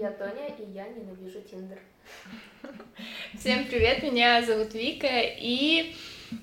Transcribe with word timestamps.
Я 0.00 0.12
Тоня, 0.12 0.46
и 0.58 0.72
я 0.72 0.84
ненавижу 0.84 1.42
Тиндер. 1.42 1.78
Всем 3.38 3.66
привет, 3.66 4.02
меня 4.02 4.42
зовут 4.42 4.72
Вика, 4.72 5.10
и 5.10 5.94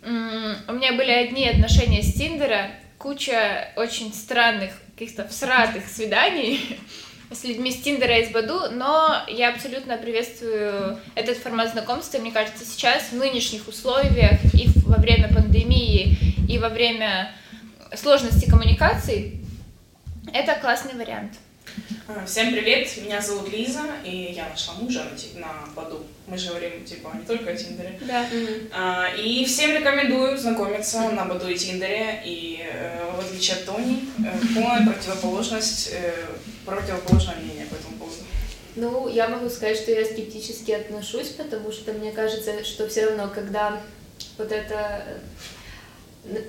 у 0.04 0.73
меня 0.73 0.93
были 0.93 1.09
одни 1.09 1.50
отношения 1.50 2.04
с 2.04 2.14
Тиндера, 2.14 2.70
куча 3.00 3.73
очень 3.75 4.14
странных, 4.14 4.79
каких-то 4.93 5.28
всратых 5.28 5.88
свиданий 5.88 6.78
с 7.32 7.43
людьми 7.46 7.71
с 7.71 7.82
Тиндера 7.82 8.20
из 8.20 8.29
Баду, 8.29 8.70
но 8.70 9.23
я 9.28 9.50
абсолютно 9.50 9.97
приветствую 9.97 11.00
этот 11.15 11.37
формат 11.37 11.71
знакомства. 11.71 12.19
Мне 12.19 12.32
кажется, 12.32 12.64
сейчас 12.64 13.10
в 13.10 13.14
нынешних 13.14 13.68
условиях 13.68 14.39
и 14.54 14.68
во 14.86 14.97
время 14.97 15.33
пандемии, 15.33 16.15
и 16.47 16.60
во 16.60 16.69
время 16.69 17.33
сложности 17.96 18.47
коммуникаций 18.47 19.42
это 20.32 20.54
классный 20.61 20.93
вариант. 20.93 21.33
А, 22.07 22.25
всем 22.25 22.54
привет, 22.54 22.89
меня 23.04 23.21
зовут 23.21 23.51
Лиза, 23.51 23.83
и 24.04 24.33
я 24.33 24.47
нашла 24.49 24.75
мужа 24.75 25.05
на, 25.36 25.39
на 25.41 25.54
Баду. 25.75 26.05
Мы 26.25 26.37
же 26.37 26.50
говорим, 26.50 26.86
типа, 26.86 27.11
не 27.13 27.25
только 27.25 27.51
о 27.51 27.55
Тиндере. 27.55 28.00
Да. 28.01 28.25
А, 28.71 29.07
и 29.15 29.43
всем 29.45 29.75
рекомендую 29.75 30.37
знакомиться 30.37 31.09
на 31.09 31.25
Баду 31.25 31.50
и 31.50 31.57
Тиндере, 31.57 32.22
и 32.25 32.61
э, 32.63 33.11
в 33.16 33.19
отличие 33.19 33.58
от 33.58 33.66
Тони, 33.66 34.09
э, 34.19 34.55
полная 34.55 34.86
противоположность, 34.86 35.89
э, 35.91 36.27
противоположное 36.66 37.36
мнение 37.36 37.66
по 37.66 37.75
этому 37.75 37.97
поводу. 37.97 38.17
Ну, 38.75 39.09
я 39.09 39.28
могу 39.28 39.50
сказать, 39.50 39.78
что 39.78 39.91
я 39.91 40.05
скептически 40.05 40.72
отношусь, 40.72 41.30
потому 41.30 41.72
что 41.72 41.94
мне 41.94 42.11
кажется, 42.11 42.64
что 42.64 42.88
все 42.88 43.08
равно, 43.08 43.30
когда 43.33 43.81
вот 44.38 44.52
это 44.52 45.03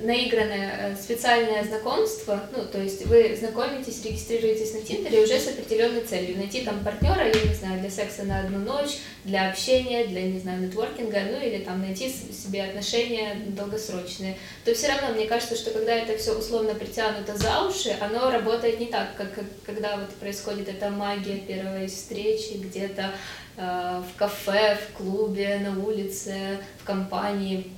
наигранное 0.03 0.93
э, 0.93 0.97
специальное 0.97 1.65
знакомство, 1.65 2.43
ну, 2.57 2.65
то 2.65 2.79
есть 2.79 3.07
вы 3.07 3.37
знакомитесь, 3.39 4.05
регистрируетесь 4.05 4.75
на 4.75 4.81
Тиндере 4.83 5.23
уже 5.23 5.39
с 5.39 5.49
определенной 5.49 6.03
целью, 6.03 6.37
найти 6.37 6.63
там 6.63 6.83
партнера, 6.85 7.27
я 7.27 7.45
не 7.45 7.55
знаю, 7.55 7.81
для 7.81 7.91
секса 7.91 8.25
на 8.25 8.41
одну 8.41 8.59
ночь, 8.59 8.99
для 9.25 9.51
общения, 9.51 10.07
для, 10.07 10.23
не 10.23 10.41
знаю, 10.41 10.61
нетворкинга, 10.63 11.21
ну, 11.31 11.41
или 11.41 11.63
там 11.63 11.81
найти 11.81 12.09
себе 12.09 12.65
отношения 12.65 13.37
долгосрочные, 13.49 14.37
то 14.65 14.75
все 14.75 14.89
равно 14.89 15.15
мне 15.15 15.27
кажется, 15.27 15.57
что 15.57 15.71
когда 15.71 15.95
это 15.95 16.17
все 16.19 16.37
условно 16.37 16.75
притянуто 16.75 17.37
за 17.37 17.63
уши, 17.63 17.97
оно 18.01 18.31
работает 18.31 18.81
не 18.81 18.87
так, 18.87 19.15
как, 19.17 19.39
когда 19.65 19.97
вот 19.97 20.11
происходит 20.17 20.69
эта 20.69 20.91
магия 20.91 21.39
первой 21.39 21.87
встречи 21.87 22.55
где-то 22.55 23.13
э, 23.57 24.03
в 24.03 24.19
кафе, 24.19 24.77
в 24.77 24.97
клубе, 24.97 25.59
на 25.59 25.85
улице, 25.85 26.59
в 26.81 26.85
компании, 26.85 27.71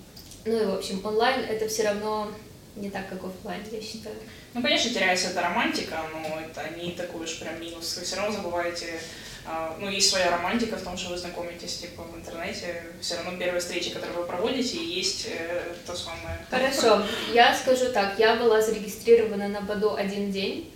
ну 0.45 0.63
и, 0.63 0.67
в 0.67 0.75
общем, 0.75 1.05
онлайн 1.05 1.41
это 1.45 1.69
все 1.69 1.85
равно 1.85 2.33
не 2.77 2.91
так, 2.91 3.09
как 3.09 3.25
офлайн, 3.25 3.63
я 3.71 3.81
считаю. 3.81 4.17
Ну, 4.55 4.63
конечно, 4.63 4.91
теряется 4.91 5.29
эта 5.29 5.43
романтика, 5.43 6.01
но 6.13 6.41
это 6.41 6.69
не 6.77 6.93
такой 6.93 7.25
уж 7.25 7.39
прям 7.39 7.61
минус. 7.61 7.97
Вы 7.97 8.05
все 8.05 8.17
равно 8.17 8.33
забываете, 8.33 9.01
а, 9.47 9.77
ну, 9.79 9.89
есть 9.89 10.11
своя 10.11 10.31
романтика 10.31 10.77
в 10.77 10.83
том, 10.83 10.97
что 10.97 11.11
вы 11.11 11.19
знакомитесь, 11.19 11.79
типа, 11.79 12.03
в 12.03 12.17
интернете. 12.17 12.83
Все 13.01 13.17
равно 13.17 13.39
первые 13.39 13.61
встречи, 13.61 13.91
которые 13.91 14.19
вы 14.19 14.27
проводите, 14.27 14.83
есть 14.83 15.29
э, 15.31 15.75
то 15.87 15.95
самое. 15.95 16.39
Хорошо, 16.49 17.05
я 17.33 17.55
скажу 17.55 17.93
так, 17.93 18.19
я 18.19 18.37
была 18.37 18.61
зарегистрирована 18.61 19.49
на 19.49 19.61
Баду 19.61 19.95
один 19.95 20.33
день, 20.33 20.73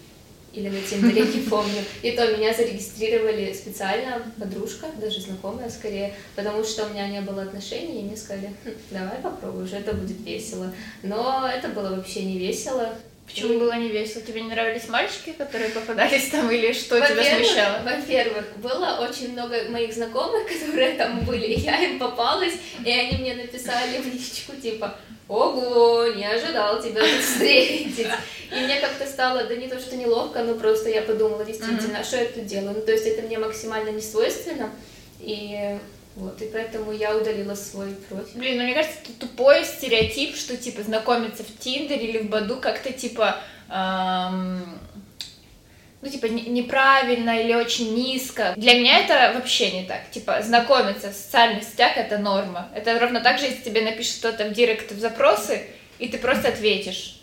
или 0.55 0.69
на 0.69 0.81
Тиндере, 0.81 1.23
не 1.23 1.41
помню. 1.49 1.83
И 2.03 2.13
то 2.13 2.27
меня 2.37 2.53
зарегистрировали 2.55 3.53
специально 3.53 4.23
подружка, 4.39 4.87
даже 5.01 5.21
знакомая 5.21 5.71
скорее, 5.71 6.15
потому 6.37 6.65
что 6.65 6.87
у 6.87 6.91
меня 6.91 7.09
не 7.09 7.21
было 7.21 7.43
отношений, 7.43 8.01
и 8.01 8.05
мне 8.05 8.17
сказали, 8.17 8.51
хм, 8.65 8.71
давай 8.91 9.19
попробуешь, 9.19 9.73
это 9.73 9.93
будет 9.93 10.21
весело. 10.25 10.73
Но 11.03 11.49
это 11.49 11.69
было 11.69 11.97
вообще 11.97 12.25
не 12.25 12.39
весело. 12.39 12.95
Почему 13.27 13.55
и... 13.55 13.59
было 13.59 13.73
не 13.73 13.89
весело? 13.89 14.23
Тебе 14.23 14.43
не 14.43 14.51
нравились 14.51 14.89
мальчики, 14.89 15.33
которые 15.33 15.71
попадались 15.71 16.29
там, 16.29 16.51
или 16.51 16.73
что 16.73 17.01
тебя 17.01 17.25
смущало? 17.25 17.83
Во-первых, 17.85 18.45
было 18.59 18.99
очень 19.01 19.33
много 19.33 19.57
моих 19.71 19.95
знакомых, 19.95 20.47
которые 20.61 20.95
там 20.95 21.21
были, 21.21 21.59
я 21.59 21.83
им 21.83 21.99
попалась, 21.99 22.55
и 22.85 22.91
они 22.91 23.19
мне 23.19 23.35
написали 23.35 23.99
в 23.99 24.07
личку, 24.07 24.53
типа, 24.61 24.97
ого, 25.29 26.07
не 26.09 26.27
ожидал 26.27 26.83
тебя 26.83 27.01
тут 27.01 27.23
встретить. 27.23 28.09
И 28.53 28.61
мне 28.61 28.81
как-то 28.81 29.07
стало, 29.07 29.45
да 29.45 29.57
не 29.57 29.69
то, 29.69 29.81
что 29.81 29.97
неловко, 29.97 30.43
но 30.43 30.55
просто 30.55 30.91
я 30.91 31.03
подумала, 31.03 31.45
действительно, 31.45 31.97
mm-hmm. 31.97 32.05
что 32.05 32.17
я 32.17 32.25
тут 32.27 32.47
делаю. 32.47 32.75
Ну, 32.77 32.83
то 32.83 32.93
есть 32.93 33.07
это 33.07 33.23
мне 33.23 33.39
максимально 33.39 33.91
не 33.91 34.03
свойственно. 34.03 34.71
И 35.21 35.79
вот, 36.17 36.41
и 36.41 36.47
поэтому 36.47 36.93
я 36.93 37.17
удалила 37.17 37.55
свой 37.55 37.93
профиль. 38.09 38.39
Блин, 38.39 38.59
ну 38.59 38.65
мне 38.65 38.75
кажется, 38.75 38.99
это 39.03 39.13
тупой 39.19 39.65
стереотип, 39.65 40.37
что, 40.37 40.57
типа, 40.57 40.83
знакомиться 40.83 41.43
в 41.43 41.59
Тиндере 41.59 42.07
или 42.07 42.19
в 42.19 42.29
Баду 42.29 42.57
как-то, 42.61 42.93
типа, 42.93 43.37
эм, 43.69 44.79
ну, 46.01 46.09
типа, 46.09 46.27
неправильно 46.27 47.41
или 47.41 47.55
очень 47.55 47.95
низко. 47.97 48.55
Для 48.57 48.75
меня 48.75 49.01
это 49.01 49.33
вообще 49.37 49.73
не 49.73 49.87
так. 49.87 50.09
Типа, 50.13 50.41
знакомиться 50.43 51.11
в 51.11 51.15
социальных 51.15 51.65
сетях— 51.65 51.93
это 51.97 52.19
норма. 52.19 52.69
Это 52.77 52.97
ровно 53.01 53.21
так 53.21 53.41
же, 53.41 53.47
если 53.47 53.63
тебе 53.63 53.81
напишет 53.81 54.19
кто-то 54.19 54.45
в 54.45 54.53
директ 54.53 54.93
в 54.93 55.01
запросы, 55.01 55.65
и 55.99 56.09
ты 56.09 56.19
просто 56.19 56.49
ответишь. 56.49 57.14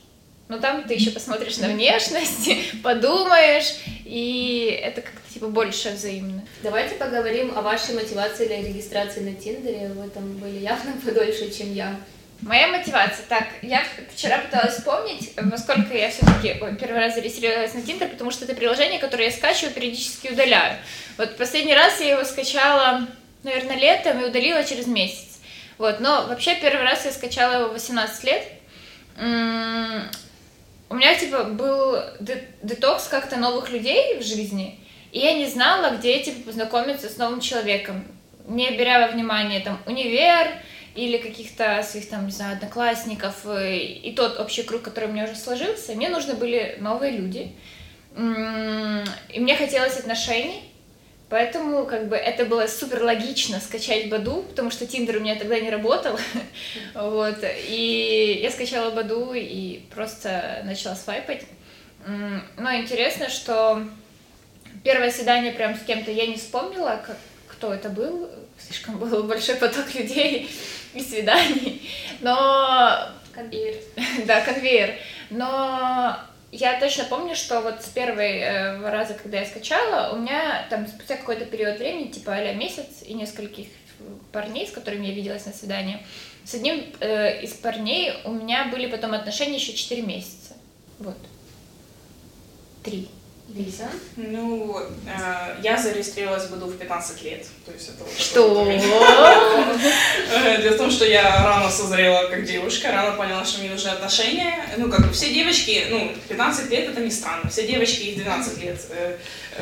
Но 0.52 0.58
там 0.58 0.84
ты 0.84 0.96
еще 0.96 1.12
посмотришь 1.12 1.60
на 1.60 1.70
внешность, 1.70 2.52
подумаешь, 2.84 3.74
и 4.04 4.78
это 4.84 5.02
как-то 5.02 5.34
типа 5.34 5.48
больше 5.48 5.92
взаимно. 5.92 6.46
Давайте 6.62 6.96
поговорим 6.96 7.58
о 7.58 7.62
вашей 7.62 7.96
мотивации 7.96 8.48
для 8.48 8.58
регистрации 8.58 9.22
на 9.22 9.34
Тиндере. 9.34 9.88
Вы 9.96 10.10
там 10.10 10.30
были 10.40 10.58
явно 10.58 10.92
подольше, 11.06 11.50
чем 11.58 11.74
я. 11.74 11.96
Моя 12.42 12.68
мотивация. 12.68 13.24
Так, 13.30 13.48
я 13.62 13.82
вчера 14.14 14.40
пыталась 14.40 14.76
вспомнить, 14.76 15.32
во 15.38 15.58
сколько 15.58 15.96
я 15.96 16.12
все-таки 16.12 16.56
первый 16.78 17.00
раз 17.00 17.14
зарегистрировалась 17.14 17.74
на 17.74 17.84
Тиндер, 17.84 18.10
потому 18.10 18.30
что 18.30 18.44
это 18.44 18.54
приложение, 18.54 19.00
которое 19.00 19.30
я 19.30 19.32
скачиваю, 19.32 19.74
периодически 19.74 20.34
удаляю. 20.34 20.80
Вот 21.18 21.38
последний 21.38 21.76
раз 21.76 22.02
я 22.02 22.10
его 22.18 22.26
скачала, 22.26 23.08
наверное, 23.44 23.78
летом 23.78 24.20
и 24.22 24.26
удалила 24.26 24.66
через 24.66 24.86
месяц. 24.86 25.40
Вот, 25.78 26.02
но 26.02 26.28
вообще 26.28 26.56
первый 26.56 26.84
раз 26.84 27.06
я 27.06 27.14
скачала 27.14 27.62
его 27.62 27.70
в 27.70 27.74
18 27.74 28.24
лет. 28.26 28.44
У 30.92 30.96
меня, 30.96 31.16
типа, 31.16 31.46
был 31.46 31.96
детокс 32.20 33.08
как-то 33.08 33.38
новых 33.38 33.70
людей 33.72 34.20
в 34.20 34.24
жизни, 34.24 34.78
и 35.14 35.20
я 35.20 35.36
не 35.36 35.48
знала, 35.48 35.96
где, 35.96 36.20
типа, 36.20 36.48
познакомиться 36.48 37.08
с 37.08 37.16
новым 37.16 37.40
человеком, 37.40 38.04
не 38.46 38.72
беря 38.72 39.08
во 39.08 39.14
внимание, 39.14 39.62
там, 39.62 39.80
универ, 39.86 40.50
или 40.94 41.18
каких-то 41.18 41.82
своих 41.84 42.10
там, 42.10 42.26
не 42.26 42.34
знаю, 42.34 42.58
одноклассников, 42.58 43.46
э, 43.46 43.78
и 43.78 44.12
тот 44.12 44.38
общий 44.38 44.64
круг, 44.64 44.82
который 44.82 45.08
у 45.08 45.14
меня 45.14 45.24
уже 45.24 45.36
сложился, 45.36 45.94
мне 45.94 46.10
нужны 46.10 46.34
были 46.34 46.76
новые 46.82 47.14
люди. 47.14 47.54
И 48.18 49.40
мне 49.40 49.56
хотелось 49.56 49.98
отношений, 49.98 50.62
поэтому 51.32 51.86
как 51.86 52.10
бы 52.10 52.16
это 52.16 52.46
было 52.46 52.68
супер 52.68 53.02
логично 53.04 53.60
скачать 53.60 54.10
Баду, 54.10 54.44
потому 54.44 54.70
что 54.70 54.86
Тиндер 54.86 55.18
у 55.18 55.20
меня 55.22 55.36
тогда 55.36 55.60
не 55.60 55.72
работал. 55.72 56.20
вот. 56.94 57.38
И 57.68 58.40
я 58.44 58.52
скачала 58.52 58.92
Баду 58.92 59.32
и 59.34 59.80
просто 59.96 60.62
начала 60.66 60.96
свайпать. 60.96 61.44
Но 62.06 62.76
интересно, 62.76 63.30
что 63.30 63.82
первое 64.84 65.10
свидание 65.10 65.54
прям 65.54 65.76
с 65.76 65.84
кем-то 65.84 66.12
я 66.12 66.28
не 66.28 66.36
вспомнила, 66.36 67.02
как, 67.06 67.18
кто 67.48 67.74
это 67.74 67.90
был, 67.90 68.30
слишком 68.60 68.98
был 68.98 69.24
большой 69.28 69.56
поток 69.56 69.94
людей 69.96 70.50
и 70.94 71.00
свиданий, 71.00 71.90
но... 72.20 73.10
Конвейер. 73.34 73.76
да, 74.26 74.42
конвейер. 74.42 74.96
Но 75.30 76.20
я 76.52 76.80
точно 76.80 77.06
помню, 77.06 77.36
что 77.36 77.62
вот 77.62 77.82
с 77.82 77.88
первого 77.88 78.22
э, 78.22 78.90
раза, 78.90 79.14
когда 79.14 79.40
я 79.40 79.46
скачала, 79.46 80.14
у 80.14 80.20
меня 80.20 80.66
там 80.70 80.88
спустя 80.88 81.16
какой-то 81.16 81.46
период 81.46 81.80
времени, 81.80 82.12
типа 82.12 82.34
а 82.34 82.54
месяц 82.54 83.04
и 83.06 83.14
нескольких 83.14 83.68
парней, 84.32 84.68
с 84.68 84.72
которыми 84.72 85.08
я 85.08 85.14
виделась 85.14 85.46
на 85.46 85.54
свидании, 85.54 86.06
с 86.44 86.54
одним 86.56 86.84
э, 87.00 87.42
из 87.42 87.54
парней 87.54 88.14
у 88.26 88.32
меня 88.32 88.66
были 88.66 88.88
потом 88.88 89.14
отношения 89.14 89.56
еще 89.56 89.74
4 89.74 90.02
месяца. 90.02 90.56
Вот. 91.00 91.18
Три. 92.84 93.08
Лиза? 93.56 93.90
Ну, 94.16 94.80
э, 94.80 95.56
я 95.62 95.78
зарегистрировалась 95.78 96.46
в 96.46 96.52
году 96.52 96.68
в 96.68 96.78
15 96.78 97.22
лет. 97.24 97.46
То 97.66 97.72
есть 97.72 97.90
это 97.90 98.04
вот 98.04 98.18
что? 98.18 98.72
Э, 100.34 100.62
дело 100.62 100.74
в 100.74 100.78
том, 100.78 100.92
что 100.92 101.06
я 101.06 101.44
рано 101.44 101.70
созрела 101.70 102.28
как 102.30 102.46
девушка, 102.46 102.92
рано 102.92 103.18
поняла, 103.18 103.44
что 103.44 103.60
мне 103.60 103.70
нужны 103.70 103.90
отношения. 103.90 104.66
Ну, 104.78 104.90
как 104.90 105.08
бы 105.08 105.14
все 105.14 105.34
девочки, 105.34 105.88
ну, 105.90 106.14
15 106.30 106.70
лет 106.70 106.90
это 106.90 107.02
не 107.02 107.12
странно. 107.12 107.50
Все 107.50 107.68
девочки 107.68 108.04
и 108.04 108.16
12 108.16 108.64
лет 108.64 108.80
э, 108.90 109.18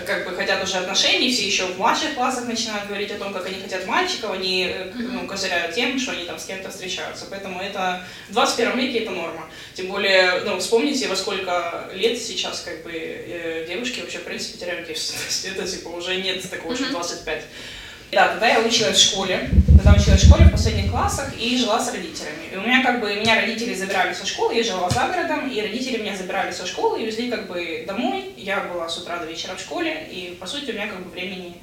как 0.06 0.25
бы 0.25 0.35
хотят 0.35 0.63
уже 0.63 0.77
отношений, 0.77 1.31
все 1.31 1.45
еще 1.45 1.65
в 1.65 1.77
младших 1.77 2.13
классах 2.13 2.47
начинают 2.47 2.88
говорить 2.88 3.12
о 3.12 3.18
том, 3.18 3.33
как 3.33 3.45
они 3.47 3.59
хотят 3.59 3.88
мальчиков, 3.88 4.31
они 4.31 4.71
э, 4.71 4.92
ну, 4.94 5.27
козыряют 5.27 5.74
тем, 5.74 6.00
что 6.00 6.12
они 6.12 6.25
там 6.25 6.38
с 6.38 6.45
кем-то 6.45 6.69
встречаются. 6.69 7.25
Поэтому 7.30 7.59
это 7.59 8.03
в 8.30 8.33
21 8.33 8.77
веке 8.77 9.00
это 9.00 9.12
норма. 9.12 9.50
Тем 9.74 9.88
более, 9.88 10.42
ну, 10.45 10.59
вспомните, 10.59 11.07
во 11.07 11.15
сколько 11.15 11.89
лет 11.94 12.21
сейчас 12.21 12.62
как 12.62 12.83
бы 12.83 12.92
э, 12.92 13.65
девушки 13.79 14.01
вообще, 14.01 14.17
в 14.19 14.23
принципе, 14.23 14.59
теряют 14.59 14.87
девственность. 14.87 15.45
Это 15.55 15.67
типа 15.67 15.89
уже 15.89 16.17
нет 16.17 16.47
такого, 16.49 16.75
что 16.75 16.89
25. 16.89 17.43
Да, 18.11 18.29
тогда 18.29 18.47
я 18.47 18.59
училась 18.61 18.97
в 18.97 19.11
школе, 19.11 19.49
тогда 19.77 19.93
училась 19.93 20.23
в 20.23 20.27
школе 20.27 20.45
в 20.45 20.51
последних 20.51 20.89
классах 20.89 21.31
и 21.39 21.57
жила 21.57 21.79
с 21.79 21.93
родителями. 21.93 22.49
И 22.51 22.55
у 22.55 22.61
меня 22.61 22.83
как 22.83 22.99
бы, 23.01 23.13
меня 23.13 23.35
родители 23.35 23.75
забирали 23.75 24.13
со 24.13 24.25
школы, 24.25 24.55
я 24.55 24.63
жила 24.63 24.89
за 24.89 25.07
городом, 25.07 25.47
и 25.47 25.61
родители 25.61 26.01
меня 26.01 26.17
забирали 26.17 26.51
со 26.51 26.65
школы 26.65 27.01
и 27.01 27.05
везли 27.05 27.29
как 27.29 27.47
бы 27.47 27.83
домой. 27.87 28.33
Я 28.35 28.61
была 28.61 28.89
с 28.89 28.97
утра 28.97 29.19
до 29.19 29.25
вечера 29.25 29.55
в 29.55 29.59
школе, 29.59 30.07
и 30.09 30.35
по 30.39 30.47
сути 30.47 30.71
у 30.71 30.73
меня 30.73 30.87
как 30.87 31.03
бы 31.03 31.11
времени 31.11 31.57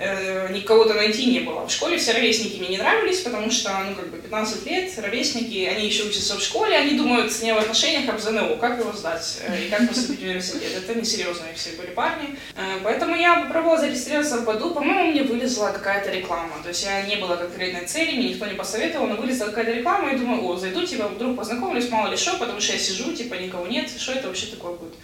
никого-то 0.00 0.94
найти 0.94 1.26
не 1.26 1.40
было. 1.40 1.66
В 1.66 1.70
школе 1.70 1.98
все 1.98 2.12
ровесники 2.12 2.58
мне 2.58 2.68
не 2.68 2.78
нравились, 2.78 3.20
потому 3.20 3.50
что, 3.50 3.70
ну, 3.86 3.94
как 3.94 4.08
бы 4.08 4.16
15 4.18 4.66
лет, 4.66 4.98
ровесники, 4.98 5.66
они 5.66 5.86
еще 5.86 6.04
учатся 6.04 6.38
в 6.38 6.42
школе, 6.42 6.76
они 6.76 6.96
думают 6.96 7.32
с 7.32 7.42
ней 7.42 7.52
в 7.52 7.58
отношениях 7.58 8.08
об 8.08 8.18
ЗНО, 8.18 8.56
как 8.56 8.78
его 8.78 8.92
сдать 8.92 9.40
э, 9.46 9.66
и 9.66 9.68
как 9.68 9.88
поступить 9.88 10.20
в 10.20 10.22
университет. 10.22 10.72
Это 10.76 10.98
несерьезные 10.98 11.54
все 11.54 11.72
были 11.72 11.90
парни. 11.90 12.36
Э, 12.56 12.78
поэтому 12.82 13.16
я 13.16 13.40
попробовала 13.40 13.78
зарегистрироваться 13.78 14.38
в 14.38 14.44
БАДу, 14.44 14.70
по-моему, 14.70 15.10
мне 15.10 15.22
вылезла 15.22 15.70
какая-то 15.70 16.10
реклама. 16.10 16.54
То 16.62 16.68
есть 16.68 16.84
я 16.84 17.02
не 17.02 17.16
было 17.16 17.36
конкретной 17.36 17.86
цели, 17.86 18.16
мне 18.16 18.30
никто 18.30 18.46
не 18.46 18.54
посоветовал, 18.54 19.06
но 19.06 19.16
вылезла 19.16 19.46
какая-то 19.46 19.72
реклама, 19.72 20.12
и 20.12 20.16
думаю, 20.16 20.44
о, 20.44 20.56
зайду, 20.56 20.86
типа, 20.86 21.08
вдруг 21.08 21.36
познакомлюсь, 21.36 21.90
мало 21.90 22.10
ли 22.10 22.16
что, 22.16 22.38
потому 22.38 22.60
что 22.60 22.72
я 22.72 22.78
сижу, 22.78 23.12
типа, 23.12 23.34
никого 23.34 23.66
нет, 23.66 23.90
что 23.90 24.12
это 24.12 24.28
вообще 24.28 24.46
такое 24.46 24.72
будет. 24.72 24.94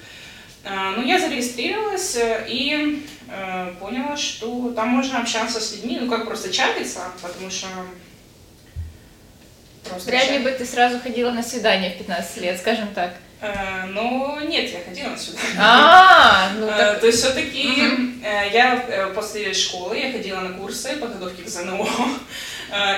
Э, 0.65 0.95
ну, 0.97 1.05
я 1.05 1.19
зарегистрировалась 1.19 2.17
и 2.49 3.03
э, 3.16 3.16
поняла, 3.81 4.17
что 4.17 4.71
там 4.71 4.89
можно 4.89 5.21
общаться 5.21 5.61
с 5.61 5.73
людьми, 5.73 5.99
ну, 6.01 6.11
как 6.11 6.27
просто 6.27 6.53
чатиться, 6.53 7.01
потому 7.21 7.51
что... 7.51 7.67
Просто 9.89 10.11
Вряд 10.11 10.31
ли 10.31 10.39
бы 10.39 10.51
ты 10.51 10.65
сразу 10.65 10.99
ходила 10.99 11.31
на 11.31 11.43
свидание 11.43 11.93
в 11.93 11.99
15 11.99 12.37
лет, 12.39 12.59
скажем 12.59 12.89
так. 12.95 13.15
Э, 13.41 13.85
ну, 13.87 14.41
нет, 14.41 14.71
я 14.71 14.81
ходила 14.81 15.11
на 15.11 15.19
свидание. 15.19 15.57
А, 15.59 16.53
ну 16.59 16.67
э, 16.67 16.71
так... 16.71 17.01
То 17.01 17.07
есть 17.07 17.19
все-таки 17.19 17.69
э, 18.25 18.51
я 18.53 18.83
э, 18.89 19.13
после 19.15 19.53
школы, 19.53 19.99
я 19.99 20.11
ходила 20.11 20.41
на 20.41 20.57
курсы 20.57 20.97
подготовки 20.97 21.43
к 21.43 21.49
ЗНО, 21.49 21.83
э, 21.83 21.87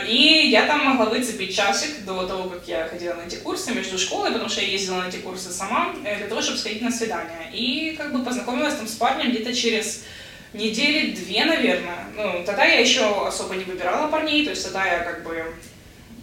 и 0.06 0.48
я 0.50 0.66
там 0.66 0.84
могла 0.84 1.06
выцепить 1.06 1.54
часик 1.54 2.04
до 2.04 2.26
того, 2.26 2.48
как 2.48 2.66
я 2.66 2.88
ходила 2.88 3.14
на 3.14 3.26
эти 3.26 3.36
курсы 3.36 3.72
между 3.72 3.98
школой, 3.98 4.30
потому 4.32 4.48
что 4.48 4.60
я 4.60 4.68
ездила 4.68 5.02
на 5.02 5.08
эти 5.08 5.16
курсы 5.16 5.50
сама, 5.50 5.94
для 6.02 6.26
того, 6.26 6.40
чтобы 6.40 6.58
сходить 6.58 6.82
на 6.82 6.90
свидание. 6.90 7.50
И 7.52 7.94
как 7.96 8.12
бы 8.12 8.24
познакомилась 8.24 8.74
там 8.74 8.86
с 8.86 8.94
парнем 8.94 9.30
где-то 9.30 9.54
через 9.54 10.04
недели 10.52 11.12
две, 11.12 11.44
наверное. 11.44 12.06
Ну, 12.16 12.42
тогда 12.44 12.64
я 12.64 12.80
еще 12.80 13.26
особо 13.26 13.54
не 13.54 13.64
выбирала 13.64 14.08
парней, 14.08 14.44
то 14.44 14.50
есть 14.50 14.64
тогда 14.64 14.86
я 14.86 15.00
как 15.00 15.22
бы 15.24 15.54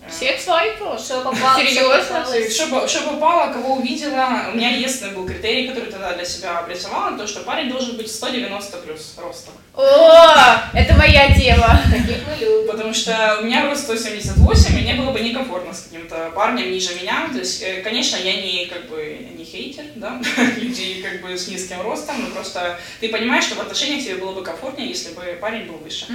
всех 0.09 0.39
свайпала? 0.39 0.97
Что 0.97 1.21
попало? 1.21 1.59
Серьезно? 1.59 2.25
Что, 2.49 2.87
что 2.87 3.09
попало, 3.09 3.51
кого 3.53 3.75
увидела. 3.75 4.49
У 4.51 4.57
меня 4.57 4.71
единственный 4.75 5.13
был 5.13 5.25
критерий, 5.25 5.67
который 5.67 5.91
тогда 5.91 6.13
для 6.13 6.25
себя 6.25 6.59
обрисовала, 6.59 7.17
то, 7.17 7.27
что 7.27 7.41
парень 7.41 7.69
должен 7.69 7.97
быть 7.97 8.11
190 8.11 8.77
плюс 8.77 9.15
роста. 9.17 9.51
О, 9.75 10.69
это 10.73 10.93
моя 10.95 11.33
тема. 11.33 11.81
Таких 11.91 12.17
мы 12.27 12.35
любим. 12.39 12.67
Потому 12.71 12.93
что 12.93 13.39
у 13.41 13.45
меня 13.45 13.65
рост 13.65 13.83
178, 13.83 14.77
и 14.77 14.81
мне 14.81 14.93
было 14.93 15.11
бы 15.11 15.19
некомфортно 15.19 15.73
с 15.73 15.81
каким-то 15.81 16.31
парнем 16.35 16.71
ниже 16.71 16.95
меня. 17.01 17.27
То 17.31 17.39
есть, 17.39 17.61
э, 17.61 17.81
конечно, 17.81 18.17
я 18.17 18.41
не 18.41 18.65
как 18.67 18.87
бы 18.89 19.27
не 19.37 19.43
хейтер, 19.43 19.85
да, 19.95 20.21
людей 20.57 21.01
как 21.01 21.21
бы 21.21 21.37
с 21.37 21.47
низким 21.47 21.81
ростом, 21.81 22.15
но 22.21 22.27
просто 22.27 22.77
ты 22.99 23.09
понимаешь, 23.09 23.45
что 23.45 23.55
в 23.55 23.59
отношениях 23.59 24.03
тебе 24.03 24.15
было 24.15 24.33
бы 24.33 24.43
комфортнее, 24.43 24.89
если 24.89 25.13
бы 25.13 25.37
парень 25.41 25.65
был 25.65 25.77
выше. 25.77 26.05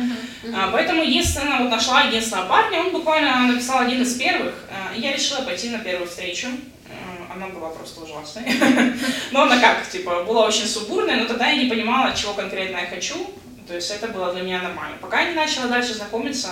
А, 0.55 0.71
поэтому 0.73 1.03
единственное, 1.03 1.59
вот 1.61 1.71
нашла 1.71 2.03
единственного 2.03 2.47
парня, 2.47 2.81
он 2.81 2.91
буквально 2.93 3.53
написал 3.53 3.80
один 3.81 4.03
из 4.03 4.17
первых, 4.17 4.55
э, 4.69 4.97
и 4.97 5.01
я 5.01 5.13
решила 5.13 5.43
пойти 5.43 5.71
на 5.71 5.79
первую 5.79 6.09
встречу 6.09 6.49
она 7.33 7.49
была 7.49 7.71
просто 7.71 8.01
ужасной. 8.01 8.45
но 9.31 9.43
она 9.43 9.61
как, 9.61 9.89
типа, 9.89 10.25
была 10.25 10.47
очень 10.47 10.67
субурная, 10.67 11.17
но 11.17 11.27
тогда 11.27 11.49
я 11.49 11.63
не 11.63 11.71
понимала, 11.71 12.15
чего 12.15 12.35
конкретно 12.35 12.79
я 12.79 12.87
хочу. 12.87 13.15
То 13.67 13.75
есть 13.75 13.91
это 13.91 14.09
было 14.09 14.33
для 14.33 14.43
меня 14.43 14.63
нормально. 14.63 14.97
Пока 15.01 15.21
я 15.21 15.31
не 15.31 15.37
начала 15.37 15.69
дальше 15.69 15.95
знакомиться, 15.95 16.49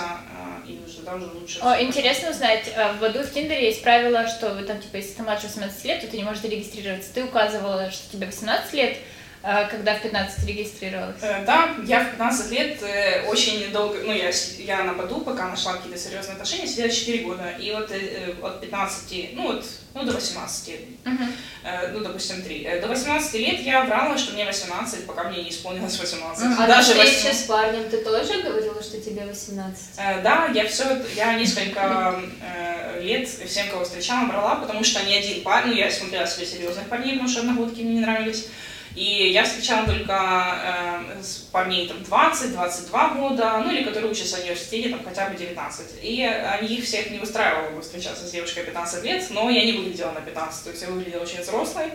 э, 0.67 0.71
и 0.71 0.81
уже 0.87 1.03
даже 1.03 1.27
лучше. 1.27 1.59
О, 1.61 1.83
интересно 1.83 2.31
узнать, 2.31 2.71
э, 2.73 2.93
в 2.93 3.01
Баду 3.01 3.25
в 3.25 3.33
Тиндере 3.33 3.67
есть 3.67 3.83
правило, 3.83 4.29
что 4.29 4.51
вы 4.51 4.63
там, 4.63 4.81
типа, 4.81 4.97
если 4.97 5.15
ты 5.15 5.23
младше 5.25 5.49
18 5.49 5.85
лет, 5.85 6.01
то 6.01 6.07
ты 6.07 6.17
не 6.17 6.23
можешь 6.23 6.43
зарегистрироваться. 6.43 7.13
Ты 7.13 7.25
указывала, 7.25 7.91
что 7.91 8.13
тебе 8.13 8.27
18 8.27 8.73
лет, 8.75 8.99
когда 9.43 9.95
в 9.95 10.03
15 10.03 10.47
регистрировалась? 10.47 11.21
Да, 11.21 11.75
я 11.85 12.05
в 12.05 12.11
15 12.11 12.51
лет 12.51 12.83
очень 13.29 13.71
долго, 13.73 13.99
ну, 14.05 14.13
я, 14.13 14.31
я 14.59 14.85
на 14.85 14.95
Баду, 14.95 15.21
пока 15.21 15.49
нашла 15.49 15.75
какие-то 15.75 15.99
серьезные 15.99 16.33
отношения, 16.33 16.67
сидела 16.67 16.91
4 16.91 17.19
года. 17.25 17.51
И 17.59 17.71
вот 17.71 17.91
от 18.43 18.61
15, 18.61 19.31
ну, 19.35 19.43
вот 19.53 19.65
ну, 19.99 20.05
до 20.05 20.13
18, 20.13 20.69
uh-huh. 21.05 21.33
э, 21.65 21.93
ну, 21.93 22.01
допустим, 22.01 22.43
3. 22.43 22.65
Э, 22.65 22.81
до 22.81 22.89
18 22.89 23.35
лет 23.35 23.61
я 23.61 23.85
врала, 23.85 24.17
что 24.17 24.33
мне 24.33 24.45
18, 24.45 25.07
пока 25.07 25.25
мне 25.25 25.43
не 25.43 25.51
исполнилось 25.51 25.99
18. 25.99 26.45
Uh-huh. 26.45 26.55
А 26.59 26.67
Даже 26.67 26.95
на 26.95 27.05
встрече 27.05 27.29
18... 27.29 27.37
с 27.37 27.43
парнем 27.45 27.91
ты 27.91 27.99
тоже 27.99 28.43
говорила, 28.43 28.83
что 28.83 29.01
тебе 29.01 29.25
18? 29.27 29.79
Э, 29.97 30.23
да, 30.23 30.51
я 30.55 30.67
все, 30.69 30.85
я 31.17 31.35
несколько 31.35 32.21
э, 32.43 33.01
лет 33.03 33.29
всем, 33.29 33.69
кого 33.71 33.85
встречала, 33.85 34.27
брала, 34.27 34.57
потому 34.57 34.85
что 34.85 35.05
ни 35.05 35.15
один 35.15 35.43
парень, 35.43 35.71
ну, 35.71 35.75
я 35.75 35.91
смотрела 35.91 36.27
себе 36.27 36.47
серьезных 36.47 36.89
парней, 36.89 37.13
потому 37.13 37.29
что 37.29 37.41
одногодки 37.41 37.81
мне 37.81 37.95
не 37.95 38.01
нравились. 38.01 38.47
И 38.99 39.31
я 39.31 39.45
встречала 39.45 39.87
только 39.87 40.59
э, 41.15 41.23
парней 41.53 41.87
там 41.87 41.99
20-22 41.99 43.17
года, 43.17 43.63
ну 43.65 43.71
или 43.71 43.85
которые 43.85 44.11
учатся 44.11 44.39
в 44.39 44.41
университете 44.41 44.89
там 44.89 45.05
хотя 45.05 45.29
бы 45.29 45.37
19. 45.37 46.03
И 46.03 46.25
они 46.25 46.75
их 46.75 46.85
всех 46.85 47.09
не 47.13 47.21
устраивало 47.21 47.71
бы 47.71 47.81
встречаться 47.81 48.27
с 48.27 48.33
девушкой 48.33 48.65
15 48.65 49.05
лет, 49.05 49.25
но 49.31 49.49
я 49.51 49.65
не 49.65 49.71
выглядела 49.71 50.11
на 50.11 50.21
15, 50.21 50.65
то 50.65 50.71
есть 50.71 50.83
я 50.83 50.89
выглядела 50.89 51.23
очень 51.23 51.43
взрослой. 51.43 51.93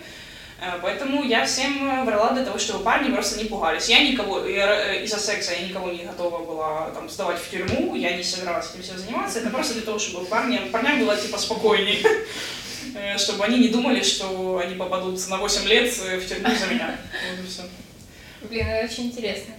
Э, 0.61 0.79
поэтому 0.81 1.23
я 1.23 1.45
всем 1.45 2.05
врала 2.05 2.31
для 2.31 2.45
того, 2.45 2.57
чтобы 2.57 2.85
парни 2.85 3.11
просто 3.11 3.37
не 3.37 3.49
пугались. 3.49 3.89
Я 3.89 4.01
никого, 4.01 4.39
э, 4.39 5.03
из-за 5.03 5.19
секса 5.19 5.51
я 5.51 5.67
никого 5.67 5.91
не 5.91 6.05
готова 6.05 6.45
была 6.45 6.89
там, 6.91 7.09
сдавать 7.09 7.41
в 7.41 7.51
тюрьму, 7.51 7.95
я 7.95 8.15
не 8.15 8.23
собиралась 8.23 8.71
этим 8.71 8.81
всем 8.81 8.97
заниматься. 8.97 9.39
Это 9.39 9.49
просто 9.49 9.73
для 9.73 9.83
того, 9.83 9.99
чтобы 9.99 10.25
парням, 10.25 10.69
парням 10.69 11.01
было 11.01 11.17
типа 11.17 11.37
спокойнее. 11.37 12.01
Э, 12.95 13.17
чтобы 13.17 13.45
они 13.45 13.59
не 13.59 13.69
думали, 13.69 14.03
что 14.03 14.59
они 14.63 14.75
попадут 14.75 15.19
на 15.27 15.37
8 15.37 15.67
лет 15.67 15.93
э, 16.03 16.17
в 16.17 16.27
тюрьму 16.27 16.49
за 16.55 16.67
меня. 16.67 16.95
Вот 17.29 17.45
и 17.45 17.47
все. 17.47 17.63
Блин, 18.43 18.67
это 18.67 18.91
очень 18.91 19.05
интересно. 19.07 19.55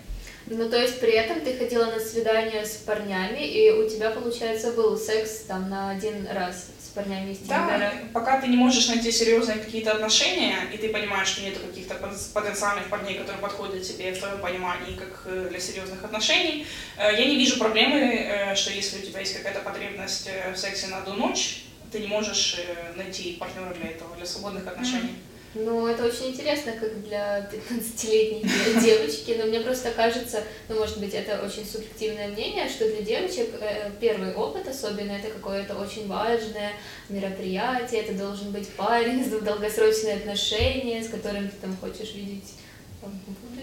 Ну, 0.47 0.69
то 0.69 0.81
есть 0.81 1.01
при 1.01 1.13
этом 1.13 1.41
ты 1.41 1.57
ходила 1.57 1.87
на 1.87 1.99
свидание 1.99 2.67
с 2.67 2.77
парнями, 2.77 3.47
и 3.47 3.71
у 3.71 3.89
тебя, 3.89 4.11
получается, 4.11 4.73
был 4.73 4.97
секс 4.99 5.45
там 5.49 5.71
на 5.71 5.91
один 5.91 6.29
раз 6.31 6.67
с 6.79 6.89
парнями 6.91 7.33
из 7.33 7.39
Тиндера. 7.39 7.79
Да, 7.79 7.93
пока 8.13 8.39
ты 8.43 8.49
не 8.49 8.57
можешь 8.57 8.87
найти 8.89 9.11
серьезные 9.11 9.57
какие-то 9.57 9.93
отношения, 9.93 10.57
и 10.73 10.77
ты 10.77 10.91
понимаешь, 10.91 11.29
что 11.29 11.41
нет 11.41 11.57
каких-то 11.57 11.95
потенциальных 12.35 12.91
парней, 12.91 13.17
которые 13.17 13.41
подходят 13.41 13.83
тебе 13.83 14.13
в 14.13 14.19
твоем 14.19 14.39
понимании 14.39 14.95
как 14.97 15.23
э, 15.25 15.47
для 15.49 15.59
серьезных 15.59 16.05
отношений, 16.05 16.67
я 16.99 17.25
не 17.25 17.37
вижу 17.37 17.59
проблемы, 17.59 18.53
что 18.55 18.71
если 18.71 18.99
у 18.99 19.03
тебя 19.03 19.21
есть 19.21 19.35
какая-то 19.35 19.61
потребность 19.61 20.29
в 20.55 20.59
сексе 20.59 20.89
на 20.89 20.99
одну 20.99 21.15
ночь, 21.15 21.65
ты 21.94 22.00
не 22.00 22.08
можешь 22.08 22.57
э, 22.59 22.97
найти 22.97 23.37
партнера 23.38 23.73
для 23.73 23.90
этого, 23.90 24.16
для 24.16 24.26
свободных 24.26 24.66
отношений. 24.66 25.14
Ну, 25.54 25.87
это 25.87 26.04
очень 26.04 26.30
интересно, 26.30 26.73
как 26.73 27.04
для 27.04 27.49
15-летней 27.52 28.42
девочки, 28.83 29.37
но 29.38 29.47
мне 29.47 29.61
просто 29.61 29.92
кажется, 29.92 30.42
ну, 30.69 30.80
может 30.80 30.99
быть, 30.99 31.14
это 31.14 31.40
очень 31.47 31.64
субъективное 31.64 32.30
мнение, 32.30 32.69
что 32.69 32.88
для 32.88 33.02
девочек 33.02 33.50
э, 33.61 33.92
первый 34.00 34.35
опыт 34.35 34.66
особенно 34.66 35.12
это 35.12 35.28
какое-то 35.28 35.76
очень 35.76 36.09
важное 36.09 36.73
мероприятие, 37.09 38.00
это 38.00 38.14
должен 38.14 38.50
быть 38.50 38.69
парень, 38.71 39.25
долгосрочные 39.45 40.16
отношения, 40.16 41.00
с 41.00 41.09
которым 41.09 41.49
ты 41.49 41.54
там 41.62 41.76
хочешь 41.76 42.12
видеть 42.14 42.54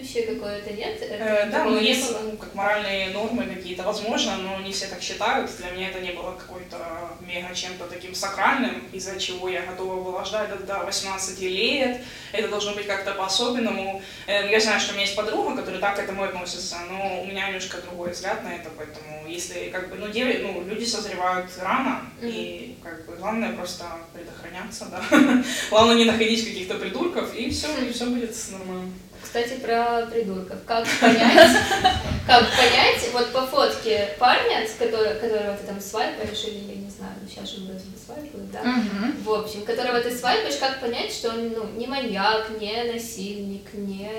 будущее 0.02 0.26
какое-то 0.26 0.72
нет? 0.72 0.98
Э, 1.00 1.48
да, 1.50 1.64
ну 1.64 1.78
есть 1.78 2.12
ну, 2.22 2.36
как 2.36 2.54
моральные 2.54 3.10
нормы 3.10 3.44
какие-то, 3.44 3.82
возможно, 3.82 4.36
но 4.36 4.60
не 4.60 4.72
все 4.72 4.86
так 4.86 5.00
считают. 5.00 5.50
Для 5.58 5.70
меня 5.70 5.88
это 5.88 6.00
не 6.00 6.10
было 6.10 6.32
какой-то 6.32 6.76
мега 7.20 7.54
чем-то 7.54 7.86
таким 7.86 8.14
сакральным, 8.14 8.88
из-за 8.92 9.18
чего 9.18 9.48
я 9.48 9.62
готова 9.62 10.02
была 10.02 10.24
ждать 10.24 10.64
до 10.66 10.78
18 10.78 11.40
лет. 11.40 12.00
Это 12.32 12.48
должно 12.48 12.74
быть 12.74 12.86
как-то 12.86 13.12
по-особенному. 13.12 14.02
Э, 14.26 14.50
я 14.50 14.60
знаю, 14.60 14.80
что 14.80 14.92
у 14.92 14.94
меня 14.94 15.04
есть 15.04 15.16
подруга, 15.16 15.56
которая 15.56 15.80
так 15.80 15.96
к 15.96 15.98
этому 16.00 16.24
относится, 16.24 16.76
но 16.90 17.22
у 17.22 17.26
меня 17.26 17.46
немножко 17.46 17.78
другой 17.78 18.10
взгляд 18.10 18.42
на 18.44 18.54
это, 18.54 18.70
поэтому 18.76 19.26
если 19.26 19.70
как 19.70 19.88
бы, 19.88 19.96
ну, 19.96 20.08
деви, 20.08 20.38
ну 20.42 20.64
люди 20.66 20.84
созревают 20.84 21.50
рано, 21.60 22.02
mm-hmm. 22.20 22.30
и 22.30 22.76
как 22.82 23.06
бы 23.06 23.16
главное 23.16 23.52
просто 23.52 23.84
предохраняться, 24.12 24.86
да. 24.86 25.02
главное 25.70 25.96
не 25.96 26.04
находить 26.04 26.46
каких-то 26.46 26.74
придурков, 26.74 27.34
и 27.34 27.50
все, 27.50 27.68
и 27.78 27.92
все 27.92 28.06
будет 28.06 28.34
нормально. 28.50 28.90
Кстати, 29.22 29.54
про 29.60 30.06
придурков. 30.10 30.58
Как 30.66 30.86
понять, 31.00 31.56
как 32.26 32.44
понять, 32.50 33.08
вот 33.12 33.32
по 33.32 33.46
фотке 33.46 34.10
парня, 34.18 34.66
с 34.66 34.74
которого, 34.78 35.14
которого 35.14 35.56
ты 35.56 35.66
там 35.66 35.80
свайпаешь, 35.80 36.44
или 36.44 36.70
я 36.70 36.74
не 36.76 36.90
знаю, 36.90 37.14
ну 37.22 37.28
сейчас 37.28 37.50
же 37.50 37.64
вроде 37.64 37.84
бы 37.84 37.96
свайпают, 38.04 38.50
да? 38.50 38.60
Угу. 38.60 39.22
В 39.24 39.40
общем, 39.40 39.64
которого 39.64 40.00
ты 40.00 40.14
свайпаешь, 40.14 40.56
как 40.56 40.80
понять, 40.80 41.12
что 41.12 41.30
он 41.30 41.50
ну, 41.50 41.66
не 41.76 41.86
маньяк, 41.86 42.50
не 42.60 42.84
насильник, 42.92 43.72
не, 43.74 44.10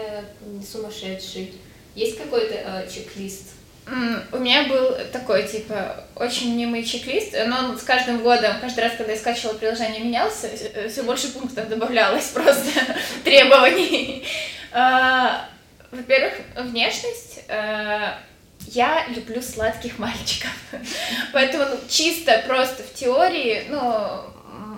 не 0.42 0.66
сумасшедший? 0.66 1.54
Есть 1.96 2.18
какой-то 2.18 2.56
э, 2.56 2.90
чек-лист? 2.92 3.52
У 3.86 4.38
меня 4.38 4.64
был 4.64 4.96
такой, 5.12 5.46
типа, 5.46 6.06
очень 6.16 6.54
мнимый 6.54 6.86
чек-лист, 6.86 7.36
но 7.48 7.70
он 7.70 7.78
с 7.78 7.84
каждым 7.84 8.24
годом, 8.24 8.60
каждый 8.62 8.86
раз, 8.86 8.94
когда 8.96 9.12
я 9.12 9.18
скачивала 9.18 9.58
приложение, 9.58 10.00
менялся, 10.00 10.50
все 10.90 11.04
больше 11.04 11.34
пунктов 11.34 11.68
добавлялось 11.68 12.28
просто 12.34 12.72
требований. 13.26 14.26
А, 14.72 15.50
во-первых, 15.92 16.34
внешность. 16.56 17.42
А, 17.50 18.20
я 18.68 19.06
люблю 19.10 19.42
сладких 19.42 20.00
мальчиков. 20.00 20.54
Поэтому 21.34 21.66
ну, 21.66 21.78
чисто 21.90 22.42
просто 22.48 22.84
в 22.84 22.94
теории, 22.94 23.66
ну, 23.70 24.22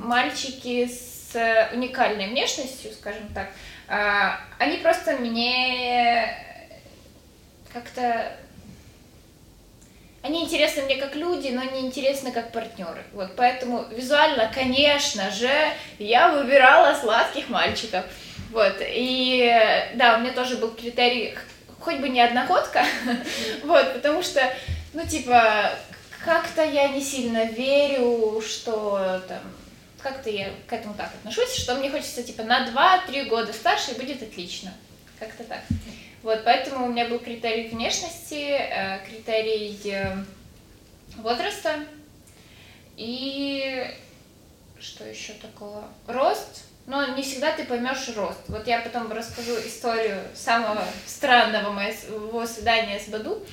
мальчики 0.04 0.88
с 0.88 1.36
уникальной 1.74 2.30
внешностью, 2.30 2.92
скажем 2.92 3.28
так, 3.36 3.50
а, 3.88 4.40
они 4.58 4.78
просто 4.78 5.14
мне 5.18 6.36
как-то 7.72 8.32
они 10.26 10.44
интересны 10.44 10.82
мне 10.84 10.96
как 10.96 11.16
люди, 11.16 11.50
но 11.50 11.64
не 11.64 11.82
интересны 11.82 12.32
как 12.32 12.52
партнеры. 12.52 13.04
Вот 13.14 13.36
поэтому 13.36 13.86
визуально, 13.92 14.52
конечно 14.52 15.30
же, 15.30 15.52
я 16.00 16.32
выбирала 16.32 16.96
сладких 16.96 17.50
мальчиков. 17.50 18.04
Вот, 18.52 18.76
и 18.80 19.54
да, 19.94 20.16
у 20.18 20.22
меня 20.22 20.34
тоже 20.34 20.58
был 20.58 20.72
критерий, 20.72 21.38
хоть 21.80 21.98
бы 21.98 22.10
не 22.10 22.22
одногодка, 22.22 22.84
вот, 23.64 23.94
потому 23.94 24.24
что, 24.24 24.42
ну, 24.94 25.06
типа, 25.06 25.72
как-то 26.24 26.64
я 26.64 26.88
не 26.88 27.02
сильно 27.02 27.46
верю, 27.46 28.42
что 28.42 29.22
там, 29.28 29.42
как-то 30.02 30.32
я 30.32 30.50
к 30.68 30.74
этому 30.74 30.96
так 30.96 31.12
отношусь, 31.20 31.54
что 31.56 31.76
мне 31.76 31.92
хочется, 31.92 32.24
типа, 32.24 32.42
на 32.44 32.68
2-3 32.68 33.26
года 33.26 33.54
старше 33.54 33.92
и 33.92 34.00
будет 34.00 34.24
отлично. 34.24 34.74
Как-то 35.20 35.44
так. 35.44 35.62
Вот, 36.26 36.44
поэтому 36.44 36.88
у 36.88 36.90
меня 36.90 37.08
был 37.08 37.20
критерий 37.20 37.68
внешности, 37.68 38.58
э, 38.58 38.98
критерий 39.06 39.80
э, 39.92 40.16
возраста 41.18 41.86
и 42.98 43.86
что 44.80 45.04
еще 45.08 45.34
такого? 45.34 45.84
Рост. 46.08 46.64
Но 46.88 47.16
не 47.16 47.22
всегда 47.22 47.52
ты 47.52 47.64
поймешь 47.64 48.10
рост. 48.16 48.40
Вот 48.48 48.66
я 48.66 48.80
потом 48.80 49.12
расскажу 49.12 49.52
историю 49.68 50.20
самого 50.34 50.84
странного 51.06 51.70
моего 51.70 52.48
свидания 52.48 53.00
с 53.00 53.08
Баду 53.08 53.46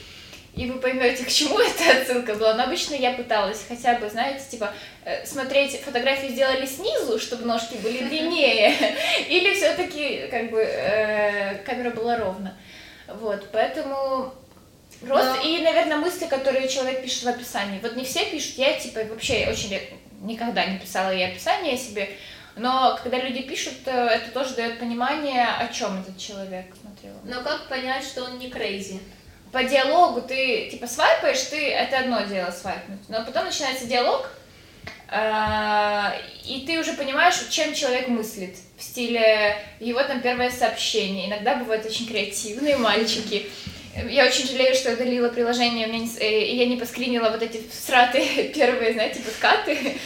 и 0.54 0.70
вы 0.70 0.78
поймете, 0.80 1.24
к 1.24 1.28
чему 1.28 1.58
эта 1.58 2.00
отсылка 2.00 2.34
была. 2.34 2.54
Но 2.54 2.64
обычно 2.64 2.94
я 2.94 3.12
пыталась 3.12 3.64
хотя 3.66 3.94
бы, 3.98 4.08
знаете, 4.08 4.44
типа, 4.50 4.72
э, 5.04 5.24
смотреть 5.24 5.80
фотографии 5.80 6.28
сделали 6.28 6.66
снизу, 6.66 7.18
чтобы 7.18 7.46
ножки 7.46 7.76
были 7.76 8.04
длиннее, 8.08 8.74
или 9.28 9.54
все-таки, 9.54 10.28
как 10.30 10.50
бы, 10.50 10.60
э, 10.60 11.58
камера 11.64 11.90
была 11.90 12.18
ровно. 12.18 12.56
Вот, 13.08 13.48
поэтому 13.52 14.32
рост 15.02 15.36
Но... 15.36 15.42
и, 15.42 15.62
наверное, 15.62 15.96
мысли, 15.96 16.26
которые 16.26 16.68
человек 16.68 17.02
пишет 17.02 17.24
в 17.24 17.28
описании. 17.28 17.80
Вот 17.80 17.96
не 17.96 18.04
все 18.04 18.24
пишут, 18.26 18.58
я, 18.58 18.78
типа, 18.78 19.04
вообще 19.04 19.48
очень 19.50 19.78
никогда 20.20 20.64
не 20.66 20.78
писала 20.78 21.10
я 21.10 21.28
описание 21.28 21.76
себе, 21.76 22.08
но 22.56 22.98
когда 23.02 23.18
люди 23.18 23.42
пишут, 23.42 23.74
э, 23.86 23.90
это 23.90 24.30
тоже 24.30 24.54
дает 24.54 24.78
понимание, 24.78 25.46
о 25.46 25.68
чем 25.68 26.00
этот 26.00 26.18
человек 26.18 26.66
смотрел. 26.78 27.14
Но 27.24 27.42
как 27.42 27.68
понять, 27.68 28.04
что 28.04 28.24
он 28.24 28.38
не 28.38 28.48
crazy? 28.48 29.00
По 29.52 29.62
диалогу 29.62 30.22
ты 30.22 30.68
типа 30.70 30.86
свайпаешь, 30.86 31.42
ты 31.42 31.70
это 31.70 31.98
одно 31.98 32.22
дело 32.22 32.50
свайпнуть, 32.50 33.08
но 33.08 33.24
потом 33.24 33.44
начинается 33.44 33.86
диалог, 33.86 34.28
э, 35.10 36.10
и 36.46 36.64
ты 36.66 36.80
уже 36.80 36.94
понимаешь, 36.94 37.34
чем 37.50 37.74
человек 37.74 38.08
мыслит 38.08 38.56
в 38.78 38.82
стиле 38.82 39.56
его 39.78 40.02
там 40.02 40.22
первое 40.22 40.50
сообщение. 40.50 41.28
Иногда 41.28 41.56
бывают 41.56 41.84
очень 41.84 42.06
креативные 42.06 42.78
мальчики. 42.78 43.46
Я 44.08 44.24
очень 44.24 44.48
жалею, 44.48 44.74
что 44.74 44.94
удалила 44.94 45.28
приложение, 45.28 45.86
не, 45.86 46.08
э, 46.18 46.44
и 46.44 46.56
я 46.56 46.66
не 46.66 46.78
поскринила 46.78 47.28
вот 47.28 47.42
эти 47.42 47.62
сратые 47.70 48.48
первые, 48.54 48.94
знаете, 48.94 49.20
подкаты 49.20 49.98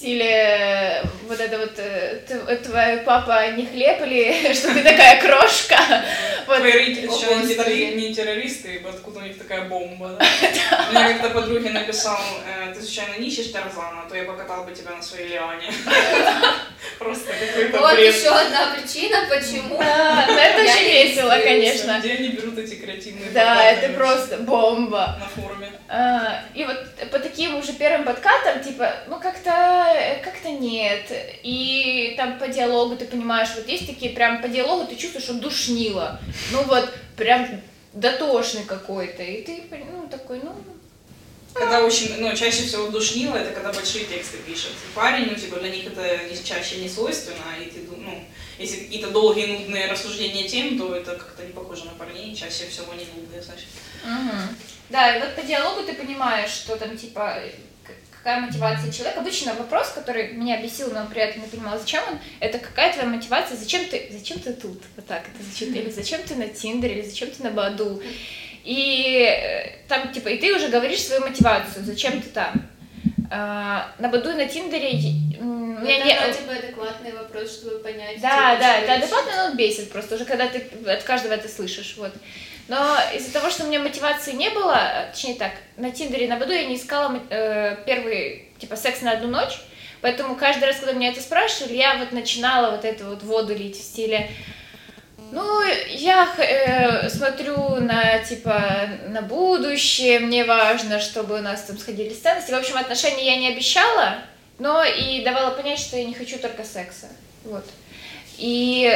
стиле 0.00 1.02
вот 1.28 1.38
это 1.38 1.58
вот 1.58 1.72
э, 1.76 2.56
твой 2.64 2.96
папа 3.04 3.50
не 3.52 3.66
хлеб 3.66 4.00
или 4.06 4.52
что 4.54 4.72
ты 4.72 4.82
такая 4.82 5.20
крошка. 5.20 5.76
Вот. 6.46 6.58
Твои 6.58 6.72
родители 6.72 7.94
не 7.94 8.12
террористы, 8.12 8.82
откуда 8.88 9.20
у 9.20 9.22
них 9.22 9.38
такая 9.38 9.66
бомба? 9.66 10.18
Мне 10.90 11.14
как-то 11.14 11.30
подруги 11.30 11.68
написал, 11.68 12.18
«Э, 12.44 12.74
ты 12.74 12.82
случайно 12.82 13.18
не 13.18 13.28
ищешь 13.28 13.52
Тарзана, 13.52 14.02
а 14.04 14.08
то 14.08 14.16
я 14.16 14.24
покатал 14.24 14.64
бы 14.64 14.72
тебя 14.72 14.96
на 14.96 15.02
своей 15.02 15.28
лиане. 15.28 15.72
Просто 16.98 17.32
какой-то 17.32 17.78
Вот 17.78 17.98
еще 17.98 18.30
одна 18.30 18.74
причина, 18.74 19.18
почему. 19.28 19.80
Это 19.80 20.62
очень 20.62 20.88
весело, 20.88 21.38
конечно. 21.38 22.00
Где 22.00 22.14
они 22.14 22.28
берут 22.30 22.58
эти 22.58 22.74
креативные 22.74 23.30
Да, 23.30 23.70
это 23.70 23.92
просто 23.92 24.38
бомба. 24.38 25.18
На 25.20 25.28
форуме. 25.28 25.59
А, 25.92 26.44
и 26.54 26.64
вот 26.64 27.10
по 27.10 27.18
таким 27.18 27.56
уже 27.56 27.72
первым 27.72 28.04
подкатам, 28.04 28.62
типа, 28.62 28.94
ну 29.08 29.18
как-то 29.18 29.50
как-то 30.22 30.48
нет. 30.50 31.10
И 31.42 32.14
там 32.16 32.38
по 32.38 32.46
диалогу 32.46 32.94
ты 32.94 33.06
понимаешь, 33.06 33.48
вот 33.56 33.66
есть 33.66 33.88
такие 33.88 34.12
прям 34.12 34.40
по 34.40 34.46
диалогу 34.46 34.86
ты 34.86 34.94
чувствуешь, 34.94 35.24
что 35.24 35.34
душнило. 35.34 36.20
Ну 36.52 36.62
вот 36.62 36.88
прям 37.16 37.60
дотошный 37.92 38.62
какой-то. 38.64 39.24
И 39.24 39.42
ты, 39.42 39.64
ну, 39.92 40.06
такой, 40.08 40.40
ну, 40.44 40.54
когда 41.52 41.82
очень, 41.82 42.20
ну, 42.20 42.34
чаще 42.36 42.62
всего 42.62 42.88
душнило, 42.88 43.34
это 43.34 43.52
когда 43.52 43.72
большие 43.72 44.04
тексты 44.04 44.38
пишет. 44.38 44.70
Парень, 44.94 45.26
ну, 45.28 45.34
типа, 45.34 45.58
для 45.58 45.70
них 45.70 45.86
это 45.86 46.20
чаще 46.44 46.76
не 46.76 46.88
свойственно, 46.88 47.56
и 47.60 47.64
ты, 47.64 47.80
ну, 47.88 47.99
если 48.60 48.84
какие-то 48.84 49.10
долгие, 49.10 49.46
нудные 49.46 49.90
рассуждения 49.90 50.46
тем, 50.46 50.78
то 50.78 50.94
это 50.94 51.16
как-то 51.16 51.44
не 51.44 51.52
похоже 51.52 51.86
на 51.86 51.92
парней, 51.92 52.34
чаще 52.36 52.66
всего 52.66 52.92
не 52.92 53.06
нудные, 53.06 53.42
значит. 53.42 53.68
Угу. 54.04 54.54
Да, 54.90 55.16
и 55.16 55.20
вот 55.20 55.34
по 55.34 55.42
диалогу 55.42 55.82
ты 55.82 55.94
понимаешь, 55.94 56.50
что 56.50 56.76
там, 56.76 56.96
типа, 56.96 57.38
какая 58.10 58.40
мотивация 58.40 58.92
человека. 58.92 59.20
Обычно 59.20 59.54
вопрос, 59.54 59.92
который 59.94 60.32
меня 60.32 60.60
бесил, 60.60 60.92
но 60.92 61.06
при 61.06 61.22
этом 61.22 61.40
не 61.40 61.48
понимала, 61.48 61.78
зачем 61.78 62.02
он, 62.06 62.18
это 62.40 62.58
какая 62.58 62.92
твоя 62.92 63.08
мотивация, 63.08 63.56
зачем 63.56 63.86
ты, 63.86 64.08
зачем 64.12 64.38
ты 64.40 64.52
тут, 64.52 64.82
вот 64.96 65.06
так 65.06 65.22
это 65.34 65.42
звучит, 65.42 65.74
или 65.74 65.90
зачем 65.90 66.22
ты 66.22 66.34
на 66.34 66.48
Тиндере, 66.48 67.00
или 67.00 67.08
зачем 67.08 67.30
ты 67.30 67.42
на 67.42 67.50
Баду. 67.50 68.02
И 68.62 69.24
э, 69.26 69.86
там, 69.88 70.12
типа, 70.12 70.28
и 70.28 70.38
ты 70.38 70.54
уже 70.54 70.68
говоришь 70.68 71.02
свою 71.02 71.22
мотивацию, 71.22 71.82
зачем 71.82 72.20
ты 72.20 72.28
там. 72.28 72.68
А, 73.32 73.92
на 73.98 74.08
Баду 74.08 74.30
и 74.30 74.34
на 74.34 74.46
Тиндере 74.46 74.98
у 75.38 75.44
меня 75.44 75.98
это 75.98 76.06
не... 76.06 76.18
вроде 76.18 76.40
бы 76.42 76.52
адекватный 76.52 77.12
вопрос, 77.12 77.60
чтобы 77.60 77.78
понять. 77.78 78.20
Да, 78.20 78.56
типа, 78.56 78.60
да, 78.60 78.78
это 78.78 78.92
адекватно, 78.94 79.32
но 79.36 79.44
он 79.50 79.56
бесит 79.56 79.92
просто 79.92 80.16
уже, 80.16 80.24
когда 80.24 80.48
ты 80.48 80.66
от 80.86 81.04
каждого 81.04 81.34
это 81.34 81.48
слышишь, 81.48 81.94
вот. 81.96 82.12
Но 82.66 82.96
из-за 83.14 83.32
того, 83.32 83.48
что 83.50 83.64
у 83.64 83.68
меня 83.68 83.78
мотивации 83.78 84.32
не 84.32 84.50
было, 84.50 85.08
точнее 85.12 85.36
так, 85.36 85.52
на 85.76 85.92
Тиндере, 85.92 86.28
на 86.28 86.36
Баду 86.36 86.52
я 86.52 86.66
не 86.66 86.76
искала 86.76 87.20
э, 87.30 87.76
первый, 87.86 88.48
типа, 88.58 88.74
секс 88.74 89.00
на 89.02 89.12
одну 89.12 89.28
ночь, 89.28 89.60
поэтому 90.00 90.34
каждый 90.34 90.64
раз, 90.64 90.76
когда 90.76 90.92
меня 90.92 91.10
это 91.10 91.20
спрашивали, 91.20 91.76
я 91.76 91.98
вот 91.98 92.10
начинала 92.10 92.72
вот 92.72 92.84
эту 92.84 93.06
вот 93.06 93.22
воду 93.22 93.54
лить 93.54 93.78
в 93.78 93.82
стиле, 93.82 94.28
ну, 95.32 95.62
я 95.88 96.28
э, 96.38 97.08
смотрю 97.08 97.76
на, 97.76 98.18
типа, 98.18 98.88
на 99.08 99.22
будущее, 99.22 100.20
мне 100.20 100.44
важно, 100.44 101.00
чтобы 101.00 101.38
у 101.38 101.42
нас 101.42 101.62
там 101.62 101.78
сходили 101.78 102.12
ценности. 102.14 102.50
В 102.50 102.56
общем, 102.56 102.76
отношения 102.76 103.26
я 103.26 103.36
не 103.36 103.48
обещала, 103.48 104.18
но 104.58 104.82
и 104.84 105.22
давала 105.22 105.50
понять, 105.50 105.78
что 105.78 105.96
я 105.96 106.04
не 106.04 106.14
хочу 106.14 106.38
только 106.38 106.64
секса. 106.64 107.06
Вот. 107.44 107.64
И 108.38 108.90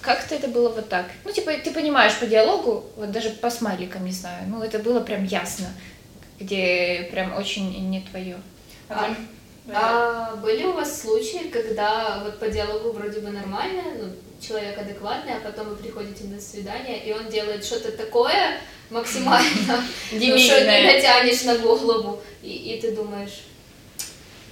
как-то 0.00 0.34
это 0.34 0.48
было 0.48 0.68
вот 0.68 0.88
так. 0.88 1.06
Ну, 1.24 1.32
типа, 1.32 1.52
ты 1.52 1.70
понимаешь 1.70 2.16
по 2.16 2.26
диалогу, 2.26 2.84
вот 2.96 3.10
даже 3.10 3.30
по 3.30 3.50
смайликам, 3.50 4.04
не 4.04 4.12
знаю, 4.12 4.44
ну, 4.48 4.62
это 4.62 4.78
было 4.78 5.00
прям 5.00 5.24
ясно, 5.24 5.68
где 6.38 7.08
прям 7.12 7.36
очень 7.36 7.90
не 7.90 8.00
твое. 8.00 8.36
А, 8.88 9.06
а 9.06 9.16
были 9.66 10.64
у 10.64 10.72
вас 10.72 11.00
случаи, 11.00 11.48
когда 11.48 12.22
вот 12.24 12.38
по 12.38 12.48
диалогу 12.48 12.92
вроде 12.92 13.20
бы 13.20 13.30
нормально, 13.30 13.82
ну, 13.98 14.12
человек 14.40 14.78
адекватный, 14.78 15.34
а 15.34 15.40
потом 15.40 15.68
вы 15.68 15.76
приходите 15.76 16.24
на 16.24 16.40
свидание, 16.40 17.04
и 17.04 17.12
он 17.12 17.28
делает 17.28 17.64
что-то 17.64 17.92
такое 17.92 18.58
максимально, 18.88 19.84
ну, 20.12 20.38
что 20.38 20.58
ты 20.58 20.82
натянешь 20.82 21.42
на 21.44 21.58
голову, 21.58 22.20
и, 22.42 22.78
ты 22.80 22.92
думаешь, 22.92 23.44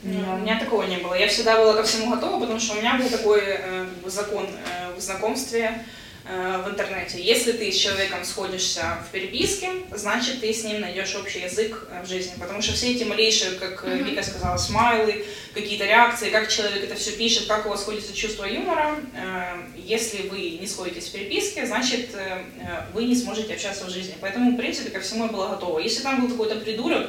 нет, 0.03 0.25
у 0.29 0.37
меня 0.37 0.61
такого 0.61 0.85
не 0.85 0.99
было. 0.99 1.15
Я 1.15 1.27
всегда 1.27 1.57
была 1.57 1.75
ко 1.75 1.83
всему 1.83 2.15
готова, 2.15 2.39
потому 2.39 2.61
что 2.61 2.75
у 2.75 2.79
меня 2.79 2.97
был 2.97 3.09
такой 3.09 3.41
э, 3.45 3.87
закон 4.07 4.47
э, 4.47 4.95
в 4.97 5.01
знакомстве 5.01 5.65
э, 5.65 5.81
в 6.29 6.69
интернете. 6.69 7.23
Если 7.23 7.53
ты 7.53 7.73
с 7.73 7.77
человеком 7.77 8.23
сходишься 8.23 8.99
в 9.09 9.13
переписке, 9.13 9.71
значит, 9.93 10.41
ты 10.41 10.53
с 10.53 10.63
ним 10.63 10.81
найдешь 10.81 11.15
общий 11.15 11.41
язык 11.41 11.89
э, 11.91 12.03
в 12.03 12.09
жизни. 12.09 12.35
Потому 12.39 12.61
что 12.61 12.75
все 12.75 12.93
эти 12.93 13.05
малейшие, 13.05 13.53
как 13.53 13.83
mm-hmm. 13.83 14.03
Вика 14.03 14.23
сказала, 14.23 14.59
смайлы, 14.59 15.25
какие-то 15.55 15.87
реакции, 15.87 16.29
как 16.29 16.49
человек 16.49 16.85
это 16.85 16.95
все 16.97 17.13
пишет, 17.13 17.47
как 17.47 17.65
у 17.65 17.71
вас 17.71 17.81
сходится 17.81 18.15
чувство 18.15 18.45
юмора, 18.45 18.97
э, 19.17 19.57
если 19.77 20.29
вы 20.29 20.59
не 20.61 20.67
сходитесь 20.67 21.09
в 21.09 21.13
переписке, 21.13 21.65
значит, 21.65 22.11
э, 22.15 22.43
э, 22.61 22.93
вы 22.93 23.05
не 23.05 23.17
сможете 23.17 23.55
общаться 23.55 23.87
в 23.87 23.91
жизни. 23.91 24.15
Поэтому, 24.21 24.53
в 24.53 24.57
принципе, 24.57 24.91
ко 24.91 25.01
всему 25.01 25.25
я 25.25 25.33
была 25.33 25.49
готова. 25.49 25.79
Если 25.79 26.03
там 26.03 26.21
был 26.21 26.29
какой-то 26.29 26.57
придурок, 26.57 27.09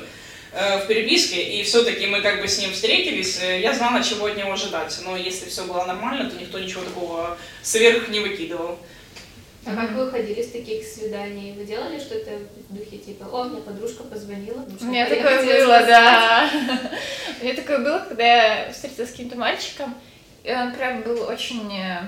Э, 0.52 0.80
в 0.80 0.88
переписке, 0.88 1.44
и 1.44 1.64
все-таки 1.64 2.08
мы 2.08 2.22
как 2.22 2.42
бы 2.42 2.48
с 2.48 2.58
ним 2.58 2.72
встретились, 2.72 3.40
э, 3.40 3.62
я 3.62 3.72
знала, 3.72 4.04
чего 4.04 4.26
от 4.26 4.36
него 4.36 4.52
ожидать. 4.52 4.98
Но 5.06 5.16
если 5.16 5.48
все 5.48 5.64
было 5.66 5.86
нормально, 5.86 6.28
то 6.28 6.36
никто 6.38 6.58
ничего 6.58 6.82
такого 6.82 7.38
сверх 7.62 8.08
не 8.10 8.20
выкидывал. 8.20 8.80
А 9.72 9.76
как 9.76 9.92
вы 9.92 10.08
уходили 10.08 10.42
с 10.42 10.52
таких 10.52 10.86
свиданий? 10.86 11.54
Вы 11.54 11.66
делали 11.66 12.00
что-то 12.00 12.32
в 12.70 12.76
духе 12.76 12.98
типа, 12.98 13.26
о, 13.32 13.44
мне 13.46 13.62
подружка 13.62 14.04
позвонила? 14.04 14.66
У 14.82 14.86
меня 14.86 15.08
такое 15.08 15.44
было, 15.44 15.80
да. 15.86 16.50
У 17.40 17.44
меня 17.44 17.56
такое 17.56 17.80
было, 17.80 18.06
когда 18.08 18.24
я 18.24 18.72
встретилась 18.72 19.10
с 19.10 19.12
каким-то 19.12 19.38
мальчиком, 19.38 19.96
и 20.44 20.52
он 20.52 20.74
прям 20.74 21.02
был 21.02 21.24
очень 21.24 21.72
э, 21.78 22.02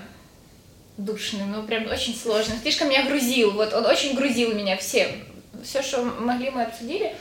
душным, 0.98 1.52
ну 1.52 1.64
прям 1.64 1.88
очень 1.88 2.16
сложным. 2.16 2.58
Слишком 2.62 2.90
меня 2.90 3.06
грузил, 3.06 3.52
вот 3.52 3.74
он 3.74 3.86
очень 3.86 4.16
грузил 4.16 4.54
меня 4.54 4.78
всем 4.78 5.10
все, 5.64 5.82
что 5.82 6.04
могли, 6.04 6.50
мы 6.50 6.64
обсудили. 6.64 7.14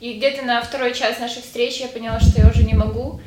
И 0.00 0.14
где-то 0.14 0.44
на 0.44 0.62
второй 0.62 0.94
час 0.94 1.18
нашей 1.18 1.42
встречи 1.42 1.82
я 1.82 1.88
поняла, 1.88 2.20
что 2.20 2.40
я 2.40 2.48
уже 2.48 2.64
не 2.64 2.74
могу. 2.74 3.20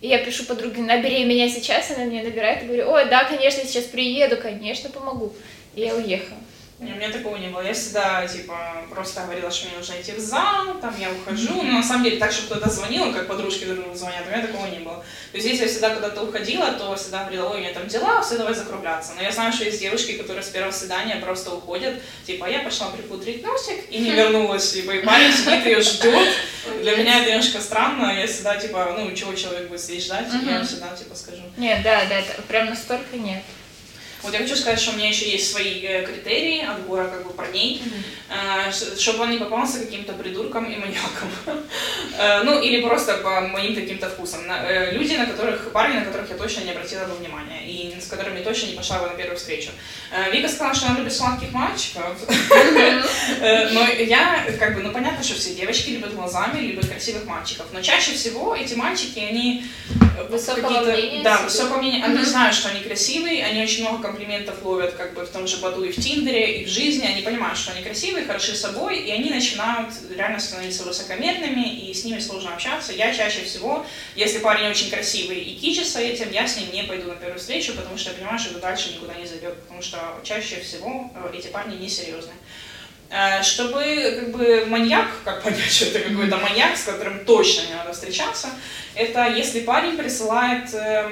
И 0.00 0.08
я 0.08 0.18
пишу 0.18 0.44
подруге, 0.44 0.82
набери 0.82 1.24
меня 1.24 1.48
сейчас, 1.48 1.90
она 1.92 2.06
мне 2.06 2.22
набирает 2.22 2.62
и 2.62 2.66
говорю, 2.66 2.90
ой, 2.90 3.08
да, 3.08 3.24
конечно, 3.24 3.62
сейчас 3.64 3.84
приеду, 3.84 4.36
конечно, 4.36 4.90
помогу. 4.90 5.32
И 5.74 5.80
я 5.80 5.94
уехала. 5.94 6.38
Не, 6.82 6.94
у 6.94 6.96
меня 6.96 7.10
такого 7.10 7.36
не 7.36 7.46
было. 7.46 7.60
Я 7.60 7.74
всегда, 7.74 8.26
типа, 8.26 8.84
просто 8.90 9.20
говорила, 9.22 9.48
что 9.52 9.68
мне 9.68 9.76
нужно 9.78 10.00
идти 10.00 10.12
в 10.12 10.18
зал, 10.18 10.80
там 10.80 10.92
я 10.98 11.10
ухожу. 11.12 11.62
Но 11.62 11.78
на 11.78 11.82
самом 11.82 12.02
деле 12.02 12.16
так, 12.16 12.32
чтобы 12.32 12.48
кто-то 12.48 12.68
звонил, 12.68 13.12
как 13.12 13.28
подружки 13.28 13.64
друг 13.64 13.78
другу 13.82 13.94
звонят, 13.94 14.24
у 14.26 14.30
меня 14.30 14.44
такого 14.44 14.66
не 14.66 14.80
было. 14.80 14.96
То 15.30 15.36
есть 15.36 15.46
если 15.46 15.62
я 15.62 15.68
всегда 15.68 15.94
куда-то 15.94 16.22
уходила, 16.22 16.72
то 16.72 16.96
всегда 16.96 17.20
говорила, 17.20 17.50
ой, 17.50 17.58
у 17.58 17.60
меня 17.60 17.72
там 17.72 17.86
дела, 17.86 18.20
все, 18.20 18.36
давай 18.36 18.54
закругляться. 18.54 19.12
Но 19.14 19.22
я 19.22 19.30
знаю, 19.30 19.52
что 19.52 19.64
есть 19.64 19.78
девушки, 19.78 20.14
которые 20.14 20.42
с 20.42 20.48
первого 20.48 20.72
свидания 20.72 21.16
просто 21.16 21.54
уходят, 21.54 22.02
типа, 22.26 22.46
я 22.46 22.60
пошла 22.60 22.88
припудрить 22.88 23.44
носик 23.44 23.88
и 23.88 23.98
не 23.98 24.10
вернулась, 24.16 24.72
типа, 24.72 24.90
и 24.90 25.04
парень 25.04 25.32
сидит 25.32 25.64
ее 25.64 25.80
ждет. 25.80 26.28
Для 26.80 26.96
меня 26.96 27.20
это 27.20 27.30
немножко 27.30 27.60
странно, 27.60 28.18
я 28.18 28.26
всегда, 28.26 28.56
типа, 28.56 28.96
ну, 28.98 29.12
чего 29.14 29.34
человек 29.34 29.68
будет 29.68 29.80
сидеть 29.80 30.04
ждать, 30.04 30.26
я 30.44 30.64
всегда, 30.64 30.88
типа, 30.96 31.14
скажу. 31.14 31.42
Нет, 31.56 31.80
да, 31.84 32.06
да, 32.06 32.22
прям 32.48 32.70
настолько 32.70 33.16
нет. 33.16 33.42
Вот 34.22 34.32
я 34.32 34.38
хочу 34.38 34.54
сказать, 34.54 34.80
что 34.80 34.92
у 34.92 34.96
меня 34.96 35.08
еще 35.08 35.28
есть 35.28 35.50
свои 35.50 35.80
э, 35.82 36.04
критерии 36.04 36.64
отбора 36.64 37.08
как 37.08 37.26
бы 37.26 37.32
парней, 37.32 37.82
mm-hmm. 37.82 38.98
чтобы 38.98 39.24
он 39.24 39.30
не 39.30 39.38
попался 39.38 39.80
каким-то 39.80 40.12
придурком 40.12 40.64
и 40.64 40.76
маньяком. 40.76 41.28
Э, 42.18 42.42
ну, 42.42 42.60
или 42.60 42.82
просто 42.82 43.14
по 43.18 43.40
моим 43.40 43.74
каким-то 43.74 44.08
вкусам. 44.10 44.42
Люди, 44.92 45.14
на 45.14 45.24
которых, 45.24 45.72
парни, 45.72 45.96
на 45.96 46.04
которых 46.04 46.28
я 46.28 46.36
точно 46.36 46.60
не 46.60 46.72
обратила 46.72 47.06
бы 47.06 47.14
внимания, 47.14 47.66
и 47.66 47.98
с 47.98 48.06
которыми 48.06 48.42
точно 48.42 48.66
не 48.66 48.74
пошла 48.74 48.98
бы 48.98 49.06
на 49.06 49.14
первую 49.14 49.38
встречу. 49.38 49.70
Вика 50.30 50.46
сказала, 50.48 50.74
что 50.74 50.86
она 50.88 50.98
любит 50.98 51.14
сладких 51.14 51.52
мальчиков. 51.52 52.14
Но 53.40 53.88
я, 53.88 54.44
как 54.58 54.74
бы, 54.74 54.82
ну, 54.82 54.92
понятно, 54.92 55.24
что 55.24 55.34
все 55.36 55.54
девочки 55.54 55.90
любят 55.90 56.14
глазами, 56.14 56.60
любят 56.60 56.86
красивых 56.86 57.24
мальчиков. 57.24 57.66
Но 57.72 57.80
чаще 57.80 58.12
всего 58.12 58.54
эти 58.54 58.74
мальчики, 58.74 59.18
они... 59.18 59.64
Высокого 60.28 60.68
мнения 60.68 61.22
Да, 61.22 61.38
высокого 61.38 61.78
мнения. 61.78 62.04
Они 62.04 62.22
знают, 62.22 62.54
что 62.54 62.68
они 62.68 62.80
красивые, 62.80 63.42
они 63.44 63.62
очень 63.62 63.88
много 63.88 64.02
комплиментов 64.12 64.62
ловят 64.62 64.92
как 64.94 65.14
бы 65.14 65.24
в 65.24 65.30
том 65.30 65.46
же 65.46 65.56
Баду 65.58 65.82
и 65.82 65.90
в 65.90 65.96
Тиндере, 65.96 66.60
и 66.60 66.64
в 66.66 66.68
жизни, 66.68 67.06
они 67.06 67.22
понимают, 67.22 67.58
что 67.58 67.72
они 67.72 67.82
красивые, 67.82 68.26
хороши 68.26 68.54
собой, 68.54 69.00
и 69.00 69.10
они 69.10 69.30
начинают 69.30 69.94
реально 70.14 70.38
становиться 70.38 70.84
высокомерными, 70.84 71.88
и 71.88 71.94
с 71.94 72.04
ними 72.04 72.18
сложно 72.18 72.54
общаться. 72.54 72.92
Я 72.92 73.14
чаще 73.14 73.42
всего, 73.42 73.86
если 74.14 74.38
парень 74.38 74.68
очень 74.68 74.90
красивый 74.90 75.38
и 75.38 75.56
кичится 75.56 76.00
этим, 76.00 76.30
я 76.30 76.46
с 76.46 76.56
ним 76.56 76.70
не 76.72 76.84
пойду 76.84 77.08
на 77.08 77.16
первую 77.16 77.38
встречу, 77.38 77.72
потому 77.72 77.96
что 77.96 78.10
я 78.10 78.16
понимаю, 78.16 78.38
что 78.38 78.50
это 78.50 78.60
дальше 78.60 78.92
никуда 78.92 79.14
не 79.14 79.26
зайдет, 79.26 79.60
потому 79.62 79.82
что 79.82 80.20
чаще 80.22 80.60
всего 80.60 81.10
э, 81.14 81.36
эти 81.36 81.46
парни 81.48 81.76
несерьезные. 81.82 82.36
Э, 83.14 83.42
чтобы 83.42 84.16
как 84.20 84.30
бы 84.30 84.64
маньяк, 84.66 85.08
как 85.22 85.42
понять, 85.42 85.60
что 85.70 85.84
это 85.84 86.00
какой-то 86.00 86.38
маньяк, 86.38 86.78
с 86.78 86.84
которым 86.84 87.26
точно 87.26 87.66
не 87.68 87.74
надо 87.74 87.92
встречаться, 87.92 88.48
это 88.94 89.26
если 89.28 89.60
парень 89.60 89.98
присылает 89.98 90.72
э, 90.72 91.10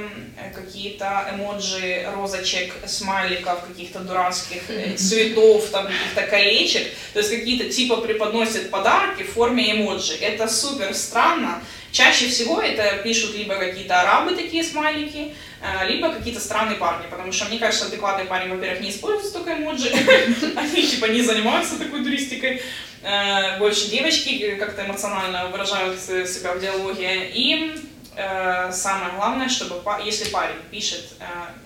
какие-то 0.55 1.31
эмоджи, 1.35 2.09
розочек, 2.15 2.73
смайликов, 2.87 3.67
каких-то 3.69 3.99
дурацких 3.99 4.63
э, 4.71 4.97
цветов, 4.97 5.69
там 5.69 5.89
каких-то 5.89 6.23
колечек, 6.23 6.87
то 7.13 7.19
есть 7.19 7.31
какие-то 7.31 7.69
типа 7.69 7.97
преподносит 7.99 8.71
подарки 8.71 9.23
в 9.23 9.33
форме 9.33 9.73
эмоджи. 9.73 10.15
Это 10.15 10.49
супер 10.49 10.95
странно. 10.95 11.63
Чаще 11.93 12.29
всего 12.29 12.61
это 12.61 13.03
пишут 13.03 13.35
либо 13.35 13.57
какие-то 13.57 14.01
арабы 14.01 14.35
такие 14.35 14.63
смайлики, 14.63 15.33
Э, 15.63 15.87
либо 15.87 16.11
какие-то 16.11 16.41
странные 16.41 16.77
парни, 16.79 17.07
потому 17.11 17.31
что 17.33 17.45
мне 17.45 17.59
кажется, 17.59 17.87
адекватный 17.87 18.25
парень, 18.25 18.49
во-первых, 18.49 18.81
не 18.81 18.89
использует 18.89 19.27
столько 19.27 19.53
эмоджи, 19.53 19.91
они 20.57 20.83
типа 20.83 21.05
не 21.07 21.21
занимаются 21.21 21.79
такой 21.79 22.03
туристикой, 22.03 22.63
э, 23.03 23.59
больше 23.59 23.91
девочки 23.91 24.57
как-то 24.59 24.87
эмоционально 24.87 25.49
выражают 25.49 26.01
себя 26.01 26.55
в 26.55 26.61
диалоге, 26.61 27.29
и 27.35 27.75
э, 27.75 27.79
самое 28.73 29.13
главное, 29.17 29.49
чтобы 29.49 29.83
если 30.05 30.29
парень 30.31 30.61
пишет, 30.71 31.13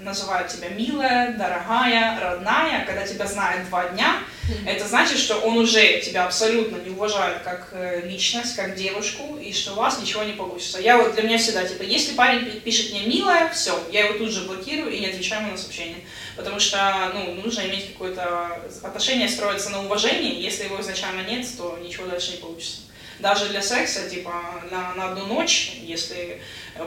называет 0.01 0.49
тебя 0.49 0.69
милая, 0.69 1.37
дорогая, 1.37 2.21
родная, 2.21 2.85
когда 2.85 3.07
тебя 3.07 3.27
знает 3.27 3.69
два 3.69 3.89
дня, 3.89 4.19
это 4.67 4.87
значит, 4.87 5.19
что 5.19 5.37
он 5.37 5.59
уже 5.59 6.01
тебя 6.01 6.27
абсолютно 6.27 6.77
не 6.77 6.91
уважает 6.91 7.43
как 7.43 7.69
э, 7.73 8.03
личность, 8.07 8.57
как 8.57 8.75
девушку, 8.75 9.39
и 9.39 9.53
что 9.53 9.73
у 9.73 9.77
вас 9.77 9.99
ничего 9.99 10.23
не 10.23 10.33
получится. 10.33 10.81
Я 10.81 10.99
вот 10.99 11.15
для 11.15 11.23
меня 11.23 11.39
всегда, 11.39 11.65
типа, 11.65 11.83
если 11.83 12.15
парень 12.15 12.61
пишет 12.61 12.93
мне 12.93 13.07
милая, 13.07 13.49
все, 13.51 13.79
я 13.91 14.07
его 14.07 14.19
тут 14.19 14.31
же 14.31 14.43
блокирую 14.43 14.93
и 14.93 15.01
не 15.01 15.07
отвечаю 15.07 15.43
ему 15.43 15.53
на 15.53 15.59
сообщение. 15.59 16.05
Потому 16.37 16.61
что, 16.61 17.11
ну, 17.15 17.35
нужно 17.43 17.63
иметь 17.63 17.93
какое-то 17.93 18.61
отношение, 18.83 19.29
строиться 19.29 19.71
на 19.71 19.85
уважении, 19.85 20.43
если 20.43 20.65
его 20.65 20.81
изначально 20.81 21.23
нет, 21.23 21.47
то 21.57 21.79
ничего 21.83 22.07
дальше 22.07 22.33
не 22.33 22.39
получится 22.39 22.81
даже 23.21 23.49
для 23.49 23.63
секса, 23.63 24.09
типа, 24.09 24.33
на, 24.71 24.95
на 24.95 25.11
одну 25.11 25.27
ночь, 25.27 25.79
если 25.83 26.41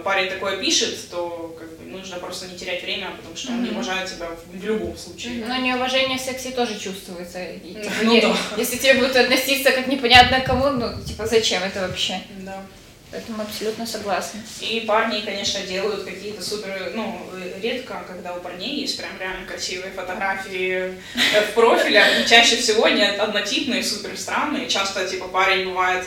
парень 0.03 0.29
такое 0.29 0.57
пишет, 0.57 1.09
то 1.09 1.55
как 1.57 1.77
бы, 1.77 1.85
нужно 1.85 2.17
просто 2.17 2.47
не 2.47 2.57
терять 2.57 2.83
время, 2.83 3.11
потому 3.17 3.35
что 3.35 3.51
он 3.51 3.63
не 3.63 3.69
уважает 3.69 4.09
тебя 4.09 4.27
в, 4.27 4.57
в 4.57 4.63
любом 4.63 4.97
случае. 4.97 5.45
Но 5.45 5.55
неуважение 5.57 6.17
в 6.17 6.21
сексе 6.21 6.51
тоже 6.51 6.77
чувствуется. 6.77 7.43
И, 7.43 7.73
типа, 7.73 7.95
ну, 8.03 8.11
не, 8.11 8.21
да. 8.21 8.35
Если 8.57 8.77
тебе 8.77 8.95
будут 8.95 9.15
относиться 9.15 9.71
как 9.71 9.87
непонятно 9.87 10.41
кому, 10.41 10.69
ну, 10.69 11.01
типа, 11.03 11.25
зачем 11.25 11.63
это 11.63 11.87
вообще? 11.87 12.21
Да. 12.39 12.63
Поэтому 13.09 13.41
абсолютно 13.41 13.85
согласна. 13.87 14.41
И 14.59 14.81
парни, 14.81 15.21
конечно, 15.21 15.61
делают 15.61 16.03
какие-то 16.03 16.43
супер, 16.43 16.91
ну, 16.93 17.21
редко, 17.61 18.03
когда 18.05 18.33
у 18.35 18.41
парней 18.41 18.81
есть 18.81 18.97
прям 18.97 19.11
реально 19.17 19.47
красивые 19.47 19.93
фотографии 19.93 20.93
в 21.15 21.53
профиле, 21.53 22.03
чаще 22.27 22.57
всего 22.57 22.83
они 22.83 23.03
однотипные, 23.03 23.81
супер 23.81 24.17
странные, 24.17 24.67
часто, 24.67 25.07
типа, 25.07 25.29
парень 25.29 25.69
бывает 25.69 26.05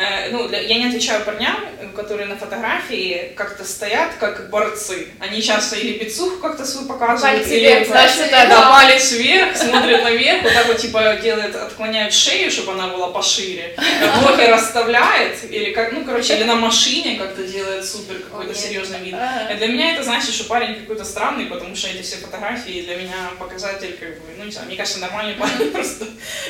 Э, 0.00 0.30
ну, 0.30 0.48
я 0.50 0.78
не 0.78 0.86
отвечаю 0.86 1.22
парням, 1.26 1.56
которые 1.94 2.26
на 2.26 2.36
фотографии 2.36 3.32
как-то 3.36 3.64
стоят 3.64 4.14
как 4.18 4.48
борцы. 4.48 5.08
Они 5.18 5.42
часто 5.42 5.76
или 5.76 5.98
пиццуху 5.98 6.38
как-то 6.40 6.64
свою 6.64 6.88
показывают, 6.88 7.42
палец 7.42 7.46
или 7.48 7.60
вверх, 7.60 7.86
значит, 7.86 8.30
да, 8.30 8.46
да. 8.46 8.70
палец 8.70 9.12
вверх, 9.12 9.56
смотрят 9.56 10.02
наверх, 10.02 10.42
вот 10.42 10.54
так 10.54 10.66
вот 10.68 10.78
типа 10.78 11.18
делает, 11.22 11.54
отклоняют 11.54 12.14
шею, 12.14 12.50
чтобы 12.50 12.72
она 12.72 12.88
была 12.88 13.08
пошире, 13.08 13.76
блоки 14.22 14.40
расставляет, 14.40 15.38
или 15.50 15.72
как, 15.72 15.92
ну, 15.92 16.02
короче, 16.02 16.34
или 16.36 16.44
на 16.44 16.54
машине 16.54 17.16
как-то 17.18 17.42
делает 17.42 17.84
супер 17.84 18.20
какой-то 18.20 18.54
серьезный 18.54 19.00
вид. 19.00 19.16
И 19.52 19.54
для 19.54 19.66
меня 19.66 19.92
это 19.92 20.02
значит, 20.02 20.32
что 20.32 20.44
парень 20.44 20.76
какой-то 20.76 21.04
странный, 21.04 21.44
потому 21.44 21.76
что 21.76 21.88
эти 21.88 22.00
все 22.00 22.16
фотографии 22.16 22.82
для 22.82 22.96
меня 22.96 23.32
показатель, 23.38 23.94
как 24.00 24.08
бы, 24.08 24.32
ну, 24.38 24.44
не 24.44 24.50
знаю, 24.50 24.66
мне 24.68 24.76
кажется, 24.76 25.00
нормальный 25.00 25.34
парень 25.34 25.70
просто 25.72 26.06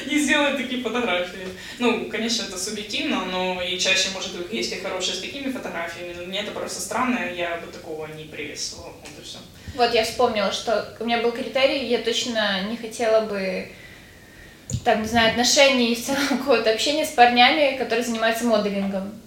не 0.07 0.21
сделает 0.21 0.57
такие 0.57 0.83
фотографии. 0.85 1.49
Ну, 1.81 2.09
конечно, 2.11 2.45
это 2.45 2.57
субъективно, 2.57 3.25
но 3.25 3.40
и 3.61 3.79
чаще, 3.79 4.09
может, 4.15 4.37
быть, 4.37 4.53
есть 4.53 4.73
и 4.73 4.81
хорошие 4.81 5.17
с 5.17 5.21
такими 5.21 5.51
фотографиями, 5.51 6.15
но 6.17 6.25
мне 6.25 6.41
это 6.41 6.53
просто 6.53 6.81
странно, 6.81 7.19
я 7.35 7.57
бы 7.57 7.73
такого 7.73 8.07
не 8.07 8.25
приветствовала. 8.25 8.93
Вот 9.01 9.11
и 9.19 9.25
все. 9.25 9.39
Вот 9.75 9.95
я 9.95 10.05
вспомнила, 10.05 10.53
что 10.53 10.97
у 10.99 11.05
меня 11.05 11.23
был 11.23 11.33
критерий, 11.33 11.87
я 11.87 11.99
точно 11.99 12.63
не 12.69 12.77
хотела 12.77 13.23
бы 13.23 13.69
там, 14.85 15.03
не 15.03 15.09
знаю, 15.09 15.31
отношений 15.31 15.93
и 15.93 15.95
в 15.95 16.05
целом 16.05 16.27
какого-то 16.29 16.71
общения 16.71 17.05
с 17.05 17.11
парнями, 17.11 17.77
которые 17.77 18.05
занимаются 18.05 18.45
моделингом. 18.45 19.21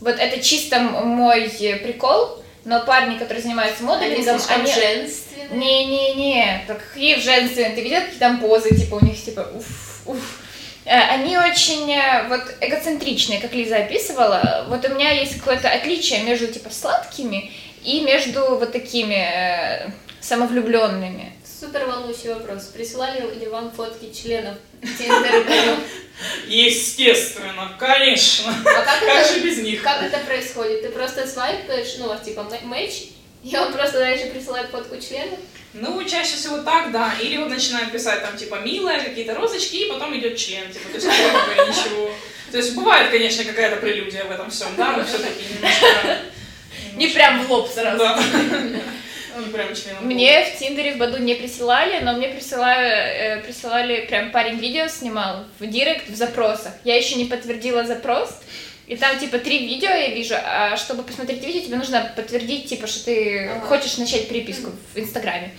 Вот 0.00 0.18
это 0.18 0.42
чисто 0.42 0.80
мой 0.80 1.48
прикол, 1.82 2.42
но 2.64 2.84
парни, 2.84 3.18
которые 3.18 3.42
занимаются 3.42 3.82
моделингом, 3.82 4.40
они, 4.48 4.62
они... 4.62 4.72
женственные. 4.72 5.58
Не-не-не, 5.58 6.64
так 6.66 6.82
какие 6.86 7.18
женственные, 7.18 7.74
ты 7.74 7.82
видел 7.82 8.00
какие 8.00 8.18
там 8.18 8.40
позы, 8.40 8.76
типа 8.76 8.96
у 8.96 9.04
них 9.04 9.22
типа 9.22 9.50
уф, 9.54 10.02
уф. 10.06 10.40
Э, 10.88 11.00
они 11.14 11.36
очень 11.36 11.90
э, 11.92 12.26
вот 12.28 12.40
эгоцентричные, 12.62 13.40
как 13.40 13.52
Лиза 13.52 13.76
описывала. 13.76 14.64
Вот 14.68 14.84
у 14.86 14.94
меня 14.94 15.10
есть 15.10 15.38
какое-то 15.38 15.68
отличие 15.70 16.22
между 16.22 16.46
типа 16.46 16.70
сладкими 16.70 17.52
и 17.84 18.00
между 18.00 18.40
вот 18.56 18.72
такими 18.72 19.14
э, 19.16 19.90
самовлюбленными. 20.20 21.32
Супер 21.60 21.84
волнующий 21.86 22.32
вопрос. 22.32 22.64
Присылали 22.66 23.20
ли 23.38 23.46
вам 23.48 23.70
фотки 23.70 24.12
членов? 24.14 24.54
Естественно, 26.46 27.76
конечно. 27.78 28.52
А 28.64 28.72
как, 28.82 29.00
Как 29.00 29.02
это, 29.02 29.34
же 29.34 29.40
без 29.40 29.58
них? 29.58 29.82
как 29.82 30.02
это 30.02 30.18
происходит? 30.18 30.82
Ты 30.82 30.88
просто 30.88 31.26
свайпаешь, 31.26 31.96
ну, 31.98 32.12
типа 32.24 32.40
мэ- 32.50 32.64
мэч, 32.64 33.10
и 33.50 33.56
он 33.56 33.72
просто 33.72 33.98
дальше 33.98 34.26
присылает 34.26 34.70
фотку 34.70 34.96
члена? 35.00 35.36
Ну, 35.74 36.02
чаще 36.04 36.36
всего 36.36 36.58
так, 36.58 36.92
да. 36.92 37.14
Или 37.20 37.36
вот 37.36 37.50
начинают 37.50 37.92
писать 37.92 38.22
там, 38.22 38.36
типа, 38.36 38.56
милая, 38.64 39.02
какие-то 39.02 39.34
розочки, 39.34 39.76
и 39.76 39.88
потом 39.88 40.16
идет 40.18 40.36
член, 40.36 40.70
типа, 40.72 40.88
то 40.88 40.94
есть 40.94 41.06
как 41.06 41.68
ничего. 41.68 42.10
То 42.50 42.56
есть 42.56 42.74
бывает, 42.74 43.10
конечно, 43.10 43.44
какая-то 43.44 43.76
прелюдия 43.76 44.24
в 44.24 44.30
этом 44.30 44.50
всем, 44.50 44.68
да, 44.76 44.96
но 44.96 45.04
все-таки 45.04 45.42
немножко... 45.54 46.18
Не 46.96 47.08
прям 47.08 47.44
в 47.44 47.50
лоб 47.50 47.70
сразу. 47.70 47.98
Да. 47.98 48.18
Прям. 49.52 49.68
Мне 50.00 50.44
в 50.46 50.58
Тиндере 50.58 50.94
в 50.94 50.96
Баду 50.98 51.18
не 51.18 51.34
присылали, 51.34 52.00
но 52.02 52.14
мне 52.14 52.28
присылали, 52.28 52.88
э, 52.88 53.40
присылали 53.42 54.04
прям 54.06 54.32
парень 54.32 54.58
видео 54.58 54.88
снимал 54.88 55.44
в 55.60 55.66
директ 55.66 56.08
в 56.08 56.16
запросах. 56.16 56.72
Я 56.82 56.96
еще 56.96 57.14
не 57.14 57.26
подтвердила 57.26 57.84
запрос, 57.84 58.40
и 58.88 58.96
там 58.96 59.18
типа 59.18 59.38
три 59.38 59.66
видео 59.66 59.90
я 59.90 60.14
вижу, 60.14 60.34
а 60.36 60.76
чтобы 60.76 61.02
посмотреть 61.02 61.44
видео, 61.44 61.60
тебе 61.60 61.76
нужно 61.76 62.10
подтвердить, 62.16 62.66
типа, 62.70 62.86
что 62.86 63.04
ты 63.04 63.48
Ага. 63.48 63.66
хочешь 63.66 63.98
начать 63.98 64.28
переписку 64.28 64.70
в 64.94 64.98
Инстаграме. 64.98 65.50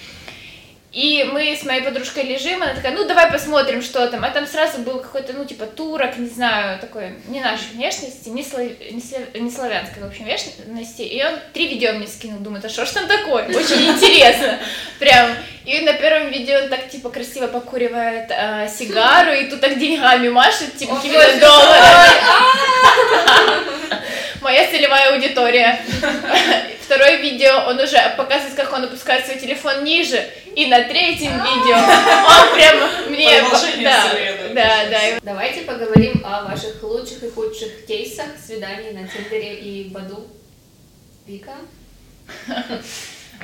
И 0.91 1.23
мы 1.31 1.55
с 1.55 1.63
моей 1.65 1.83
подружкой 1.83 2.23
лежим, 2.23 2.63
она 2.63 2.73
такая, 2.73 2.93
ну 2.93 3.07
давай 3.07 3.31
посмотрим, 3.31 3.83
что 3.83 4.07
там. 4.07 4.25
А 4.25 4.31
там 4.31 4.47
сразу 4.47 4.79
был 4.79 4.99
какой-то, 4.99 5.33
ну 5.33 5.45
типа 5.45 5.67
турок, 5.67 6.17
не 6.17 6.27
знаю, 6.27 6.79
такой, 6.79 7.13
не 7.27 7.41
нашей 7.41 7.73
внешности, 7.73 8.29
не, 8.29 8.43
слав... 8.43 8.65
не, 8.91 8.99
слав... 8.99 9.21
не 9.35 9.51
славянской, 9.51 10.01
в 10.01 10.07
общем, 10.07 10.25
внешности. 10.25 11.03
И 11.03 11.23
он 11.23 11.35
три 11.53 11.67
видео 11.67 11.93
мне 11.93 12.07
скинул, 12.07 12.39
думает, 12.39 12.65
а 12.65 12.69
что 12.69 12.87
ж 12.87 12.89
там 12.89 13.07
такое? 13.07 13.45
Очень 13.49 13.87
интересно. 13.87 14.57
Прям. 14.97 15.29
И 15.65 15.79
на 15.81 15.93
первом 15.93 16.31
видео 16.31 16.63
он 16.63 16.69
так 16.69 16.89
типа 16.89 17.11
красиво 17.11 17.45
покуривает 17.45 18.31
э, 18.31 18.67
сигару, 18.67 19.31
и 19.31 19.45
тут 19.45 19.61
так 19.61 19.77
деньгами 19.77 20.29
машет, 20.29 20.75
типа 20.75 20.95
какими-то 20.95 21.39
долларами. 21.39 22.13
Моя 24.41 24.67
целевая 24.71 25.13
аудитория. 25.13 25.79
Второе 26.89 27.17
видео 27.17 27.67
он 27.67 27.79
уже 27.79 27.99
показывает, 28.17 28.55
как 28.55 28.73
он 28.73 28.85
опускает 28.85 29.23
свой 29.23 29.37
телефон 29.37 29.83
ниже. 29.83 30.27
И 30.55 30.65
на 30.65 30.85
третьем 30.85 31.33
видео 31.33 31.75
он 31.75 32.55
прямо 32.55 33.09
мне... 33.09 33.43
Да, 33.83 34.11
да, 34.55 34.89
да. 34.89 35.19
Давайте 35.21 35.61
поговорим 35.61 36.25
о 36.25 36.45
ваших 36.45 36.81
лучших 36.81 37.21
и 37.21 37.29
худших 37.29 37.85
кейсах 37.85 38.25
свиданий 38.43 38.93
на 38.93 39.07
Тиндере 39.07 39.59
и 39.59 39.89
Баду. 39.89 40.27
Вика? 41.27 41.53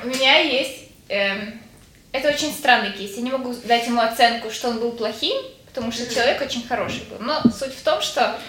У 0.04 0.08
меня 0.08 0.40
есть... 0.40 0.90
Эм, 1.10 1.62
это 2.14 2.30
очень 2.30 2.52
странный 2.52 2.94
кейс. 2.94 3.16
Я 3.16 3.22
не 3.22 3.32
могу 3.32 3.54
дать 3.66 3.86
ему 3.86 4.02
оценку, 4.02 4.50
что 4.50 4.70
он 4.70 4.80
был 4.80 4.94
плохим, 4.94 5.38
потому 5.68 5.92
что 5.92 6.12
человек 6.12 6.42
очень 6.42 6.68
хороший 6.68 7.04
был. 7.12 7.18
Но 7.20 7.44
суть 7.52 7.76
в 7.76 7.84
том, 7.84 8.02
что 8.02 8.40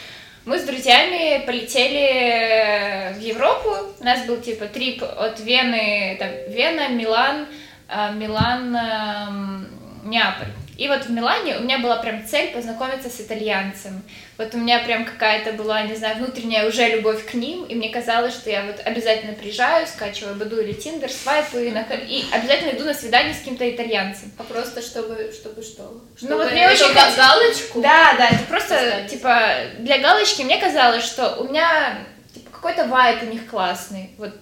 мы 0.47 0.61
с 0.61 0.63
друзьями 0.63 1.45
полетели 1.45 3.13
в 3.15 3.21
Европу. 3.21 3.71
У 3.99 4.05
нас 4.05 4.25
был 4.27 4.41
типа 4.41 4.67
трип 4.67 5.03
от 5.03 5.41
Вены, 5.41 6.17
там, 6.21 6.29
Вена, 6.49 6.89
Милан, 6.89 7.47
э, 7.89 8.13
Милан, 8.15 8.77
эм, 8.77 9.67
Неаполь. 10.05 10.53
И 10.77 10.89
вот 10.89 11.05
в 11.05 11.11
Милане 11.11 11.57
у 11.57 11.63
меня 11.63 11.79
была 11.79 11.97
прям 11.97 12.27
цель 12.27 12.53
познакомиться 12.53 13.09
с 13.09 13.21
итальянцем. 13.21 14.03
Вот 14.37 14.55
у 14.55 14.59
меня 14.59 14.81
прям 14.81 15.07
какая-то 15.07 15.53
была, 15.53 15.83
не 15.83 15.95
знаю, 15.97 16.17
внутренняя 16.17 16.69
уже 16.69 16.87
любовь 16.89 17.25
к 17.25 17.33
ним, 17.35 17.65
и 17.65 17.75
мне 17.75 17.89
казалось, 17.89 18.35
что 18.35 18.51
я 18.51 18.63
вот 18.65 18.81
обязательно 18.85 19.33
приезжаю, 19.33 19.87
скачиваю 19.87 20.35
Баду 20.35 20.61
или 20.61 20.73
Тиндер, 20.73 21.11
свайпы, 21.11 21.67
и 21.67 22.25
обязательно 22.31 22.77
иду 22.77 22.85
на 22.85 22.93
свидание 22.93 23.33
с 23.33 23.39
каким-то 23.39 23.69
итальянцем. 23.71 24.31
А 24.37 24.43
просто 24.43 24.83
чтобы, 24.83 25.33
чтобы 25.33 25.63
что? 25.63 26.03
Чтобы 26.17 26.35
ну 26.35 26.37
вот 26.43 26.53
мне 26.53 26.69
очень 26.69 26.93
хот... 26.95 27.17
галочку? 27.17 27.81
Да, 27.81 28.15
да, 28.19 28.29
это 28.29 28.45
просто, 28.45 28.75
Поставить. 28.75 29.11
типа, 29.11 29.49
для 29.79 29.99
галочки 29.99 30.43
мне 30.43 30.59
казалось, 30.59 31.05
что 31.05 31.37
у 31.37 31.45
меня 31.45 31.99
типа, 32.35 32.51
какой-то 32.51 32.85
вайп 32.85 33.23
у 33.23 33.27
них 33.27 33.47
классный, 33.49 34.11
вот 34.19 34.35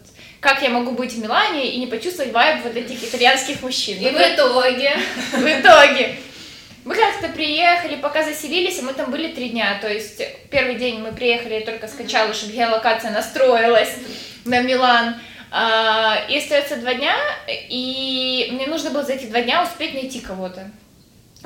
как 0.44 0.60
я 0.60 0.68
могу 0.68 0.90
быть 0.90 1.14
в 1.14 1.22
Милане 1.22 1.70
и 1.70 1.78
не 1.78 1.86
почувствовать 1.86 2.30
вайб 2.32 2.62
вот 2.64 2.76
этих 2.76 3.02
итальянских 3.02 3.62
мужчин. 3.62 3.96
И 3.96 4.10
в 4.10 4.14
итоге, 4.14 4.92
в 5.32 5.42
итоге, 5.42 6.16
мы 6.84 6.94
как-то 6.94 7.28
приехали, 7.30 7.96
пока 7.96 8.22
заселились, 8.22 8.78
и 8.78 8.82
мы 8.82 8.92
там 8.92 9.10
были 9.10 9.28
три 9.28 9.48
дня. 9.48 9.78
То 9.80 9.90
есть 9.90 10.20
первый 10.50 10.74
день 10.74 11.00
мы 11.00 11.12
приехали, 11.12 11.54
я 11.54 11.60
только 11.62 11.88
скачала, 11.88 12.34
чтобы 12.34 12.52
геолокация 12.52 13.10
настроилась 13.10 13.94
на 14.44 14.60
Милан. 14.60 15.14
А, 15.50 16.26
и 16.28 16.36
остается 16.36 16.76
два 16.76 16.92
дня, 16.92 17.16
и 17.48 18.50
мне 18.52 18.66
нужно 18.66 18.90
было 18.90 19.02
за 19.02 19.14
эти 19.14 19.24
два 19.24 19.40
дня 19.40 19.62
успеть 19.62 19.94
найти 19.94 20.20
кого-то. 20.20 20.70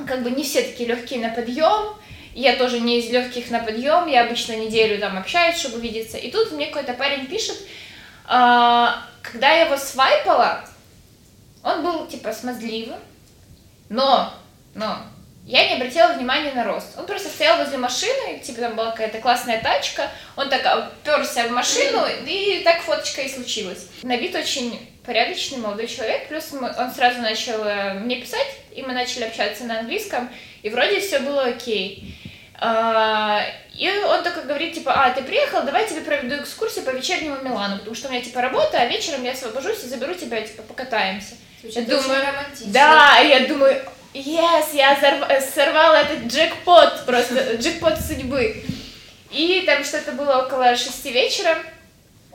Как 0.05 0.23
бы 0.23 0.31
не 0.31 0.43
все 0.43 0.61
такие 0.63 0.89
легкие 0.89 1.21
на 1.21 1.29
подъем, 1.29 1.95
я 2.35 2.57
тоже 2.57 2.81
не 2.81 2.99
из 2.99 3.09
легких 3.09 3.49
на 3.49 3.59
подъем, 3.59 4.07
я 4.07 4.25
обычно 4.25 4.57
неделю 4.57 4.99
там 4.99 5.17
общаюсь, 5.17 5.57
чтобы 5.57 5.77
увидеться. 5.77 6.17
И 6.17 6.29
тут 6.31 6.51
мне 6.51 6.67
какой-то 6.67 6.93
парень 6.93 7.27
пишет, 7.27 7.55
а, 8.31 9.03
когда 9.23 9.51
я 9.51 9.65
его 9.65 9.75
свайпала, 9.75 10.63
он 11.63 11.83
был 11.83 12.05
типа 12.05 12.31
смазливым, 12.31 12.99
но, 13.89 14.31
но 14.75 14.97
я 15.45 15.67
не 15.67 15.75
обратила 15.75 16.13
внимания 16.13 16.53
на 16.53 16.63
рост. 16.63 16.89
Он 16.95 17.07
просто 17.07 17.27
стоял 17.27 17.57
возле 17.57 17.79
машины, 17.79 18.39
типа 18.43 18.61
там 18.61 18.75
была 18.75 18.91
какая-то 18.91 19.17
классная 19.17 19.59
тачка, 19.61 20.11
он 20.35 20.47
так 20.47 20.63
оперся 20.63 21.47
в 21.47 21.51
машину, 21.51 22.05
и 22.27 22.61
так 22.63 22.81
фоточка 22.81 23.21
и 23.23 23.29
случилась. 23.29 23.87
На 24.03 24.15
вид 24.15 24.35
очень 24.35 24.79
порядочный 25.03 25.57
молодой 25.57 25.87
человек, 25.87 26.27
плюс 26.27 26.53
он 26.53 26.91
сразу 26.93 27.21
начал 27.21 27.63
э, 27.63 27.95
мне 27.95 28.17
писать, 28.17 28.45
и 28.75 28.83
мы 28.83 28.93
начали 28.93 29.23
общаться 29.23 29.63
на 29.63 29.79
английском, 29.79 30.29
и 30.61 30.69
вроде 30.69 30.99
все 30.99 31.17
было 31.17 31.45
окей. 31.45 32.15
А, 32.61 33.41
и 33.73 33.89
он 33.89 34.21
такой 34.21 34.43
говорит, 34.43 34.73
типа, 34.73 34.91
а, 34.93 35.11
ты 35.11 35.23
приехал, 35.23 35.63
давай 35.63 35.87
тебе 35.87 36.01
проведу 36.01 36.35
экскурсию 36.35 36.83
по 36.83 36.89
вечернему 36.89 37.37
Милану, 37.41 37.77
потому 37.77 37.95
что 37.95 38.09
у 38.09 38.11
меня, 38.11 38.21
типа, 38.21 38.41
работа, 38.41 38.81
а 38.81 38.85
вечером 38.85 39.23
я 39.23 39.31
освобожусь 39.31 39.83
и 39.83 39.87
заберу 39.87 40.13
тебя, 40.13 40.41
типа, 40.41 40.63
покатаемся. 40.63 41.35
Звучит 41.61 41.87
я 41.87 41.95
думаю, 41.95 42.21
да, 42.65 43.19
я 43.19 43.47
думаю, 43.47 43.81
yes, 44.13 44.65
я 44.73 44.97
сорвала 45.41 46.01
этот 46.01 46.25
джекпот, 46.25 47.05
просто 47.05 47.55
джекпот 47.57 47.97
судьбы. 47.99 48.61
И 49.31 49.63
там 49.65 49.85
что-то 49.85 50.11
было 50.11 50.43
около 50.43 50.75
шести 50.75 51.11
вечера, 51.11 51.57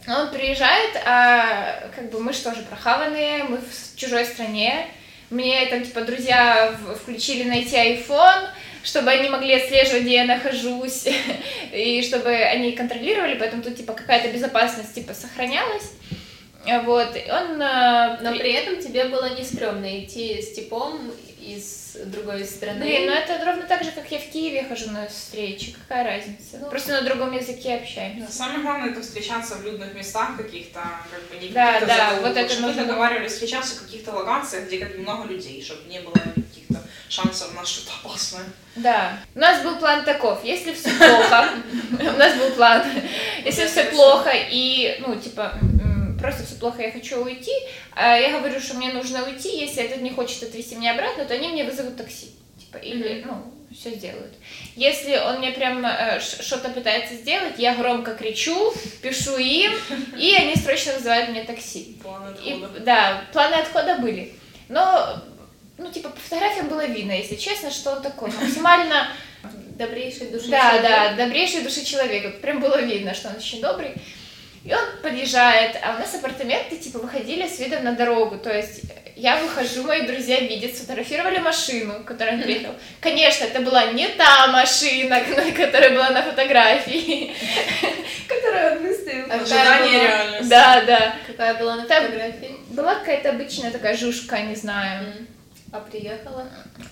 он 0.07 0.31
приезжает, 0.31 0.97
а 1.05 1.89
как 1.95 2.11
бы 2.11 2.21
мы 2.21 2.33
же 2.33 2.41
тоже 2.41 2.63
прохаванные, 2.63 3.45
мы 3.45 3.59
в 3.59 3.97
чужой 3.97 4.25
стране, 4.25 4.87
мне 5.29 5.67
там, 5.67 5.83
типа, 5.83 6.03
друзья 6.03 6.75
включили 7.03 7.45
найти 7.45 7.77
iPhone, 7.77 8.49
чтобы 8.85 9.11
они 9.11 9.29
могли 9.29 9.55
отслеживать, 9.55 10.03
где 10.03 10.15
я 10.17 10.25
нахожусь, 10.25 11.09
и 11.73 12.03
чтобы 12.03 12.31
они 12.31 12.73
контролировали, 12.73 13.37
поэтому 13.39 13.63
тут, 13.63 13.77
типа, 13.77 13.95
какая-то 13.95 14.29
безопасность, 14.29 14.95
типа, 14.95 15.15
сохранялась. 15.15 15.91
Вот, 16.67 17.17
он... 17.31 17.61
Э, 17.61 18.19
Но 18.23 18.33
при 18.33 18.53
этом 18.53 18.81
тебе 18.81 19.05
было 19.05 19.35
не 19.37 19.45
стрёмно 19.45 20.01
идти 20.01 20.41
с 20.41 20.55
типом 20.55 21.13
из 21.39 21.97
другой 22.07 22.45
страны. 22.45 22.85
Блин, 22.85 23.07
ну 23.07 23.13
это 23.13 23.45
ровно 23.45 23.65
так 23.65 23.85
же, 23.85 23.91
как 23.91 24.11
я 24.11 24.19
в 24.19 24.31
Киеве 24.31 24.65
хожу 24.65 24.91
на 24.91 25.07
встречи. 25.07 25.73
Какая 25.73 26.05
разница? 26.05 26.59
Ну, 26.61 26.71
Просто 26.71 26.93
на 26.93 27.03
другом 27.03 27.33
языке 27.33 27.75
общаемся. 27.75 28.33
Самое 28.33 28.61
главное 28.61 28.91
это 28.91 29.03
встречаться 29.03 29.57
в 29.57 29.65
людных 29.65 29.95
местах 29.95 30.37
каких-то, 30.37 30.81
как 31.11 31.23
бы 31.29 31.45
не 31.45 31.53
да, 31.53 31.81
да, 31.81 32.19
вот 32.21 32.37
это 32.37 32.61
нужно. 32.61 32.83
Мы 32.83 32.89
договаривались 32.89 33.33
встречаться 33.33 33.77
в 33.77 33.83
каких-то 33.83 34.13
локациях, 34.13 34.67
где 34.67 34.79
как 34.79 34.97
бы 34.97 35.03
много 35.03 35.29
людей, 35.29 35.63
чтобы 35.63 35.89
не 35.89 36.01
было 36.01 36.15
каких-то 36.15 36.83
шансов 37.15 37.55
на 37.55 37.65
что-то 37.65 37.93
опасное. 38.03 38.45
Да. 38.77 39.19
У 39.35 39.39
нас 39.39 39.63
был 39.63 39.77
план 39.77 40.05
таков. 40.05 40.45
Если 40.45 40.73
все 40.73 40.91
плохо, 40.91 41.49
у 41.93 42.19
нас 42.19 42.35
был 42.37 42.51
план. 42.53 42.83
Если 43.45 43.67
все 43.67 43.85
плохо 43.85 44.31
и, 44.35 44.97
ну, 45.07 45.15
типа, 45.17 45.59
просто 46.21 46.45
все 46.45 46.57
плохо, 46.57 46.83
я 46.83 46.91
хочу 46.91 47.23
уйти, 47.23 47.53
а 47.93 48.17
я 48.17 48.39
говорю, 48.39 48.59
что 48.61 48.75
мне 48.75 48.93
нужно 48.93 49.25
уйти, 49.25 49.59
если 49.59 49.85
этот 49.85 50.01
не 50.01 50.11
хочет 50.11 50.43
отвезти 50.43 50.75
меня 50.77 50.95
обратно, 50.95 51.25
то 51.25 51.35
они 51.35 51.49
мне 51.49 51.65
вызовут 51.65 51.97
такси, 51.97 52.31
типа, 52.59 52.79
или, 52.79 53.25
ну, 53.27 53.53
все 53.79 53.91
сделают. 53.91 54.35
Если 54.77 55.17
он 55.17 55.39
мне 55.39 55.51
прям 55.51 55.85
э, 55.85 56.21
что-то 56.21 56.71
пытается 56.71 57.15
сделать, 57.15 57.55
я 57.59 57.75
громко 57.75 58.15
кричу, 58.15 58.73
пишу 59.03 59.37
им, 59.37 59.73
и 60.17 60.35
они 60.35 60.57
срочно 60.57 60.95
вызывают 60.95 61.31
мне 61.31 61.45
такси. 61.45 61.97
Планы 62.03 62.29
отхода. 62.31 62.77
И, 62.79 62.81
да, 62.81 63.25
планы 63.33 63.55
отхода 63.55 63.99
были. 63.99 64.33
Но, 64.69 65.23
ну, 65.79 65.91
типа, 65.91 66.09
по 66.11 66.21
фотографиям 66.21 66.69
было 66.69 66.87
видно, 66.87 67.13
если 67.13 67.37
честно, 67.37 67.71
что 67.71 67.93
он 67.93 68.03
такой 68.03 68.31
максимально... 68.31 69.09
Добрейшей 69.75 70.29
души 70.29 70.51
да, 70.51 70.71
человек. 70.71 70.83
Да, 70.83 71.09
да, 71.09 71.25
добрейшей 71.25 71.63
души 71.63 71.85
человека. 71.85 72.31
Прям 72.41 72.61
было 72.61 72.81
видно, 72.81 73.13
что 73.13 73.29
он 73.29 73.35
очень 73.35 73.61
добрый. 73.61 73.93
И 74.65 74.73
он 74.73 74.85
подъезжает, 75.03 75.77
а 75.83 75.97
у 75.97 75.99
нас 75.99 76.15
апартаменты, 76.15 76.77
типа, 76.77 77.01
выходили 77.01 77.49
с 77.49 77.59
видом 77.59 77.83
на 77.83 77.93
дорогу, 77.93 78.39
то 78.39 78.57
есть 78.57 78.83
я 79.17 79.37
выхожу, 79.37 79.83
мои 79.83 80.03
друзья 80.07 80.41
видят, 80.41 80.75
сфотографировали 80.75 81.39
машину, 81.39 82.03
которая 82.05 82.37
он 82.37 82.43
приехал. 82.43 82.75
Конечно, 83.01 83.45
это 83.45 83.61
была 83.61 83.87
не 83.93 84.09
та 84.09 84.49
машина, 84.49 85.21
которая 85.57 85.91
была 85.91 86.11
на 86.11 86.23
фотографии, 86.23 87.33
которую 88.29 88.73
он 88.73 88.83
выставил. 88.87 89.31
Ожидание 89.31 90.01
реальности. 90.01 90.51
Да, 90.51 90.83
да. 90.87 91.17
Какая 91.27 91.55
была 91.55 91.77
на 91.77 91.83
фотографии? 91.83 92.57
Была 92.69 92.95
какая-то 92.97 93.31
обычная 93.31 93.71
такая 93.71 93.97
жушка, 93.97 94.41
не 94.41 94.55
знаю. 94.55 95.27
А 95.75 95.81
приехала? 95.81 96.47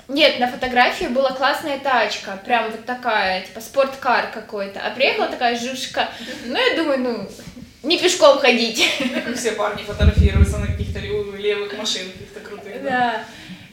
Нет, 0.08 0.40
на 0.40 0.48
фотографии 0.48 1.04
была 1.04 1.30
классная 1.30 1.78
тачка, 1.78 2.36
прям 2.44 2.72
вот 2.72 2.84
такая, 2.84 3.42
типа 3.42 3.60
спорткар 3.60 4.32
какой-то. 4.32 4.80
А 4.80 4.90
приехала 4.90 5.28
такая 5.28 5.56
жушка. 5.56 6.08
Ну, 6.46 6.56
я 6.58 6.74
думаю, 6.74 6.98
ну, 6.98 7.28
не 7.84 7.96
пешком 7.96 8.40
ходить. 8.40 8.84
Все 9.36 9.52
парни 9.52 9.84
фотографируются 9.84 10.58
на 10.58 10.66
каких-то 10.66 10.98
левых 10.98 11.78
машинах, 11.78 12.12
каких-то 12.14 12.40
крутых. 12.40 12.82
Да. 12.82 13.24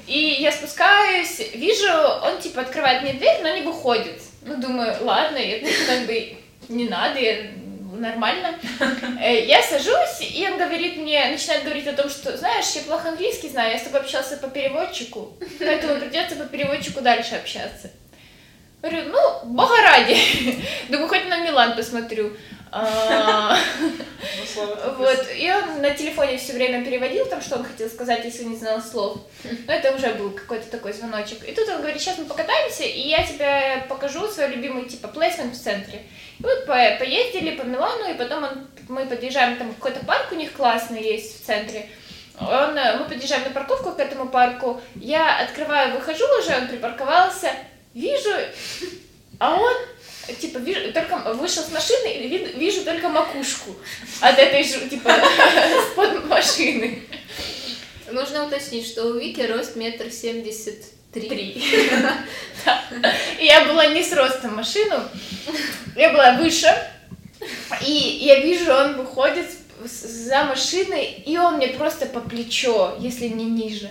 И 0.06 0.38
я 0.42 0.52
спускаюсь, 0.52 1.40
вижу, 1.56 1.92
он 2.24 2.40
типа 2.40 2.62
открывает 2.62 3.02
мне 3.02 3.14
дверь, 3.14 3.42
но 3.42 3.50
не 3.56 3.62
выходит. 3.62 4.22
Ну, 4.44 4.58
думаю, 4.58 4.96
ладно, 5.02 5.38
это 5.38 5.72
как 5.88 6.06
бы 6.06 6.38
не 6.68 6.88
надо, 6.88 7.18
я 7.20 7.48
нормально. 8.00 8.56
Э, 9.22 9.46
я 9.46 9.62
сажусь, 9.62 10.22
и 10.22 10.48
он 10.50 10.58
говорит 10.58 10.98
мне, 10.98 11.26
начинает 11.28 11.64
говорить 11.64 11.88
о 11.88 11.94
том, 11.94 12.10
что, 12.10 12.36
знаешь, 12.38 12.66
я 12.76 12.82
плохо 12.82 13.10
английский 13.10 13.50
знаю, 13.50 13.72
я 13.72 13.80
с 13.80 13.84
тобой 13.84 14.02
общался 14.02 14.38
по 14.38 14.48
переводчику, 14.48 15.34
поэтому 15.60 16.00
придется 16.00 16.36
по 16.36 16.46
переводчику 16.46 17.02
дальше 17.02 17.36
общаться. 17.36 17.92
Говорю, 18.82 19.10
ну, 19.12 19.54
бога 19.54 19.76
ради. 19.82 20.18
Думаю, 20.90 21.10
хоть 21.10 21.28
на 21.28 21.44
Милан 21.44 21.76
посмотрю. 21.76 22.32
А, 22.72 23.58
ну, 24.56 24.94
вот, 24.98 25.26
и 25.36 25.52
он 25.52 25.82
на 25.82 25.92
телефоне 25.92 26.38
все 26.38 26.54
время 26.54 26.86
переводил 26.86 27.26
там, 27.26 27.42
что 27.42 27.58
он 27.58 27.64
хотел 27.64 27.90
сказать, 27.90 28.24
если 28.24 28.44
не 28.44 28.56
знал 28.56 28.82
слов. 28.82 29.18
Но 29.66 29.74
это 29.74 29.96
уже 29.96 30.14
был 30.14 30.32
какой-то 30.32 30.70
такой 30.70 30.94
звоночек. 30.94 31.48
И 31.48 31.52
тут 31.52 31.68
он 31.70 31.78
говорит, 31.78 32.00
сейчас 32.00 32.18
мы 32.18 32.26
покатаемся, 32.26 32.84
и 32.84 33.10
я 33.10 33.26
тебе 33.26 33.86
покажу 33.88 34.28
свой 34.28 34.50
любимый, 34.50 34.86
типа, 34.86 35.08
плейсмент 35.08 35.56
в 35.56 35.62
центре. 35.62 36.04
И 36.40 36.44
вот 36.44 36.66
по 36.66 36.74
поездили 37.00 37.56
по 37.56 37.64
Милану, 37.64 38.12
и 38.12 38.18
потом 38.18 38.44
он, 38.44 38.68
мы 38.88 39.06
подъезжаем, 39.08 39.58
там 39.58 39.74
какой-то 39.74 40.06
парк 40.06 40.32
у 40.32 40.36
них 40.36 40.54
классный 40.54 41.02
есть 41.02 41.42
в 41.42 41.46
центре. 41.46 41.90
Он, 42.40 42.78
э, 42.78 42.98
мы 42.98 43.06
подъезжаем 43.06 43.44
на 43.44 43.50
парковку 43.50 43.92
к 43.92 44.00
этому 44.00 44.30
парку, 44.30 44.80
я 44.96 45.40
открываю, 45.40 45.94
выхожу 45.94 46.24
уже, 46.40 46.56
он 46.56 46.68
припарковался, 46.68 47.52
вижу, 47.94 48.30
а 49.40 49.56
он 49.56 49.76
типа, 50.40 50.58
вижу, 50.60 50.92
только 50.94 51.18
вышел 51.34 51.64
с 51.64 51.72
машины 51.72 52.14
и 52.14 52.28
вижу, 52.28 52.58
вижу 52.58 52.84
только 52.84 53.10
макушку 53.10 53.76
от 54.22 54.38
этой 54.38 54.64
же, 54.64 54.90
типа, 54.90 55.12
под 55.96 56.26
машины. 56.26 57.04
Нужно 58.12 58.46
уточнить, 58.46 58.88
что 58.88 59.06
у 59.06 59.20
Вики 59.20 59.42
рост 59.42 59.76
метр 59.76 60.12
семьдесят 60.12 60.78
три. 61.14 61.64
И 63.40 63.46
я 63.46 63.66
была 63.66 63.88
не 63.88 64.04
с 64.04 64.12
ростом 64.14 64.56
машину, 64.56 65.02
я 65.96 66.12
была 66.12 66.34
выше, 66.34 66.68
и 67.82 67.92
я 67.92 68.40
вижу, 68.42 68.72
он 68.72 68.98
выходит 68.98 69.48
за 69.84 70.44
машиной, 70.44 71.24
и 71.26 71.38
он 71.38 71.56
мне 71.56 71.70
просто 71.70 72.06
по 72.06 72.20
плечо, 72.20 72.98
если 73.00 73.28
не 73.28 73.46
ниже. 73.46 73.90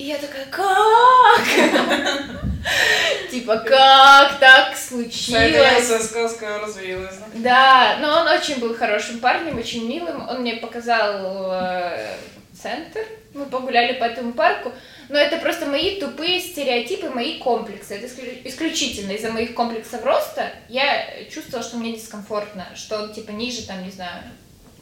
И 0.00 0.04
я 0.04 0.16
такая, 0.16 0.46
как? 0.46 1.44
Типа, 3.30 3.58
как 3.58 4.38
так 4.40 4.74
случилось? 4.74 6.06
сказка 6.06 6.58
развеялась. 6.58 7.16
Да, 7.34 7.98
но 8.00 8.20
он 8.20 8.28
очень 8.28 8.60
был 8.60 8.74
хорошим 8.74 9.18
парнем, 9.20 9.58
очень 9.58 9.86
милым. 9.86 10.26
Он 10.26 10.40
мне 10.40 10.54
показал 10.54 11.52
э, 11.52 12.16
центр. 12.54 13.00
Мы 13.34 13.44
погуляли 13.44 13.98
по 13.98 14.04
этому 14.04 14.32
парку. 14.32 14.72
Но 15.10 15.18
это 15.18 15.36
просто 15.36 15.66
мои 15.66 16.00
тупые 16.00 16.40
стереотипы, 16.40 17.10
мои 17.10 17.38
комплексы. 17.38 17.96
Это 17.96 18.06
исключительно 18.48 19.12
из-за 19.12 19.30
моих 19.30 19.52
комплексов 19.52 20.02
роста. 20.02 20.50
Я 20.70 21.24
чувствовала, 21.30 21.62
что 21.62 21.76
мне 21.76 21.92
дискомфортно, 21.92 22.68
что 22.74 23.02
он 23.02 23.12
типа 23.12 23.32
ниже, 23.32 23.66
там, 23.66 23.84
не 23.84 23.90
знаю, 23.90 24.22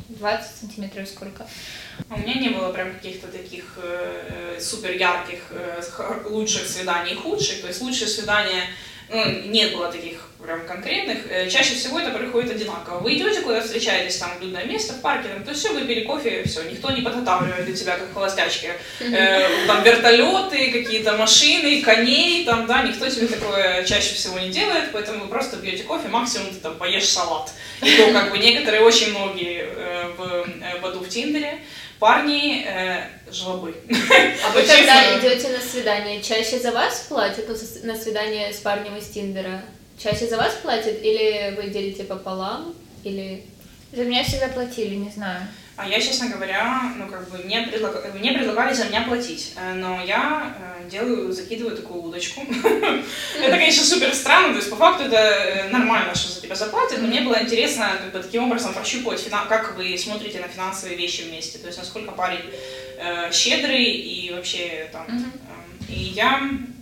20 0.08 0.56
сантиметров 0.60 1.08
сколько. 1.08 1.46
А 2.08 2.14
у 2.14 2.18
меня 2.18 2.34
не 2.34 2.48
было 2.48 2.72
прям 2.72 2.94
каких-то 2.94 3.28
таких 3.28 3.78
э, 3.82 4.58
супер 4.60 4.92
ярких 4.92 5.48
э, 5.50 5.82
лучших 6.24 6.66
свиданий 6.66 7.12
и 7.12 7.16
худших. 7.16 7.60
То 7.60 7.68
есть 7.68 7.80
лучшее 7.82 8.08
свидание, 8.08 8.64
ну, 9.10 9.24
не 9.46 9.66
было 9.68 9.90
таких 9.90 10.28
прям 10.42 10.66
конкретных. 10.66 11.18
Э, 11.30 11.48
чаще 11.48 11.74
всего 11.74 11.98
это 11.98 12.10
происходит 12.10 12.52
одинаково. 12.52 12.98
Вы 12.98 13.14
идете 13.14 13.40
куда 13.40 13.60
встречаетесь, 13.60 14.18
там, 14.18 14.30
людное 14.40 14.64
место, 14.64 14.92
в 14.92 15.00
парке, 15.00 15.28
там, 15.28 15.44
то 15.44 15.54
все, 15.54 15.72
выпили 15.72 16.04
кофе, 16.04 16.44
все, 16.44 16.62
никто 16.62 16.90
не 16.90 17.02
подготавливает 17.02 17.64
для 17.64 17.74
тебя, 17.74 17.96
как 17.96 18.12
холостячки. 18.12 18.70
Э, 19.00 19.66
там 19.66 19.82
вертолеты, 19.82 20.70
какие-то 20.70 21.16
машины, 21.16 21.82
коней, 21.82 22.44
там, 22.44 22.66
да, 22.66 22.82
никто 22.82 23.08
тебе 23.08 23.26
такое 23.26 23.84
чаще 23.84 24.14
всего 24.14 24.38
не 24.38 24.50
делает, 24.50 24.90
поэтому 24.92 25.24
вы 25.24 25.28
просто 25.28 25.56
пьете 25.56 25.84
кофе, 25.84 26.08
максимум 26.08 26.48
ты 26.50 26.60
там 26.60 26.76
поешь 26.76 27.08
салат. 27.08 27.50
И 27.82 27.96
то, 27.96 28.12
как 28.12 28.30
бы, 28.30 28.38
некоторые, 28.38 28.82
очень 28.82 29.10
многие 29.10 29.68
э, 29.74 30.12
в, 30.16 30.22
э, 30.22 30.80
в 30.80 30.86
аду 30.86 31.00
в 31.00 31.08
Тиндере, 31.08 31.60
парни 31.98 32.64
э, 32.66 33.08
жлобы. 33.30 33.74
А 33.90 34.52
вы 34.52 34.62
когда 34.62 35.18
идете 35.18 35.48
на 35.48 35.60
свидание, 35.60 36.22
чаще 36.22 36.58
за 36.58 36.72
вас 36.72 37.06
платят 37.08 37.48
на 37.84 37.96
свидание 37.96 38.52
с 38.52 38.58
парнем 38.58 38.96
из 38.96 39.08
Тиндера? 39.08 39.62
Чаще 39.98 40.26
за 40.26 40.36
вас 40.36 40.54
платят 40.62 41.02
или 41.02 41.54
вы 41.56 41.70
делите 41.70 42.04
пополам? 42.04 42.74
Или... 43.04 43.44
За 43.92 44.04
меня 44.04 44.22
всегда 44.22 44.48
платили, 44.48 44.94
не 44.94 45.10
знаю. 45.10 45.42
А 45.78 45.86
я, 45.86 46.00
честно 46.00 46.28
говоря, 46.28 46.92
ну 46.96 47.06
как 47.06 47.30
бы 47.30 47.38
мне, 47.38 47.60
предлаг... 47.62 48.12
мне 48.14 48.32
предлагали 48.32 48.74
за 48.74 48.86
меня 48.86 49.02
платить, 49.02 49.52
э, 49.54 49.74
но 49.74 50.02
я 50.02 50.52
э, 50.84 50.90
делаю, 50.90 51.32
закидываю 51.32 51.76
такую 51.76 52.02
удочку. 52.02 52.40
Это, 53.40 53.56
конечно, 53.56 53.84
супер 53.84 54.12
странно, 54.12 54.54
то 54.54 54.56
есть 54.56 54.70
по 54.70 54.74
факту 54.74 55.04
это 55.04 55.16
э, 55.16 55.68
нормально, 55.68 56.16
что 56.16 56.32
за 56.32 56.40
тебя 56.40 56.56
заплатят, 56.56 57.00
но 57.00 57.06
мне 57.06 57.20
было 57.20 57.40
интересно 57.40 57.92
как 58.02 58.10
бы 58.10 58.18
таким 58.18 58.42
образом 58.42 58.74
прощупывать, 58.74 59.24
как 59.48 59.76
вы 59.76 59.96
смотрите 59.96 60.40
на 60.40 60.48
финансовые 60.48 60.96
вещи 60.96 61.22
вместе, 61.22 61.58
то 61.58 61.68
есть 61.68 61.78
насколько 61.78 62.10
парень 62.10 62.42
щедрый 63.30 63.84
и 63.84 64.32
вообще 64.34 64.88
там. 64.90 65.06
Эм, 65.08 65.32
и 65.88 65.94
я 65.94 66.40
эм, 66.40 66.74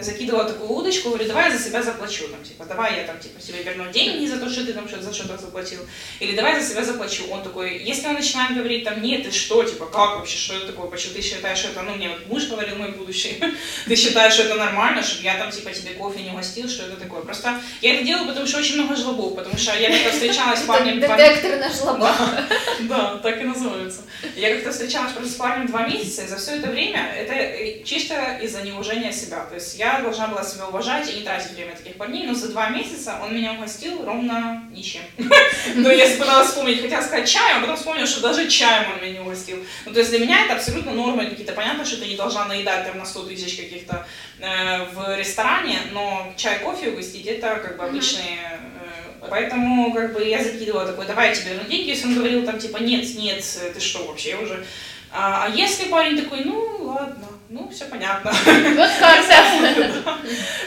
закидывала 0.00 0.44
такую 0.44 0.70
удочку, 0.70 1.10
говорю, 1.10 1.26
давай 1.26 1.50
я 1.50 1.56
за 1.56 1.62
себя 1.62 1.82
заплачу, 1.82 2.28
там, 2.28 2.42
типа, 2.42 2.64
давай 2.64 2.96
я 2.96 3.04
там, 3.04 3.18
типа, 3.18 3.40
тебе 3.40 3.62
верну 3.62 3.90
деньги 3.90 4.26
за 4.26 4.38
то, 4.38 4.48
что 4.48 4.64
ты 4.64 4.72
там 4.72 4.88
что 4.88 5.02
за 5.02 5.12
что-то 5.12 5.38
заплатил, 5.38 5.80
или 6.20 6.36
давай 6.36 6.60
за 6.60 6.68
себя 6.68 6.84
заплачу. 6.84 7.24
Он 7.30 7.42
такой, 7.42 7.78
если 7.78 8.06
он 8.06 8.14
начинает 8.14 8.56
говорить, 8.56 8.84
там, 8.84 9.02
нет, 9.02 9.24
ты 9.24 9.30
что, 9.30 9.62
типа, 9.64 9.86
как 9.86 10.18
вообще, 10.18 10.36
что 10.36 10.54
это 10.54 10.68
такое, 10.68 10.86
почему 10.88 11.14
ты 11.14 11.22
считаешь, 11.22 11.58
что 11.58 11.68
это, 11.68 11.82
ну, 11.82 11.94
мне 11.94 12.08
вот 12.08 12.26
муж 12.26 12.46
говорил, 12.48 12.76
мой 12.76 12.92
будущий, 12.92 13.42
ты 13.86 13.96
считаешь, 13.96 14.34
что 14.34 14.44
это 14.44 14.54
нормально, 14.54 15.02
чтобы 15.02 15.24
я 15.24 15.36
там, 15.36 15.50
типа, 15.50 15.70
тебе 15.72 15.94
кофе 15.94 16.22
не 16.22 16.30
угостил, 16.30 16.68
что 16.68 16.84
это 16.84 16.96
такое. 16.96 17.22
Просто 17.22 17.60
я 17.80 17.94
это 17.94 18.04
делаю, 18.04 18.28
потому 18.28 18.46
что 18.46 18.58
очень 18.58 18.76
много 18.76 18.96
жлобов, 18.96 19.36
потому 19.36 19.56
что 19.56 19.78
я 19.78 19.90
как-то 19.90 20.10
встречалась 20.10 20.60
с 20.60 20.64
парнем... 20.64 21.00
Детектор 21.00 21.58
на 21.58 21.72
жлоба. 21.72 22.14
Да, 22.82 23.18
так 23.22 23.40
и 23.40 23.44
называется. 23.44 24.02
Я 24.36 24.54
как-то 24.54 24.72
встречалась 24.72 25.12
просто 25.12 25.32
с 25.32 25.36
парнем 25.36 25.66
два 25.66 25.86
месяца, 25.86 26.22
и 26.22 26.28
за 26.28 26.36
все 26.36 26.56
это 26.56 26.70
время 26.70 27.12
это 27.16 27.32
э, 27.32 27.82
чисто 27.84 28.38
из-за 28.42 28.62
неуважения 28.62 29.12
себя. 29.12 29.44
То 29.44 29.54
есть 29.54 29.78
я 29.82 30.00
должна 30.00 30.28
была 30.28 30.44
себя 30.44 30.68
уважать 30.68 31.10
и 31.10 31.16
не 31.18 31.22
тратить 31.22 31.52
время 31.52 31.74
таких 31.74 31.96
парней, 31.96 32.24
но 32.24 32.34
за 32.34 32.50
два 32.50 32.68
месяца 32.68 33.18
он 33.20 33.34
меня 33.34 33.54
угостил 33.54 34.04
ровно 34.04 34.62
ничем. 34.70 35.02
Ну, 35.74 35.90
я 35.90 36.08
пыталась 36.16 36.48
вспомнить, 36.48 36.82
хотела 36.82 37.02
сказать 37.02 37.28
чаем, 37.28 37.58
а 37.58 37.60
потом 37.62 37.76
вспомнила, 37.76 38.06
что 38.06 38.20
даже 38.20 38.48
чаем 38.48 38.92
он 38.92 39.00
меня 39.00 39.12
не 39.14 39.20
угостил. 39.20 39.56
Ну, 39.86 39.92
то 39.92 39.98
есть 39.98 40.10
для 40.10 40.20
меня 40.20 40.44
это 40.44 40.54
абсолютно 40.54 40.92
нормы 40.92 41.26
какие-то. 41.26 41.52
Понятно, 41.52 41.84
что 41.84 41.96
ты 41.96 42.06
не 42.06 42.16
должна 42.16 42.44
наедать 42.44 42.86
там 42.86 42.98
на 42.98 43.04
100 43.04 43.22
тысяч 43.24 43.56
каких-то 43.56 44.06
э, 44.38 44.84
в 44.92 45.16
ресторане, 45.16 45.78
но 45.92 46.32
чай, 46.36 46.60
кофе 46.60 46.90
угостить 46.90 47.26
это 47.26 47.56
как 47.56 47.76
бы 47.76 47.84
обычные 47.84 48.60
э, 48.60 49.26
Поэтому 49.30 49.92
как 49.92 50.12
бы 50.14 50.24
я 50.24 50.42
закидывала 50.42 50.86
такой, 50.86 51.06
давай 51.06 51.28
я 51.28 51.34
тебе 51.34 51.54
верну 51.54 51.68
деньги, 51.68 51.90
если 51.90 52.08
он 52.08 52.14
говорил 52.16 52.44
там 52.44 52.58
типа 52.58 52.78
нет, 52.78 53.06
нет, 53.16 53.44
ты 53.74 53.80
что 53.80 54.04
вообще, 54.06 54.36
уже... 54.36 54.64
А, 55.12 55.44
а 55.44 55.48
если 55.50 55.88
парень 55.88 56.20
такой, 56.20 56.44
ну 56.44 56.78
ладно, 56.80 57.28
ну, 57.52 57.68
все 57.68 57.84
понятно. 57.84 58.32
Вот 58.32 58.90
карта. 58.98 60.18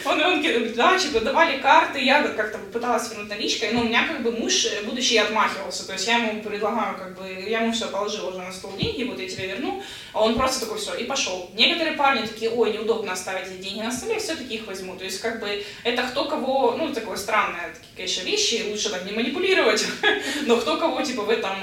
Он, 0.05 0.21
он, 0.21 0.43
да, 0.75 0.97
типа, 0.97 1.19
давали 1.21 1.57
карты, 1.57 1.99
я 1.99 2.21
как-то 2.21 2.59
пыталась 2.71 3.09
вернуть 3.09 3.29
наличкой, 3.29 3.71
но 3.71 3.81
у 3.81 3.85
меня 3.85 4.07
как 4.07 4.21
бы 4.21 4.31
муж 4.31 4.67
будущий 4.85 5.17
отмахивался, 5.17 5.87
то 5.87 5.93
есть 5.93 6.05
я 6.05 6.17
ему 6.17 6.43
предлагаю, 6.43 6.95
как 6.95 7.17
бы, 7.17 7.27
я 7.27 7.61
ему 7.61 7.71
все 7.71 7.87
положила 7.87 8.29
уже 8.29 8.37
на 8.37 8.51
стол 8.51 8.73
деньги, 8.77 9.03
вот 9.03 9.19
я 9.19 9.27
тебе 9.27 9.47
верну, 9.47 9.81
а 10.13 10.23
он 10.23 10.35
просто 10.35 10.65
такой, 10.65 10.77
все, 10.77 10.93
и 10.93 11.05
пошел. 11.05 11.49
Некоторые 11.55 11.97
парни 11.97 12.25
такие, 12.27 12.51
ой, 12.51 12.73
неудобно 12.73 13.13
оставить 13.13 13.47
эти 13.47 13.63
деньги 13.63 13.81
на 13.81 13.91
столе, 13.91 14.19
все-таки 14.19 14.55
их 14.55 14.67
возьму, 14.67 14.95
то 14.95 15.05
есть 15.05 15.19
как 15.21 15.39
бы 15.39 15.65
это 15.83 16.03
кто 16.03 16.25
кого, 16.25 16.75
ну, 16.77 16.93
такое 16.93 17.17
странное, 17.17 17.73
такие, 17.73 17.95
конечно, 17.95 18.21
вещи, 18.21 18.65
лучше 18.69 18.91
так 18.91 19.05
не 19.05 19.11
манипулировать, 19.11 19.87
но 20.45 20.57
кто 20.57 20.77
кого, 20.77 21.01
типа, 21.01 21.23
в 21.23 21.29
этом 21.31 21.55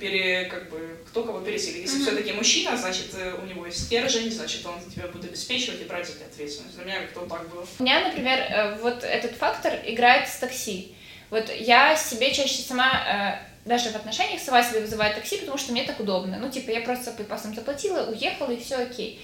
пере, 0.00 0.46
как 0.46 0.70
бы, 0.70 0.96
кто 1.10 1.24
кого 1.24 1.40
пересилит. 1.40 1.82
Если 1.82 2.00
все-таки 2.00 2.32
мужчина, 2.32 2.76
значит, 2.76 3.08
э, 3.14 3.34
у 3.42 3.44
него 3.44 3.66
есть 3.66 3.86
стержень, 3.86 4.30
значит, 4.30 4.64
он 4.70 4.90
тебя 4.90 5.06
будет 5.08 5.30
обеспечивать 5.30 5.80
и 5.80 5.84
брать 5.84 6.06
за 6.06 6.24
ответственность. 6.24 6.76
Для 6.76 6.84
меня 6.84 7.00
как-то 7.00 7.26
так 7.26 7.48
было. 7.48 7.66
У 7.78 7.82
меня, 7.82 8.00
например, 8.00 8.38
э, 8.38 8.78
вот 8.80 9.04
этот 9.04 9.32
фактор 9.32 9.74
играет 9.84 10.28
с 10.28 10.36
такси. 10.36 10.94
Вот 11.30 11.50
я 11.54 11.96
себе 11.96 12.32
чаще 12.32 12.62
сама 12.62 12.90
э, 13.06 13.68
даже 13.68 13.90
в 13.90 13.96
отношениях 13.96 14.40
сама 14.40 14.62
себе 14.62 14.80
вызываю 14.80 15.14
такси, 15.14 15.38
потому 15.38 15.58
что 15.58 15.72
мне 15.72 15.84
так 15.84 16.00
удобно. 16.00 16.38
Ну, 16.38 16.50
типа, 16.50 16.70
я 16.70 16.80
просто 16.80 17.12
по 17.12 17.22
пасам 17.24 17.54
заплатила, 17.54 18.10
уехала, 18.10 18.50
и 18.50 18.60
все 18.60 18.76
окей. 18.76 19.20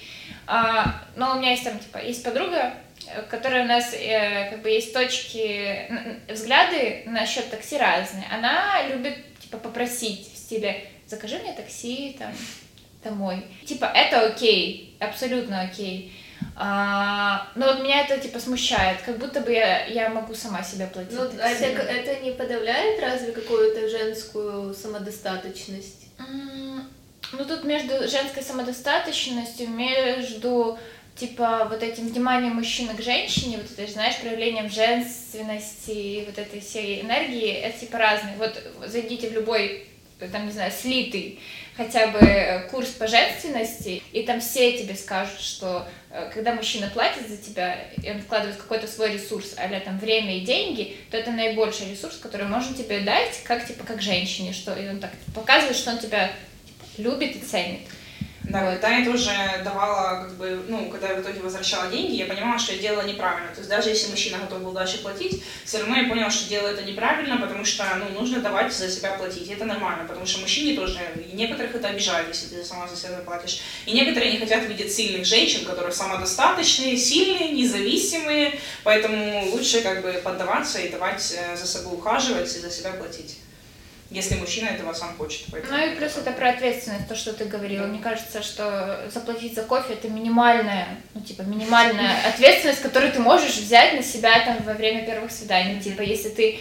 А, 0.46 1.02
но 1.16 1.32
у 1.32 1.38
меня 1.38 1.50
есть 1.50 1.64
там, 1.64 1.78
типа, 1.78 1.98
есть 1.98 2.22
подруга, 2.22 2.74
которая 3.28 3.64
у 3.64 3.68
нас, 3.68 3.92
э, 3.92 4.50
как 4.50 4.62
бы, 4.62 4.70
есть 4.70 4.92
точки, 4.92 5.90
взгляды 6.28 7.02
насчет 7.06 7.50
такси 7.50 7.78
разные. 7.78 8.26
Она 8.30 8.82
любит, 8.88 9.16
типа, 9.40 9.58
попросить 9.58 10.32
в 10.32 10.36
стиле, 10.36 10.86
закажи 11.06 11.38
мне 11.38 11.52
такси 11.52 12.16
там 12.18 12.32
домой. 13.08 13.44
Типа, 13.64 13.86
это 13.86 14.26
окей, 14.26 14.96
абсолютно 15.00 15.62
окей. 15.62 16.12
А, 16.54 17.48
но 17.54 17.66
вот 17.66 17.82
меня 17.82 18.02
это 18.02 18.18
типа 18.18 18.38
смущает, 18.40 19.02
как 19.02 19.18
будто 19.18 19.40
бы 19.40 19.52
я, 19.52 19.86
я 19.86 20.08
могу 20.08 20.34
сама 20.34 20.62
себя 20.62 20.86
платить. 20.86 21.12
Ну, 21.12 21.28
а 21.40 21.48
это, 21.50 21.82
это 21.82 22.22
не 22.22 22.32
подавляет 22.32 23.00
разве 23.00 23.32
какую-то 23.32 23.88
женскую 23.88 24.74
самодостаточность? 24.74 26.06
Ну 26.18 27.44
тут 27.44 27.64
между 27.64 28.08
женской 28.08 28.42
самодостаточностью, 28.42 29.68
между 29.68 30.78
типа 31.14 31.66
вот 31.68 31.82
этим 31.82 32.08
вниманием 32.08 32.54
мужчины 32.54 32.94
к 32.94 33.02
женщине, 33.02 33.58
вот 33.58 33.78
это, 33.78 33.90
знаешь, 33.90 34.16
проявлением 34.18 34.70
женственности, 34.70 36.24
вот 36.26 36.38
этой 36.38 36.60
всей 36.60 37.02
энергии, 37.02 37.50
это 37.50 37.80
типа 37.80 37.98
разные. 37.98 38.36
Вот 38.36 38.62
зайдите 38.86 39.28
в 39.28 39.32
любой 39.32 39.86
там, 40.18 40.46
не 40.46 40.52
знаю, 40.52 40.72
слитый 40.72 41.38
хотя 41.76 42.06
бы 42.08 42.68
курс 42.70 42.88
по 42.90 43.06
женственности, 43.06 44.02
и 44.12 44.22
там 44.22 44.40
все 44.40 44.78
тебе 44.78 44.94
скажут, 44.94 45.40
что 45.40 45.86
э, 46.10 46.30
когда 46.32 46.54
мужчина 46.54 46.88
платит 46.88 47.28
за 47.28 47.36
тебя, 47.36 47.76
и 48.02 48.10
он 48.10 48.22
вкладывает 48.22 48.56
какой-то 48.56 48.86
свой 48.86 49.12
ресурс, 49.12 49.54
а 49.58 49.68
там 49.80 49.98
время 49.98 50.38
и 50.38 50.40
деньги, 50.40 50.96
то 51.10 51.18
это 51.18 51.32
наибольший 51.32 51.90
ресурс, 51.90 52.16
который 52.16 52.46
можно 52.46 52.74
тебе 52.74 53.00
дать, 53.00 53.42
как 53.44 53.66
типа 53.66 53.84
как 53.84 54.00
женщине, 54.00 54.54
что 54.54 54.74
и 54.74 54.88
он 54.88 55.00
так 55.00 55.10
показывает, 55.34 55.76
что 55.76 55.90
он 55.90 55.98
тебя 55.98 56.30
типа, 56.64 57.02
любит 57.02 57.36
и 57.36 57.40
ценит. 57.40 57.82
Да, 58.48 58.70
вот. 58.70 58.80
Таня 58.80 59.04
тоже 59.04 59.32
давала, 59.64 60.22
как 60.22 60.34
бы, 60.36 60.62
ну, 60.68 60.88
когда 60.88 61.08
я 61.08 61.14
в 61.16 61.20
итоге 61.20 61.40
возвращала 61.40 61.90
деньги, 61.90 62.14
я 62.14 62.26
понимала, 62.26 62.58
что 62.58 62.74
я 62.74 62.78
делала 62.78 63.02
неправильно. 63.02 63.48
То 63.48 63.58
есть 63.58 63.68
даже 63.68 63.88
если 63.88 64.10
мужчина 64.10 64.38
готов 64.38 64.62
был 64.62 64.70
дальше 64.70 65.02
платить, 65.02 65.42
все 65.64 65.78
равно 65.78 65.96
я 65.96 66.08
поняла, 66.08 66.30
что 66.30 66.48
делаю 66.48 66.74
это 66.74 66.84
неправильно, 66.84 67.38
потому 67.38 67.64
что, 67.64 67.84
ну, 67.96 68.20
нужно 68.20 68.40
давать 68.40 68.72
за 68.72 68.88
себя 68.88 69.12
платить. 69.12 69.50
Это 69.50 69.64
нормально, 69.64 70.04
потому 70.06 70.26
что 70.26 70.40
мужчине 70.40 70.76
тоже, 70.76 71.00
и 71.16 71.34
некоторых 71.34 71.74
это 71.74 71.88
обижает, 71.88 72.28
если 72.28 72.54
ты 72.54 72.64
сама 72.64 72.86
за 72.86 72.96
себя 72.96 73.16
заплатишь. 73.16 73.60
И 73.84 73.92
некоторые 73.92 74.32
не 74.32 74.38
хотят 74.38 74.64
видеть 74.64 74.94
сильных 74.94 75.26
женщин, 75.26 75.64
которые 75.64 75.92
самодостаточные, 75.92 76.96
сильные, 76.96 77.50
независимые, 77.50 78.60
поэтому 78.84 79.46
лучше, 79.50 79.80
как 79.80 80.02
бы, 80.02 80.12
поддаваться 80.22 80.78
и 80.78 80.88
давать 80.88 81.34
э, 81.36 81.56
за 81.56 81.66
собой 81.66 81.94
ухаживать 81.94 82.54
и 82.54 82.60
за 82.60 82.70
себя 82.70 82.92
платить 82.92 83.38
если 84.10 84.36
мужчина 84.36 84.68
этого 84.68 84.92
сам 84.92 85.16
хочет. 85.16 85.46
Ну 85.50 85.76
и 85.76 85.96
плюс 85.96 86.16
это 86.16 86.30
про 86.32 86.50
ответственность, 86.50 87.08
то, 87.08 87.14
что 87.16 87.32
ты 87.32 87.44
говорила. 87.44 87.86
Мне 87.86 87.98
кажется, 87.98 88.42
что 88.42 89.08
заплатить 89.12 89.54
за 89.54 89.62
кофе 89.62 89.94
это 89.94 90.08
минимальная, 90.08 90.86
ну 91.14 91.20
типа 91.20 91.42
минимальная 91.42 92.16
ответственность, 92.28 92.82
которую 92.82 93.12
ты 93.12 93.20
можешь 93.20 93.56
взять 93.56 93.94
на 93.94 94.02
себя 94.02 94.44
там 94.44 94.62
во 94.64 94.74
время 94.74 95.04
первых 95.04 95.32
свиданий. 95.32 95.80
Типа 95.80 96.02
если 96.02 96.28
ты 96.28 96.60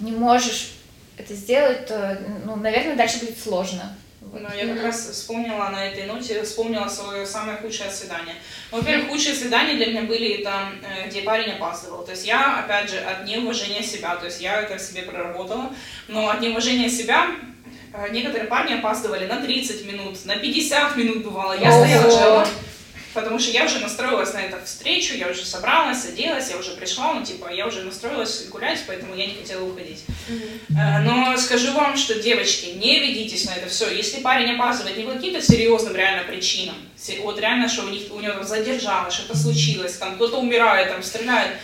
не 0.00 0.12
можешь 0.12 0.72
это 1.16 1.34
сделать, 1.34 1.86
то, 1.86 2.18
ну, 2.44 2.56
наверное, 2.56 2.96
дальше 2.96 3.20
будет 3.20 3.38
сложно. 3.38 3.96
Ну, 4.40 4.48
я 4.56 4.74
как 4.74 4.82
раз 4.84 5.08
вспомнила 5.10 5.68
на 5.68 5.86
этой 5.86 6.04
ноте, 6.04 6.42
вспомнила 6.42 6.88
свое 6.88 7.26
самое 7.26 7.56
худшее 7.58 7.90
свидание. 7.90 8.34
Ну, 8.70 8.78
во-первых, 8.78 9.08
худшие 9.08 9.34
свидания 9.34 9.74
для 9.74 9.86
меня 9.86 10.02
были 10.02 10.42
там, 10.42 10.74
э, 10.82 11.08
где 11.08 11.22
парень 11.22 11.52
опаздывал. 11.52 12.04
То 12.04 12.12
есть 12.12 12.26
я, 12.26 12.60
опять 12.60 12.90
же, 12.90 12.98
от 12.98 13.26
неуважения 13.26 13.82
себя, 13.82 14.16
то 14.16 14.26
есть 14.26 14.40
я 14.40 14.60
это 14.60 14.76
в 14.76 14.80
себе 14.80 15.02
проработала, 15.02 15.72
но 16.08 16.28
от 16.28 16.40
неуважения 16.40 16.88
себя 16.88 17.28
э, 17.92 18.08
некоторые 18.10 18.48
парни 18.48 18.74
опаздывали 18.74 19.26
на 19.26 19.40
30 19.40 19.86
минут, 19.86 20.24
на 20.24 20.36
50 20.36 20.96
минут 20.96 21.24
бывало. 21.24 21.52
Я 21.52 21.72
стояла, 21.72 22.10
ждала 22.10 22.46
потому 23.16 23.38
что 23.38 23.50
я 23.50 23.64
уже 23.64 23.80
настроилась 23.80 24.32
на 24.34 24.42
эту 24.42 24.64
встречу, 24.64 25.14
я 25.14 25.28
уже 25.28 25.44
собралась, 25.44 26.04
оделась, 26.04 26.50
я 26.50 26.58
уже 26.58 26.72
пришла, 26.72 27.14
ну, 27.14 27.24
типа, 27.24 27.50
я 27.52 27.66
уже 27.66 27.82
настроилась 27.82 28.46
гулять, 28.48 28.84
поэтому 28.86 29.16
я 29.16 29.26
не 29.26 29.34
хотела 29.34 29.64
уходить. 29.64 30.04
Mm-hmm. 30.28 31.00
Но 31.02 31.36
скажу 31.38 31.72
вам, 31.72 31.96
что, 31.96 32.14
девочки, 32.14 32.76
не 32.76 33.00
ведитесь 33.00 33.46
на 33.46 33.54
это 33.56 33.68
все. 33.68 33.90
Если 33.90 34.20
парень 34.20 34.54
опаздывает 34.54 34.96
не 34.96 35.04
по 35.04 35.12
каким-то 35.12 35.40
серьезным 35.40 35.96
реально 35.96 36.24
причинам, 36.24 36.76
вот 37.22 37.40
реально, 37.40 37.68
что 37.68 37.84
у, 37.84 37.88
них, 37.88 38.02
у 38.12 38.20
него 38.20 38.34
там 38.34 38.44
задержалось, 38.44 39.14
что-то 39.14 39.36
случилось, 39.36 39.96
там 39.96 40.16
кто-то 40.16 40.38
умирает, 40.38 40.90
там 40.90 41.02
стреляет, 41.02 41.52
Э, 41.52 41.58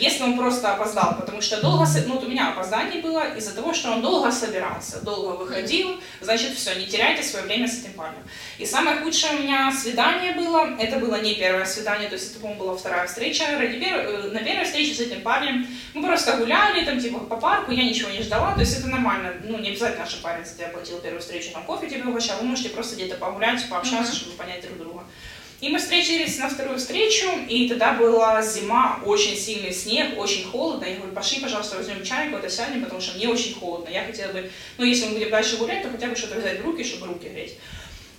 если 0.00 0.22
он 0.22 0.38
просто 0.38 0.72
опоздал, 0.72 1.16
потому 1.16 1.42
что 1.42 1.60
долго, 1.60 1.86
ну 2.06 2.14
вот 2.14 2.24
у 2.24 2.28
меня 2.28 2.50
опоздание 2.50 3.02
было 3.02 3.36
из-за 3.36 3.54
того, 3.54 3.74
что 3.74 3.90
он 3.92 4.00
долго 4.00 4.32
собирался, 4.32 5.04
долго 5.04 5.36
выходил, 5.36 6.00
значит 6.20 6.54
все, 6.54 6.74
не 6.74 6.86
теряйте 6.86 7.22
свое 7.22 7.44
время 7.44 7.68
с 7.68 7.80
этим 7.80 7.92
парнем. 7.92 8.22
И 8.56 8.64
самое 8.64 9.00
худшее 9.00 9.38
у 9.38 9.42
меня 9.42 9.70
свидание 9.70 10.32
было, 10.32 10.74
это 10.78 10.98
было 10.98 11.20
не 11.20 11.34
первое 11.34 11.66
свидание, 11.66 12.08
то 12.08 12.14
есть 12.14 12.30
это, 12.30 12.40
по-моему, 12.40 12.64
была 12.64 12.76
вторая 12.76 13.06
встреча, 13.06 13.44
ради 13.58 13.78
пер... 13.78 13.94
Э, 13.94 14.30
на 14.30 14.40
первой 14.40 14.64
встрече 14.64 14.94
с 14.94 15.00
этим 15.00 15.20
парнем 15.20 15.66
мы 15.92 16.06
просто 16.06 16.38
гуляли 16.38 16.86
там 16.86 16.98
типа 16.98 17.20
по 17.20 17.36
парку, 17.36 17.70
я 17.72 17.84
ничего 17.84 18.10
не 18.10 18.22
ждала, 18.22 18.54
то 18.54 18.60
есть 18.60 18.78
это 18.78 18.88
нормально, 18.88 19.34
ну 19.44 19.58
не 19.58 19.68
обязательно, 19.68 20.06
что 20.06 20.22
парень 20.22 20.46
за 20.46 20.54
тебя 20.54 20.68
платил 20.68 20.98
первую 20.98 21.20
встречу, 21.20 21.52
там 21.52 21.64
кофе 21.64 21.88
тебе 21.88 22.04
угощал, 22.04 22.38
вы 22.38 22.46
можете 22.46 22.70
просто 22.70 22.96
где-то 22.96 23.16
погулять, 23.16 23.68
пообщаться, 23.68 24.12
mm-hmm. 24.12 24.16
чтобы 24.16 24.36
понять 24.36 24.62
друг 24.62 24.78
друга. 24.78 25.04
И 25.60 25.70
мы 25.70 25.78
встретились 25.78 26.38
на 26.38 26.48
вторую 26.48 26.78
встречу, 26.78 27.26
и 27.48 27.68
тогда 27.68 27.94
была 27.94 28.40
зима, 28.42 29.00
очень 29.04 29.36
сильный 29.36 29.72
снег, 29.72 30.16
очень 30.16 30.44
холодно. 30.44 30.84
Я 30.84 30.96
говорю, 30.96 31.12
пошли, 31.12 31.40
пожалуйста, 31.40 31.76
возьмем 31.76 32.04
чай, 32.04 32.30
куда 32.30 32.48
сядем, 32.48 32.84
потому 32.84 33.00
что 33.00 33.16
мне 33.16 33.28
очень 33.28 33.54
холодно. 33.54 33.88
Я 33.88 34.04
хотела 34.04 34.32
бы, 34.32 34.48
ну, 34.76 34.84
если 34.84 35.06
мы 35.06 35.14
будем 35.14 35.30
дальше 35.30 35.56
гулять, 35.56 35.82
то 35.82 35.90
хотя 35.90 36.06
бы 36.06 36.14
что-то 36.14 36.38
взять 36.38 36.60
в 36.60 36.64
руки, 36.64 36.84
чтобы 36.84 37.08
руки 37.08 37.28
греть. 37.28 37.58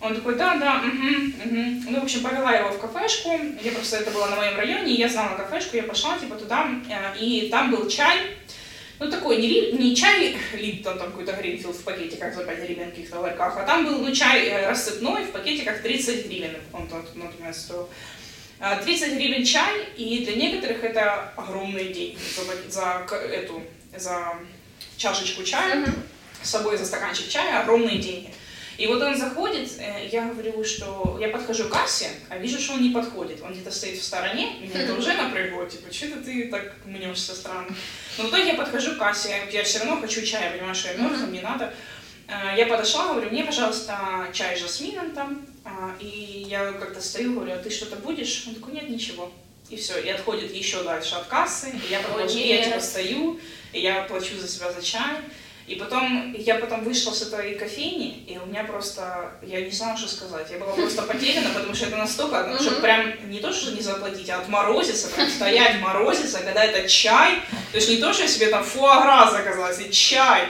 Он 0.02 0.15
такой, 0.15 0.36
да, 0.36 0.56
да, 0.56 0.82
угу, 0.86 1.08
угу. 1.45 1.91
Ну, 1.91 1.99
в 2.02 2.04
общем, 2.04 2.21
повела 2.23 2.52
его 2.52 2.71
в 2.71 2.80
кафешку. 2.80 3.32
Я 3.62 3.71
просто, 3.71 3.97
это 3.97 4.12
было 4.12 4.28
на 4.28 4.36
моем 4.36 4.58
районе, 4.58 4.93
я 4.93 5.08
знала 5.08 5.38
кафешку, 5.38 5.78
я 5.78 5.84
пошла, 5.84 6.17
типа, 6.17 6.36
туда, 6.36 6.69
э, 6.89 7.17
и 7.19 7.49
там 7.49 7.71
был 7.71 7.88
чай, 7.88 8.17
ну, 9.00 9.10
такой 9.10 9.38
не, 9.38 9.72
не 9.72 9.96
чай 9.96 10.38
Липтон, 10.54 10.98
там 10.98 11.12
какой-то 11.12 11.34
Гринфилд 11.34 11.76
в 11.76 11.84
пакетиках 11.84 12.34
за 12.34 12.44
5 12.44 12.60
гривен 12.60 12.88
в 12.88 12.90
каких-то 12.92 13.20
ларьках, 13.20 13.58
а 13.58 13.64
там 13.64 13.86
был 13.86 14.00
ну, 14.00 14.14
чай 14.14 14.48
э, 14.48 14.68
рассыпной 14.68 15.24
в 15.24 15.32
пакетиках 15.32 15.82
30 15.82 16.28
гривен, 16.28 16.58
он 16.74 16.88
тут, 16.88 17.16
например, 17.16 17.54
стоил. 17.54 17.90
30 18.60 19.14
гривен 19.14 19.46
чай, 19.46 19.88
и 19.96 20.26
для 20.26 20.36
некоторых 20.36 20.84
это 20.84 21.32
огромные 21.38 21.94
деньги 21.94 22.18
за, 22.36 22.70
за 22.70 23.16
эту, 23.16 23.64
за 23.96 24.34
чашечку 24.98 25.44
чая, 25.44 25.78
mm-hmm. 25.78 25.94
с 26.44 26.50
собой 26.50 26.78
за 26.78 26.86
стаканчик 26.86 27.30
чая, 27.30 27.62
огромные 27.62 28.00
деньги. 28.00 28.34
И 28.80 28.88
вот 28.88 29.02
он 29.02 29.13
заходит, 29.18 29.70
э, 29.78 30.08
я 30.10 30.30
говорю, 30.30 30.63
что 30.63 31.18
я 31.20 31.28
подхожу 31.28 31.65
к 31.65 31.72
кассе, 31.74 32.12
а 32.30 32.38
вижу, 32.38 32.58
что 32.60 32.76
он 32.76 32.82
не 32.82 32.92
подходит. 32.92 33.42
Он 33.44 33.52
где-то 33.52 33.72
стоит 33.72 34.00
в 34.00 34.04
стороне, 34.04 34.56
меня 34.62 34.84
это 34.84 34.94
уже 34.94 35.13
напрягло, 35.15 35.65
типа, 35.65 35.94
что 35.94 36.06
это 36.06 36.24
ты 36.24 36.48
так 36.48 36.78
мнешься 36.86 37.36
странно. 37.36 37.76
Но 38.18 38.24
в 38.24 38.30
итоге 38.30 38.48
я 38.48 38.54
подхожу 38.54 38.96
к 38.96 38.98
кассе, 38.98 39.36
я 39.52 39.63
все 39.65 39.80
равно 39.80 40.00
хочу 40.00 40.22
чая, 40.22 40.46
я 40.46 40.52
понимаю, 40.52 40.76
что 40.76 40.94
я 40.94 40.98
мерзну, 40.98 41.28
мне 41.28 41.42
надо. 41.42 41.74
Э, 42.30 42.58
я 42.58 42.68
подошла, 42.68 43.12
говорю, 43.12 43.32
мне, 43.32 43.44
пожалуйста, 43.44 44.30
чай 44.32 44.56
с 44.56 44.62
жасмином 44.62 45.12
там. 45.12 45.46
А, 45.65 45.94
и 46.00 46.46
я 46.50 46.72
как-то 46.72 47.02
стою, 47.02 47.34
говорю, 47.34 47.56
а 47.56 47.58
ты 47.58 47.70
что-то 47.70 47.98
будешь? 47.98 48.46
Он 48.48 48.56
такой, 48.56 48.76
нет, 48.76 48.89
ничего. 48.89 49.30
И 49.70 49.76
все, 49.76 50.00
и 50.00 50.08
отходит 50.08 50.54
еще 50.54 50.84
дальше 50.84 51.15
от 51.15 51.28
кассы, 51.28 51.70
и 51.70 51.92
я, 51.92 52.00
продолжу, 52.00 52.38
я 52.38 52.63
типа 52.63 52.80
стою, 52.80 53.42
и 53.74 53.82
я 53.82 54.04
плачу 54.04 54.38
за 54.39 54.48
себя 54.48 54.72
за 54.72 54.82
чай. 54.82 55.18
И 55.69 55.75
потом, 55.75 56.34
я 56.34 56.55
потом 56.55 56.84
вышла 56.84 57.12
с 57.12 57.21
этой 57.21 57.53
кофейни, 57.53 58.23
и 58.25 58.39
у 58.39 58.47
меня 58.47 58.63
просто, 58.63 59.32
я 59.43 59.62
не 59.62 59.69
знала, 59.69 59.95
что 59.95 60.08
сказать. 60.08 60.47
Я 60.49 60.58
была 60.58 60.73
просто 60.73 61.03
потеряна, 61.03 61.51
потому 61.53 61.75
что 61.75 61.86
это 61.86 61.95
настолько, 61.95 62.47
ну, 62.47 62.58
что 62.60 62.82
прям 62.82 63.29
не 63.29 63.39
то, 63.39 63.53
что 63.53 63.71
не 63.71 63.82
заплатить, 63.82 64.32
а 64.32 64.39
отморозиться, 64.39 65.10
прям 65.10 65.29
стоять 65.29 65.79
морозиться, 65.79 66.39
когда 66.39 66.65
это 66.65 66.89
чай. 66.89 67.41
То 67.71 67.77
есть 67.77 67.88
не 67.88 67.97
то, 67.97 68.12
что 68.12 68.23
я 68.23 68.29
себе 68.29 68.47
там 68.47 68.63
фуагра 68.63 69.29
заказала, 69.29 69.67
а 69.67 69.91
чай. 69.91 70.47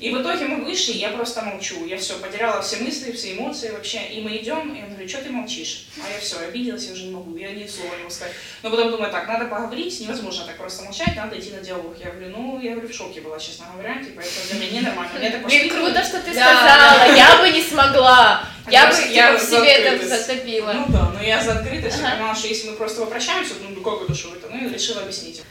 И 0.00 0.08
в 0.08 0.22
итоге 0.22 0.46
мы 0.46 0.64
вышли, 0.64 0.92
я 0.92 1.10
просто 1.10 1.42
молчу. 1.42 1.84
Я 1.84 1.98
все, 1.98 2.14
потеряла 2.18 2.62
все 2.62 2.78
мысли, 2.78 3.12
все 3.12 3.36
эмоции 3.36 3.70
вообще. 3.70 4.00
И 4.10 4.22
мы 4.22 4.34
идем, 4.38 4.74
и 4.74 4.82
он 4.82 4.88
говорит, 4.88 5.10
что 5.10 5.20
ты 5.20 5.28
молчишь? 5.28 5.84
А 6.02 6.10
я 6.10 6.18
все, 6.18 6.38
обиделась, 6.38 6.86
я 6.86 6.94
уже 6.94 7.04
не 7.04 7.10
могу, 7.10 7.36
я 7.36 7.50
ни 7.50 7.66
слова 7.66 7.92
не 7.92 7.98
могу 7.98 8.10
сказать. 8.10 8.32
Но 8.62 8.70
потом 8.70 8.92
думаю, 8.92 9.12
так, 9.12 9.28
надо 9.28 9.44
поговорить, 9.44 10.00
невозможно 10.00 10.46
так 10.46 10.56
просто 10.56 10.84
молчать, 10.84 11.14
надо 11.16 11.38
идти 11.38 11.50
на 11.50 11.60
диалог. 11.60 11.94
Я 12.02 12.12
говорю, 12.12 12.30
ну, 12.30 12.60
я 12.60 12.72
говорю, 12.72 12.88
в 12.88 12.94
шоке 12.94 13.20
была, 13.20 13.38
честно 13.38 13.66
говоря, 13.74 14.02
типа, 14.02 14.20
это 14.20 14.48
для 14.48 14.66
меня 14.66 14.80
ненормально. 14.80 15.18
Мне 15.18 15.30
так 15.30 15.44
Блин, 15.44 15.68
круто, 15.68 16.02
что 16.02 16.22
ты 16.22 16.32
сказала, 16.32 17.14
я 17.14 17.36
бы 17.36 17.50
не 17.50 17.62
смогла. 17.62 18.42
Я 18.70 18.88
бы 18.88 18.96
я 19.10 19.36
в 19.36 19.40
себе 19.40 19.70
это 19.70 20.06
затопила. 20.06 20.72
Ну 20.72 20.86
да, 20.88 21.10
но 21.10 21.22
я 21.22 21.42
за 21.42 21.58
открытость, 21.58 21.98
я 22.00 22.12
понимала, 22.12 22.34
что 22.34 22.48
если 22.48 22.70
мы 22.70 22.76
просто 22.76 23.02
попрощаемся, 23.02 23.52
ну, 23.60 23.78
как 23.82 24.02
это, 24.02 24.14
что 24.14 24.34
это, 24.34 24.48
ну, 24.48 24.66
и 24.66 24.72
решила 24.72 25.02
объяснить. 25.02 25.42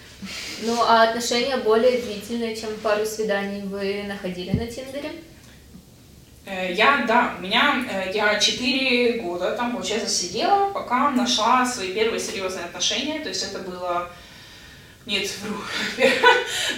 Ну, 0.62 0.82
а 0.82 1.04
отношения 1.04 1.58
более 1.58 2.02
длительные, 2.02 2.56
чем 2.56 2.76
пару 2.84 3.06
свиданий 3.06 3.62
вы 3.62 4.04
находили 4.08 4.52
на 4.52 4.68
Тиндере? 4.68 5.12
Э, 6.46 6.74
я, 6.74 7.06
да, 7.08 7.36
у 7.38 7.42
меня, 7.42 7.86
э, 7.90 8.12
я 8.14 8.40
4 8.40 9.22
года 9.22 9.52
там, 9.52 9.74
получается, 9.74 10.10
сидела, 10.10 10.72
пока 10.72 11.12
нашла 11.12 11.66
свои 11.66 11.94
первые 11.94 12.20
серьезные 12.20 12.66
отношения, 12.66 13.20
то 13.20 13.30
есть 13.30 13.44
это 13.44 13.60
было 13.60 14.10
нет, 15.06 15.30
вру. 15.42 15.56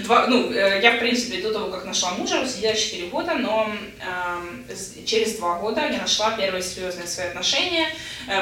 Два, 0.03 0.27
ну, 0.27 0.51
э, 0.51 0.79
я, 0.81 0.97
в 0.97 0.99
принципе, 0.99 1.41
до 1.41 1.51
того, 1.51 1.71
как 1.71 1.85
нашла 1.85 2.11
мужа, 2.11 2.45
сидела 2.47 2.75
4 2.75 3.07
года, 3.07 3.33
но 3.35 3.73
э, 3.99 5.05
через 5.05 5.37
2 5.37 5.59
года 5.59 5.81
я 5.89 5.97
нашла 5.97 6.31
первые 6.31 6.61
серьезные 6.61 7.07
свои 7.07 7.27
отношения. 7.27 7.87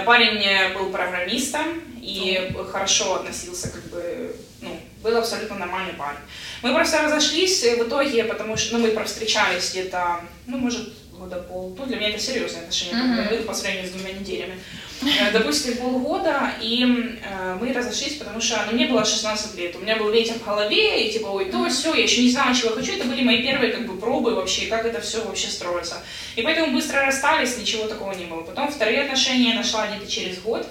Парень 0.05 0.73
был 0.73 0.91
программистом 0.91 1.81
и 2.01 2.51
хорошо 2.71 3.15
относился, 3.15 3.69
как 3.69 3.83
бы, 3.85 4.35
ну, 4.61 4.79
был 5.03 5.17
абсолютно 5.17 5.57
нормальный 5.57 5.93
парень. 5.93 6.19
Мы 6.61 6.73
просто 6.73 7.01
разошлись 7.01 7.63
в 7.63 7.87
итоге, 7.87 8.23
потому 8.25 8.57
что, 8.57 8.77
ну, 8.77 8.85
мы 8.85 8.91
провстречались 8.91 9.71
где-то, 9.71 10.21
ну, 10.45 10.57
может, 10.57 10.89
года 11.19 11.37
пол. 11.37 11.75
Ну, 11.77 11.85
для 11.85 11.97
меня 11.97 12.09
это 12.09 12.19
серьезные 12.19 12.61
отношения, 12.61 12.93
mm-hmm. 12.93 13.43
по 13.43 13.53
сравнению 13.53 13.87
с 13.87 13.91
двумя 13.91 14.13
неделями. 14.13 14.59
Э, 15.01 15.31
допустим, 15.31 15.77
полгода, 15.77 16.53
и 16.61 16.83
э, 17.21 17.57
мы 17.59 17.73
разошлись, 17.73 18.15
потому 18.15 18.41
что 18.41 18.61
ну, 18.65 18.73
мне 18.73 18.87
было 18.87 19.05
16 19.05 19.55
лет, 19.55 19.75
у 19.75 19.79
меня 19.79 19.97
был 19.97 20.09
ветер 20.09 20.35
в 20.35 20.45
голове, 20.45 21.07
и 21.07 21.13
типа, 21.13 21.27
ой, 21.27 21.45
то, 21.45 21.69
все, 21.69 21.93
я 21.93 22.03
еще 22.03 22.21
не 22.21 22.31
знала, 22.31 22.55
чего 22.55 22.71
хочу, 22.71 22.93
это 22.93 23.05
были 23.05 23.23
мои 23.23 23.43
первые 23.43 23.71
как 23.71 23.85
бы 23.85 23.97
пробы 23.97 24.35
вообще, 24.35 24.67
как 24.67 24.85
это 24.85 24.99
все 25.01 25.23
вообще 25.23 25.47
строится. 25.47 26.01
И 26.35 26.41
поэтому 26.41 26.73
быстро 26.73 27.05
расстались, 27.05 27.57
ничего 27.57 27.87
такого 27.87 28.13
не 28.13 28.25
было. 28.25 28.41
Потом 28.41 28.71
вторые 28.71 29.03
отношения 29.03 29.49
я 29.49 29.55
нашла 29.55 29.87
где-то 29.87 30.09
через 30.09 30.39
год, 30.39 30.67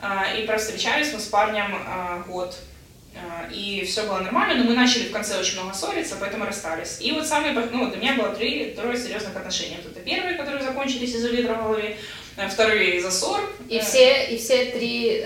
э, 0.00 0.40
и 0.40 0.46
провстречались 0.46 1.12
мы 1.12 1.20
с 1.20 1.26
парнем 1.26 1.76
год 2.28 2.56
Э, 2.56 2.69
и 3.52 3.84
все 3.84 4.06
было 4.06 4.20
нормально, 4.20 4.62
но 4.62 4.70
мы 4.70 4.76
начали 4.76 5.08
в 5.08 5.12
конце 5.12 5.38
очень 5.38 5.60
много 5.60 5.74
ссориться, 5.74 6.16
поэтому 6.20 6.44
расстались. 6.44 6.98
И 7.00 7.12
вот 7.12 7.26
самые, 7.26 7.52
ну, 7.52 7.90
для 7.90 7.98
меня 7.98 8.14
было 8.14 8.34
три, 8.34 8.72
трое 8.72 8.96
серьезных 8.96 9.36
отношений. 9.36 9.78
Вот 9.82 9.92
это 9.92 10.00
первые, 10.00 10.36
которые 10.36 10.62
закончились 10.62 11.14
из-за 11.14 11.28
ветра 11.28 11.54
в 11.54 11.62
голове, 11.64 11.98
вторые 12.48 12.96
из-за 12.96 13.10
ссор. 13.10 13.40
И 13.68 13.78
все, 13.78 14.26
и 14.30 14.38
все 14.38 14.66
три, 14.66 15.24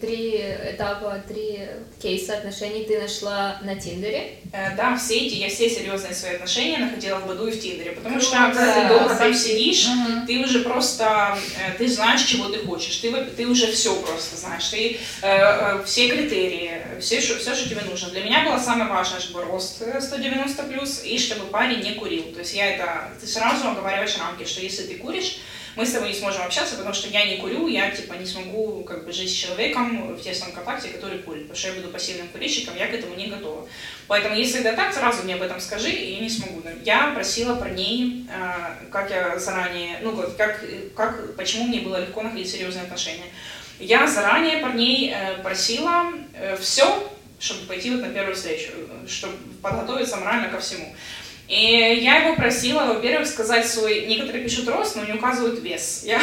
три 0.00 0.36
этапа, 0.72 1.22
три 1.26 1.68
кейса 2.00 2.34
отношений 2.34 2.84
ты 2.84 3.00
нашла 3.00 3.58
на 3.62 3.74
Тиндере? 3.74 4.36
Да, 4.76 4.96
все 4.96 5.26
эти, 5.26 5.34
я 5.34 5.48
все 5.48 5.68
серьезные 5.68 6.14
свои 6.14 6.34
отношения 6.34 6.78
находила 6.78 7.18
в 7.18 7.26
Баду 7.26 7.48
и 7.48 7.50
в 7.50 7.60
Тиндере, 7.60 7.92
потому 7.92 8.20
Круто. 8.20 8.26
что 8.26 8.36
когда 8.36 8.82
ты 8.82 8.88
долго 8.88 9.14
там 9.16 9.34
сидишь, 9.34 9.86
угу. 9.86 10.26
ты 10.26 10.38
уже 10.38 10.60
просто, 10.60 11.36
ты 11.78 11.88
знаешь, 11.88 12.22
чего 12.22 12.48
ты 12.48 12.60
хочешь, 12.60 12.96
ты, 12.98 13.12
ты 13.36 13.46
уже 13.46 13.70
все 13.72 13.94
просто 14.00 14.36
знаешь, 14.36 14.68
ты 14.68 14.98
э, 15.22 15.82
все 15.84 16.08
критерии, 16.08 16.72
все, 17.00 17.20
все, 17.20 17.36
все, 17.38 17.54
что 17.54 17.68
тебе 17.68 17.82
нужно. 17.82 18.10
Для 18.10 18.22
меня 18.22 18.44
было 18.44 18.58
самое 18.58 18.88
важное, 18.88 19.20
чтобы 19.20 19.42
рост 19.42 19.82
190 20.00 20.62
плюс 20.64 21.02
и 21.04 21.18
чтобы 21.18 21.46
парень 21.46 21.80
не 21.80 21.94
курил. 21.94 22.32
То 22.32 22.40
есть 22.40 22.54
я 22.54 22.74
это, 22.74 23.10
ты 23.20 23.26
сразу 23.26 23.68
оговариваешь 23.68 24.16
рамки, 24.18 24.48
что 24.48 24.60
если 24.60 24.82
ты 24.84 24.94
куришь, 24.94 25.38
мы 25.76 25.86
с 25.86 25.92
тобой 25.92 26.08
не 26.08 26.14
сможем 26.14 26.42
общаться, 26.42 26.76
потому 26.76 26.94
что 26.94 27.08
я 27.08 27.24
не 27.26 27.36
курю, 27.36 27.68
я 27.68 27.90
типа 27.90 28.14
не 28.14 28.26
смогу 28.26 28.82
как 28.84 29.04
бы 29.04 29.12
жить 29.12 29.30
с 29.30 29.34
человеком 29.34 30.14
в 30.14 30.20
тесном 30.20 30.52
контакте, 30.52 30.88
который 30.88 31.20
курит, 31.20 31.42
потому 31.42 31.58
что 31.58 31.68
я 31.68 31.74
буду 31.74 31.88
пассивным 31.88 32.28
курильщиком, 32.28 32.76
я 32.76 32.88
к 32.88 32.94
этому 32.94 33.14
не 33.14 33.26
готова. 33.26 33.68
Поэтому 34.08 34.34
если 34.34 34.60
это 34.60 34.74
так, 34.74 34.92
сразу 34.92 35.22
мне 35.22 35.34
об 35.34 35.42
этом 35.42 35.60
скажи, 35.60 35.90
и 35.90 36.14
я 36.14 36.20
не 36.20 36.28
смогу. 36.28 36.62
Я 36.84 37.12
просила 37.14 37.54
парней, 37.54 38.26
э, 38.28 38.90
как 38.90 39.10
я 39.10 39.38
заранее, 39.38 40.00
ну 40.02 40.16
как, 40.36 40.64
как, 40.96 41.36
почему 41.36 41.66
мне 41.66 41.80
было 41.80 42.00
легко 42.00 42.22
находить 42.22 42.50
серьезные 42.50 42.84
отношения. 42.84 43.26
Я 43.78 44.06
заранее 44.06 44.58
парней 44.58 45.12
э, 45.14 45.42
просила 45.42 46.12
э, 46.34 46.56
все, 46.60 47.10
чтобы 47.38 47.66
пойти 47.66 47.90
вот 47.90 48.02
на 48.02 48.10
первую 48.10 48.34
встречу, 48.34 48.72
чтобы 49.08 49.34
подготовиться 49.62 50.16
морально 50.16 50.48
ко 50.48 50.60
всему. 50.60 50.94
И 51.50 51.98
я 52.00 52.18
его 52.18 52.36
просила, 52.36 52.84
во-первых, 52.84 53.26
сказать 53.26 53.66
свой... 53.66 54.06
Некоторые 54.06 54.44
пишут 54.44 54.68
рост, 54.68 54.94
но 54.94 55.02
не 55.02 55.14
указывают 55.14 55.58
вес. 55.58 56.02
Я, 56.04 56.22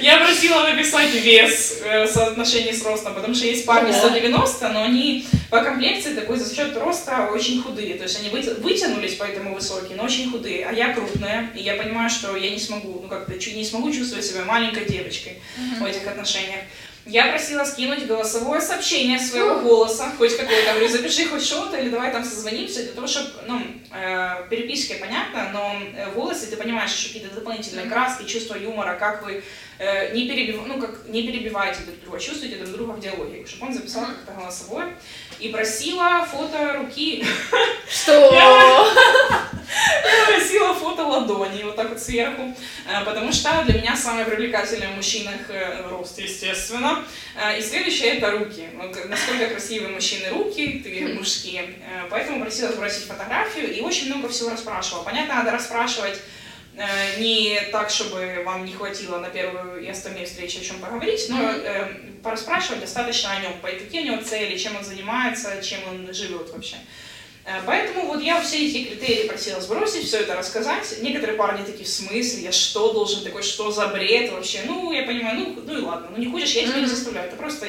я 0.00 0.18
просила 0.18 0.62
написать 0.62 1.12
вес 1.12 1.80
э, 1.84 2.04
в 2.04 2.06
соотношении 2.06 2.70
с 2.70 2.84
ростом, 2.84 3.14
потому 3.14 3.34
что 3.34 3.46
есть 3.46 3.66
парни 3.66 3.90
190, 3.90 4.68
но 4.68 4.84
они 4.84 5.26
по 5.50 5.60
комплекции 5.60 6.14
такой 6.14 6.38
за 6.38 6.54
счет 6.54 6.76
роста 6.76 7.30
очень 7.32 7.60
худые. 7.64 7.96
То 7.96 8.04
есть 8.04 8.20
они 8.20 8.28
вытянулись, 8.28 9.16
поэтому 9.16 9.56
высокие, 9.56 9.96
но 9.96 10.04
очень 10.04 10.30
худые. 10.30 10.66
А 10.66 10.72
я 10.72 10.94
крупная, 10.94 11.50
и 11.56 11.60
я 11.60 11.74
понимаю, 11.74 12.08
что 12.08 12.36
я 12.36 12.50
не 12.50 12.60
смогу, 12.60 13.00
ну 13.02 13.08
как-то 13.08 13.34
не 13.34 13.64
смогу 13.64 13.90
чувствовать 13.90 14.24
себя 14.24 14.44
маленькой 14.44 14.84
девочкой 14.84 15.32
mm-hmm. 15.58 15.82
в 15.82 15.84
этих 15.84 16.06
отношениях. 16.06 16.60
Я 17.06 17.26
просила 17.26 17.64
скинуть 17.64 18.06
голосовое 18.06 18.62
сообщение 18.62 19.18
своего 19.18 19.60
голоса, 19.60 20.10
хоть 20.16 20.36
какое-то, 20.38 20.72
говорю, 20.72 20.88
запиши 20.88 21.26
хоть 21.26 21.44
что-то, 21.44 21.76
или 21.76 21.90
давай 21.90 22.10
там 22.10 22.24
созвонимся, 22.24 22.82
для 22.82 22.92
того, 22.92 23.06
чтобы, 23.06 23.28
ну, 23.46 23.60
э, 23.92 24.46
переписке 24.48 24.94
понятно, 24.94 25.50
но 25.52 25.76
э, 25.94 26.08
в 26.10 26.14
голосе 26.14 26.46
ты 26.46 26.56
понимаешь 26.56 26.92
еще 26.92 27.08
какие-то 27.08 27.34
дополнительные 27.34 27.86
краски, 27.86 28.24
чувство 28.24 28.54
юмора, 28.54 28.96
как 28.98 29.22
вы 29.22 29.42
э, 29.78 30.14
не, 30.14 30.26
перебив... 30.26 30.62
ну, 30.66 30.80
как, 30.80 31.06
не 31.08 31.24
перебиваете 31.24 31.80
друг 31.82 32.00
друга, 32.00 32.18
чувствуете 32.18 32.56
друг 32.56 32.70
друга 32.70 32.92
в 32.92 33.00
диалоге, 33.00 33.44
чтобы 33.46 33.66
он 33.66 33.74
записал 33.74 34.06
как-то 34.06 34.32
голосовое, 34.32 34.96
и 35.40 35.50
просила 35.50 36.24
фото 36.24 36.72
руки. 36.78 37.22
Что? 37.86 38.88
Просила 40.26 40.74
фото 40.74 41.06
ладони, 41.06 41.62
вот 41.62 41.76
так 41.76 41.88
вот 41.90 42.00
сверху, 42.00 42.54
э, 42.86 43.04
потому 43.04 43.32
что 43.32 43.62
для 43.64 43.80
меня 43.80 43.96
самое 43.96 44.26
привлекательное 44.26 44.92
в 44.92 44.96
мужчинах 44.96 45.48
э, 45.48 45.86
рост, 45.88 46.18
естественно. 46.18 47.04
Э, 47.36 47.58
и 47.58 47.62
следующее 47.62 48.18
это 48.18 48.30
руки. 48.32 48.68
Вот 48.76 48.96
насколько 49.08 49.46
красивые 49.48 49.90
мужчины 49.90 50.28
руки, 50.30 50.80
ты 50.84 51.14
мужские. 51.14 51.74
Поэтому 52.10 52.40
просила 52.42 52.72
сбросить 52.72 53.04
фотографию 53.04 53.72
и 53.72 53.80
очень 53.80 54.06
много 54.06 54.28
всего 54.28 54.50
расспрашивала. 54.50 55.02
Понятно, 55.02 55.36
надо 55.36 55.52
расспрашивать 55.52 56.20
не 57.18 57.60
так, 57.70 57.88
чтобы 57.88 58.42
вам 58.44 58.64
не 58.64 58.72
хватило 58.72 59.18
на 59.18 59.28
первую 59.28 59.84
и 59.84 59.88
остальные 59.88 60.26
встречи 60.26 60.58
о 60.58 60.64
чем 60.64 60.80
поговорить, 60.80 61.26
но 61.28 61.40
э, 61.40 61.94
порасспрашивать 62.22 62.80
достаточно 62.80 63.30
о 63.30 63.40
нем, 63.40 63.52
какие 63.62 64.02
у 64.02 64.04
него 64.06 64.22
цели, 64.22 64.58
чем 64.58 64.76
он 64.76 64.84
занимается, 64.84 65.62
чем 65.62 65.80
он 65.88 66.12
живет 66.12 66.50
вообще. 66.50 66.76
Э, 66.76 67.03
поэтому 67.66 68.06
вот 68.06 68.22
я 68.22 68.40
все 68.40 68.66
эти 68.66 68.84
критерии 68.84 69.28
просила 69.28 69.60
сбросить, 69.60 70.06
все 70.06 70.20
это 70.20 70.34
рассказать. 70.34 70.96
Некоторые 71.02 71.36
парни 71.36 71.64
такие, 71.64 71.84
в 71.84 71.88
смысле, 71.88 72.42
я 72.44 72.52
что 72.52 72.92
должен 72.92 73.22
такой, 73.22 73.42
что 73.42 73.70
за 73.70 73.88
бред 73.88 74.32
вообще? 74.32 74.60
Ну, 74.66 74.92
я 74.92 75.02
понимаю, 75.02 75.38
ну, 75.38 75.62
ну 75.66 75.78
и 75.78 75.82
ладно, 75.82 76.08
ну 76.10 76.16
не 76.16 76.30
хочешь, 76.30 76.52
я 76.52 76.66
тебя 76.66 76.80
не 76.80 76.86
заставляю. 76.86 77.28
Это 77.28 77.36
просто 77.36 77.66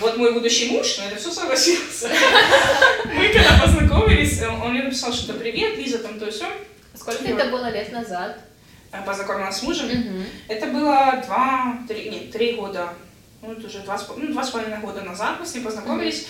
вот 0.00 0.16
мой 0.16 0.32
будущий 0.32 0.70
муж 0.70 0.98
на 0.98 1.04
это 1.04 1.16
все 1.16 1.30
согласился. 1.30 2.10
Мы 3.14 3.28
когда 3.28 3.60
познакомились, 3.62 4.42
он 4.42 4.72
мне 4.72 4.82
написал, 4.82 5.12
что 5.12 5.34
привет, 5.34 5.78
Лиза, 5.78 5.98
там 5.98 6.18
то 6.18 6.30
все. 6.30 6.46
Сколько 6.94 7.24
это 7.24 7.50
было 7.50 7.70
лет 7.70 7.92
назад? 7.92 8.40
Э, 8.92 9.04
познакомилась 9.04 9.56
с 9.56 9.62
мужем. 9.62 9.88
Это 10.48 10.66
было 10.66 11.22
два, 11.24 11.78
три, 11.88 12.10
нет, 12.10 12.32
три 12.32 12.52
года, 12.54 12.94
ну 13.42 13.52
это 13.52 13.66
уже 13.66 13.80
два, 13.80 14.00
ну, 14.16 14.32
два 14.32 14.42
с 14.42 14.50
половиной 14.50 14.78
года 14.78 15.02
назад 15.02 15.36
мы 15.38 15.46
с 15.46 15.54
ним 15.54 15.64
познакомились. 15.64 16.26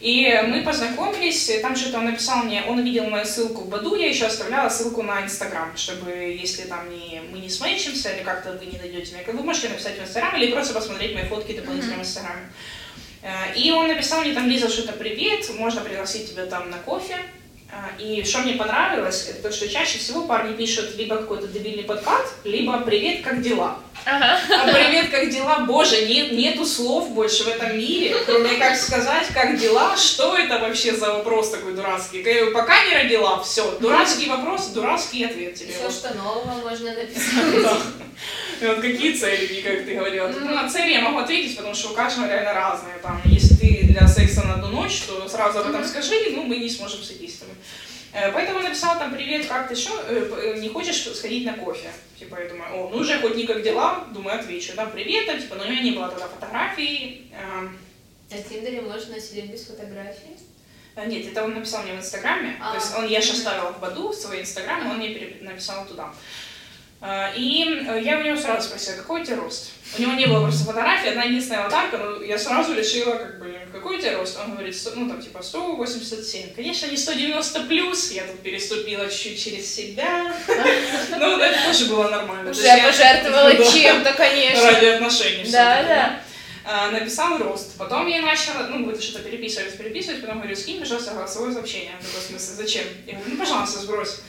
И 0.00 0.42
мы 0.46 0.62
познакомились, 0.62 1.50
там 1.62 1.74
что-то 1.74 1.98
он 1.98 2.06
написал 2.06 2.44
мне, 2.44 2.62
он 2.68 2.78
увидел 2.78 3.08
мою 3.08 3.24
ссылку 3.24 3.62
в 3.62 3.68
Баду, 3.68 3.94
я 3.94 4.08
еще 4.08 4.26
оставляла 4.26 4.68
ссылку 4.68 5.02
на 5.02 5.22
Инстаграм, 5.22 5.74
чтобы, 5.74 6.10
если 6.10 6.64
там 6.64 6.90
не, 6.90 7.22
мы 7.32 7.38
не 7.38 7.48
смейчимся 7.48 8.10
или 8.12 8.22
как-то 8.22 8.52
вы 8.52 8.66
не 8.66 8.78
найдете 8.78 9.14
меня, 9.14 9.24
вы 9.32 9.42
можете 9.42 9.70
написать 9.70 9.98
в 9.98 10.02
Инстаграм 10.02 10.36
или 10.36 10.52
просто 10.52 10.74
посмотреть 10.74 11.14
мои 11.14 11.24
фотки 11.24 11.56
дополнительно 11.56 11.96
в 11.96 12.00
Инстаграме. 12.00 12.50
Э, 13.22 13.54
и 13.56 13.70
он 13.70 13.88
написал 13.88 14.20
мне 14.20 14.34
там, 14.34 14.48
Лиза, 14.48 14.68
что-то 14.68 14.92
привет, 14.92 15.48
можно 15.54 15.80
пригласить 15.80 16.30
тебя 16.30 16.44
там 16.44 16.70
на 16.70 16.78
кофе. 16.78 17.16
Э, 17.70 18.00
и 18.00 18.24
что 18.24 18.38
мне 18.38 18.54
понравилось, 18.54 19.28
это 19.28 19.42
то, 19.42 19.52
что 19.52 19.68
чаще 19.68 19.98
всего 19.98 20.22
парни 20.22 20.54
пишут 20.54 20.96
либо 20.96 21.16
какой-то 21.16 21.48
дебильный 21.48 21.84
подкат, 21.84 22.26
либо 22.44 22.78
«Привет, 22.78 23.22
как 23.22 23.42
дела?». 23.42 23.78
Ага. 24.04 24.38
А 24.48 24.72
привет, 24.72 25.10
как 25.10 25.30
дела? 25.30 25.64
Боже, 25.66 26.06
нет, 26.06 26.30
нету 26.30 26.64
слов 26.64 27.10
больше 27.10 27.42
в 27.42 27.48
этом 27.48 27.76
мире, 27.76 28.14
кроме 28.24 28.50
как 28.56 28.76
сказать, 28.76 29.26
как 29.34 29.58
дела, 29.58 29.96
что 29.96 30.36
это 30.36 30.60
вообще 30.60 30.94
за 30.94 31.12
вопрос 31.12 31.50
такой 31.50 31.74
дурацкий. 31.74 32.22
Пока 32.52 32.84
не 32.84 32.94
родила, 32.94 33.42
все, 33.42 33.68
дурацкий 33.80 34.28
вопрос, 34.28 34.68
дурацкий 34.68 35.24
ответ 35.24 35.54
тебе. 35.54 35.74
Все, 35.74 35.90
что 35.90 36.14
нового 36.14 36.54
можно 36.62 36.92
написать. 36.94 37.82
Вот 38.60 38.80
какие 38.80 39.12
цели, 39.12 39.60
как 39.60 39.84
ты 39.84 39.94
говорила. 39.94 40.28
Ну, 40.28 40.54
на 40.54 40.68
цели 40.68 40.92
я 40.92 41.00
могу 41.00 41.18
ответить, 41.18 41.56
потому 41.56 41.74
что 41.74 41.90
у 41.90 41.94
каждого 41.94 42.26
реально 42.26 42.54
разные. 42.54 42.94
Там, 43.02 43.20
если 43.24 43.54
ты 43.54 43.55
для 43.96 44.08
секса 44.08 44.42
на 44.42 44.54
одну 44.54 44.68
ночь, 44.68 45.02
то 45.02 45.26
сразу 45.28 45.60
об 45.60 45.68
этом 45.68 45.84
скажи, 45.84 46.14
ну, 46.32 46.42
мы 46.42 46.56
не 46.56 46.68
сможем 46.68 47.02
с 47.02 47.08
тобой. 47.08 47.54
Э, 48.12 48.30
поэтому 48.32 48.60
написала 48.60 48.98
там, 48.98 49.14
привет, 49.14 49.46
как 49.46 49.68
ты 49.68 49.74
что, 49.74 49.92
э, 50.08 50.54
э, 50.54 50.60
не 50.60 50.68
хочешь 50.68 51.02
сходить 51.16 51.46
на 51.46 51.54
кофе? 51.54 51.90
Типа, 52.18 52.40
я 52.40 52.48
думаю, 52.48 52.74
о, 52.74 52.90
ну 52.90 52.98
уже 52.98 53.18
хоть 53.20 53.36
не 53.36 53.46
как 53.46 53.62
дела, 53.62 54.04
думаю, 54.12 54.38
отвечу, 54.38 54.72
да, 54.76 54.86
привет, 54.86 55.26
там, 55.26 55.40
типа, 55.40 55.54
но 55.54 55.64
у 55.64 55.68
меня 55.68 55.82
не 55.82 55.92
было 55.92 56.08
тогда 56.08 56.28
фотографий. 56.28 57.30
А 57.34 57.68
в 58.36 58.48
Тиндере 58.48 58.82
можно 58.82 59.18
сидеть 59.20 59.50
без 59.50 59.64
фотографий? 59.64 60.36
Нет, 61.06 61.26
это 61.26 61.44
он 61.44 61.54
написал 61.54 61.82
мне 61.82 61.92
в 61.92 61.98
Инстаграме, 61.98 62.56
а, 62.60 62.70
то 62.72 62.78
есть 62.78 62.94
он, 62.96 63.06
я 63.06 63.20
же 63.20 63.32
оставила 63.32 63.72
в 63.72 63.80
Баду 63.80 64.14
свой 64.14 64.40
Инстаграм, 64.40 64.90
он 64.90 64.96
мне 64.96 65.36
написал 65.42 65.86
туда. 65.86 66.10
А, 67.00 67.30
и 67.36 67.84
э, 67.86 68.00
я 68.02 68.18
у 68.18 68.22
него 68.22 68.36
сразу 68.36 68.68
спросила, 68.68 68.96
какой 68.96 69.20
у 69.20 69.24
тебя 69.24 69.36
рост? 69.36 69.70
У 69.98 70.00
него 70.00 70.12
не 70.14 70.26
было 70.26 70.42
просто 70.42 70.64
фотографии, 70.64 71.10
одна 71.10 71.24
единственная 71.24 71.60
аватарка, 71.60 71.98
но 71.98 72.22
я 72.22 72.38
сразу 72.38 72.74
решила, 72.74 73.16
как 73.16 73.38
бы, 73.38 73.54
какой 73.70 73.98
у 73.98 74.00
тебя 74.00 74.16
рост? 74.16 74.38
Он 74.42 74.52
говорит, 74.52 74.74
ну, 74.94 75.08
там, 75.08 75.20
типа, 75.20 75.42
187. 75.42 76.54
Конечно, 76.54 76.86
не 76.86 76.96
190 76.96 77.60
плюс, 77.64 78.10
я 78.12 78.24
тут 78.24 78.40
переступила 78.40 79.08
чуть-чуть 79.08 79.42
через 79.42 79.74
себя. 79.74 80.34
Ну, 81.18 81.38
это 81.38 81.58
тоже 81.66 81.86
было 81.86 82.08
нормально. 82.08 82.50
Уже 82.50 82.62
я 82.62 82.84
пожертвовала 82.84 83.54
чем-то, 83.72 84.12
конечно. 84.14 84.70
Ради 84.70 84.86
отношений. 84.86 85.50
Да, 85.50 85.82
да 85.82 86.20
а, 86.66 86.90
написал 86.90 87.38
рост. 87.38 87.76
Потом 87.78 88.06
я 88.08 88.20
начала, 88.20 88.66
ну, 88.68 88.78
мы 88.78 89.00
что-то 89.00 89.20
переписывались, 89.20 89.74
переписывать, 89.74 90.20
потом 90.20 90.38
говорю, 90.38 90.56
скинь, 90.56 90.80
пожалуйста, 90.80 91.12
голосовое 91.12 91.52
сообщение. 91.52 91.92
В 92.00 92.04
таком 92.04 92.22
смысле, 92.22 92.54
зачем? 92.56 92.84
Я 93.06 93.14
говорю, 93.14 93.30
ну, 93.30 93.38
пожалуйста, 93.38 93.78
сбрось. 93.80 94.20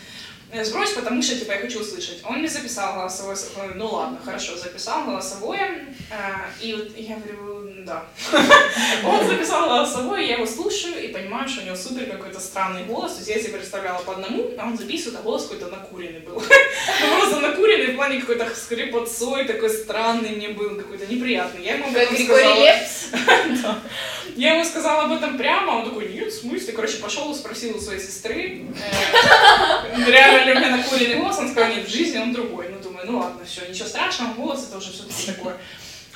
Э, 0.51 0.63
сбрось, 0.63 0.91
потому 0.93 1.21
что, 1.21 1.35
типа, 1.35 1.51
я 1.53 1.59
хочу 1.59 1.81
услышать. 1.81 2.21
Он 2.23 2.39
мне 2.39 2.47
записал 2.47 2.93
голосовое, 2.93 3.37
ну 3.75 3.87
ладно, 3.87 4.17
хорошо, 4.23 4.57
записал 4.57 5.05
голосовое, 5.05 5.85
э, 6.09 6.15
и 6.61 6.73
вот 6.73 6.97
я 6.97 7.17
говорю, 7.17 7.56
да. 7.87 8.03
Он 9.05 9.25
записал 9.25 9.67
голосовое, 9.67 10.27
я 10.27 10.33
его 10.35 10.45
слушаю 10.45 11.03
и 11.03 11.07
понимаю, 11.07 11.47
что 11.47 11.61
у 11.61 11.65
него 11.65 11.75
супер 11.75 12.05
какой-то 12.05 12.39
странный 12.39 12.83
голос, 12.83 13.13
то 13.13 13.17
есть 13.19 13.29
я 13.29 13.39
себе 13.39 13.57
представляла 13.57 14.01
по 14.03 14.13
одному, 14.13 14.51
а 14.57 14.65
он 14.65 14.77
записывает, 14.77 15.19
а 15.19 15.23
голос 15.23 15.43
какой-то 15.43 15.67
накуренный 15.67 16.19
был. 16.19 16.41
Ну 16.99 17.17
просто 17.17 17.39
накуренный 17.39 17.93
в 17.93 17.95
плане 17.95 18.19
какой-то 18.19 18.49
скрипотцой, 18.55 19.45
такой 19.45 19.69
странный 19.69 20.35
мне 20.35 20.49
был, 20.49 20.75
какой-то 20.75 21.05
неприятный. 21.05 21.63
Я 21.63 21.75
ему 21.75 21.87
об 21.87 21.95
этом 21.95 22.17
сказала. 22.17 23.81
Я 24.35 24.53
ему 24.53 24.65
сказала 24.65 25.05
об 25.05 25.13
этом 25.13 25.37
прямо, 25.37 25.71
он 25.71 25.85
такой, 25.85 26.09
нет, 26.09 26.31
в 26.31 26.41
смысле? 26.41 26.73
Короче, 26.73 26.97
пошел 26.97 27.31
и 27.31 27.35
спросил 27.35 27.75
у 27.75 27.79
своей 27.79 27.99
сестры, 27.99 28.65
э, 28.79 30.11
реально 30.11 30.45
ли 30.45 30.51
у 30.53 30.59
меня 30.59 30.77
накуренный 30.77 31.15
голос, 31.15 31.39
он 31.39 31.49
сказал, 31.49 31.71
нет, 31.71 31.87
в 31.87 31.91
жизни 31.91 32.19
он 32.19 32.33
другой. 32.33 32.67
Ну, 32.69 32.79
думаю, 32.79 33.07
ну 33.07 33.19
ладно, 33.19 33.45
все, 33.45 33.67
ничего 33.67 33.87
страшного, 33.87 34.33
голос 34.33 34.67
это 34.67 34.77
уже 34.77 34.91
все-таки 34.91 35.31
такое. 35.31 35.57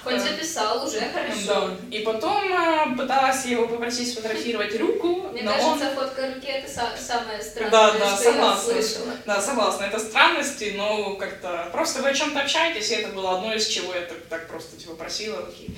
Хоть 0.03 0.19
записал, 0.19 0.85
уже 0.85 0.99
хорошо. 0.99 1.37
Да. 1.47 1.69
И 1.91 1.99
потом 1.99 2.51
э, 2.51 2.95
пыталась 2.97 3.45
его 3.45 3.67
попросить 3.67 4.11
сфотографировать 4.11 4.79
руку, 4.79 5.29
Мне 5.31 5.43
но 5.43 5.51
кажется, 5.51 5.89
он... 5.89 5.95
фотка 5.95 6.27
руки 6.33 6.47
это 6.47 6.67
са- 6.71 6.97
самое 6.97 7.41
странное, 7.41 7.69
Да, 7.71 7.91
да, 7.91 8.07
что 8.15 8.23
согласна. 8.23 8.71
я 8.71 8.81
слышала. 8.81 9.13
Да, 9.25 9.41
согласна, 9.41 9.83
это 9.83 9.99
странности, 9.99 10.73
но 10.75 11.15
как-то 11.15 11.69
просто 11.71 12.01
вы 12.01 12.09
о 12.09 12.13
чем-то 12.13 12.41
общаетесь, 12.41 12.89
и 12.91 12.95
это 12.95 13.09
было 13.09 13.37
одно 13.37 13.53
из 13.53 13.67
чего 13.67 13.93
я 13.93 14.01
так, 14.01 14.17
так 14.29 14.47
просто 14.47 14.75
типа 14.75 14.95
просила. 14.95 15.37
Э, 15.39 15.71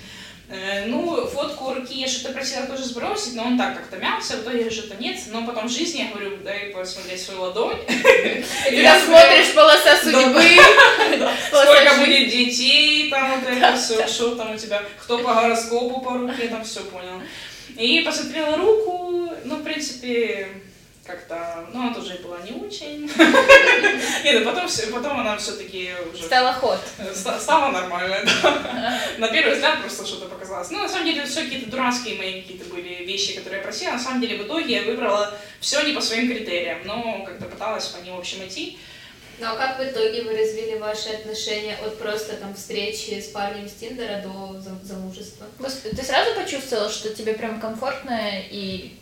Ну, 0.87 1.25
фотку 1.27 1.73
руки 1.73 1.99
я 1.99 2.07
что-то 2.07 2.33
просила 2.33 2.65
тоже 2.65 2.83
сбросить, 2.83 3.35
но 3.35 3.43
он 3.43 3.57
так 3.57 3.75
как-то 3.75 3.97
мялся, 3.97 4.37
в 4.37 4.41
итоге 4.43 4.69
что-то 4.69 4.95
нет. 4.95 5.17
Но 5.27 5.45
потом 5.45 5.67
в 5.67 5.71
жизни 5.71 6.01
я 6.01 6.09
говорю, 6.09 6.37
дай 6.43 6.67
посмотреть 6.67 7.21
свою 7.21 7.41
ладонь. 7.41 7.77
Ты 7.87 8.83
там 8.83 9.01
смотришь 9.01 9.53
полоса 9.55 9.97
судьбы. 9.97 10.43
Сколько 11.47 11.95
будет 11.99 12.29
детей, 12.29 13.09
там 13.09 13.39
вот 13.39 13.49
это 13.49 13.75
все, 13.77 14.05
что 14.07 14.35
там 14.35 14.53
у 14.53 14.57
тебя, 14.57 14.83
кто 14.99 15.19
по 15.19 15.33
гороскопу 15.33 16.01
по 16.01 16.17
руке, 16.17 16.49
там 16.49 16.63
все 16.63 16.81
понял. 16.81 17.21
И 17.77 18.01
посмотрела 18.01 18.57
руку, 18.57 19.31
ну, 19.45 19.55
в 19.55 19.63
принципе, 19.63 20.49
как-то, 21.05 21.67
ну, 21.73 21.81
она 21.81 21.93
тоже 21.93 22.19
была 22.23 22.39
не 22.41 22.51
очень. 22.51 23.01
Нет, 24.23 24.41
а 24.41 24.45
потом, 24.45 24.67
всё- 24.67 24.91
потом 24.91 25.19
она 25.19 25.35
все-таки 25.37 25.91
уже 26.13 26.23
Стало 26.23 26.53
ход. 26.53 26.79
ста- 27.13 27.39
стала 27.39 27.71
нормальная, 27.71 28.23
да. 28.25 28.99
На 29.17 29.27
первый 29.27 29.53
взгляд 29.55 29.81
просто 29.81 30.05
что-то 30.05 30.27
показалось. 30.27 30.69
Ну, 30.71 30.79
на 30.79 30.87
самом 30.87 31.05
деле, 31.05 31.25
все 31.25 31.43
какие-то 31.43 31.69
дурацкие 31.69 32.15
мои 32.17 32.41
какие-то 32.41 32.65
были 32.73 33.03
вещи, 33.03 33.33
которые 33.35 33.57
я 33.59 33.63
просила. 33.63 33.91
На 33.91 33.99
самом 33.99 34.21
деле, 34.21 34.37
в 34.37 34.47
итоге 34.47 34.75
я 34.75 34.83
выбрала 34.83 35.33
все 35.59 35.81
не 35.83 35.93
по 35.93 36.01
своим 36.01 36.27
критериям, 36.29 36.79
но 36.85 37.23
как-то 37.25 37.45
пыталась 37.45 37.87
по 37.87 37.97
ним, 38.01 38.15
в 38.15 38.19
общем, 38.19 38.45
идти. 38.47 38.77
Ну 39.39 39.47
а 39.51 39.55
как 39.55 39.79
в 39.79 39.83
итоге 39.83 40.21
вы 40.21 40.37
развили 40.37 40.77
ваши 40.77 41.09
отношения 41.09 41.75
от 41.83 41.97
просто 41.97 42.33
там 42.35 42.53
встречи 42.55 43.19
с 43.19 43.27
парнем 43.29 43.67
с 43.67 43.73
Тиндера 43.73 44.21
до 44.21 44.29
зам- 44.61 44.79
замужества? 44.83 45.47
Ты 45.59 46.03
сразу 46.03 46.35
почувствовала, 46.35 46.89
что 46.89 47.09
тебе 47.13 47.33
прям 47.33 47.59
комфортно 47.59 48.17
и 48.51 48.93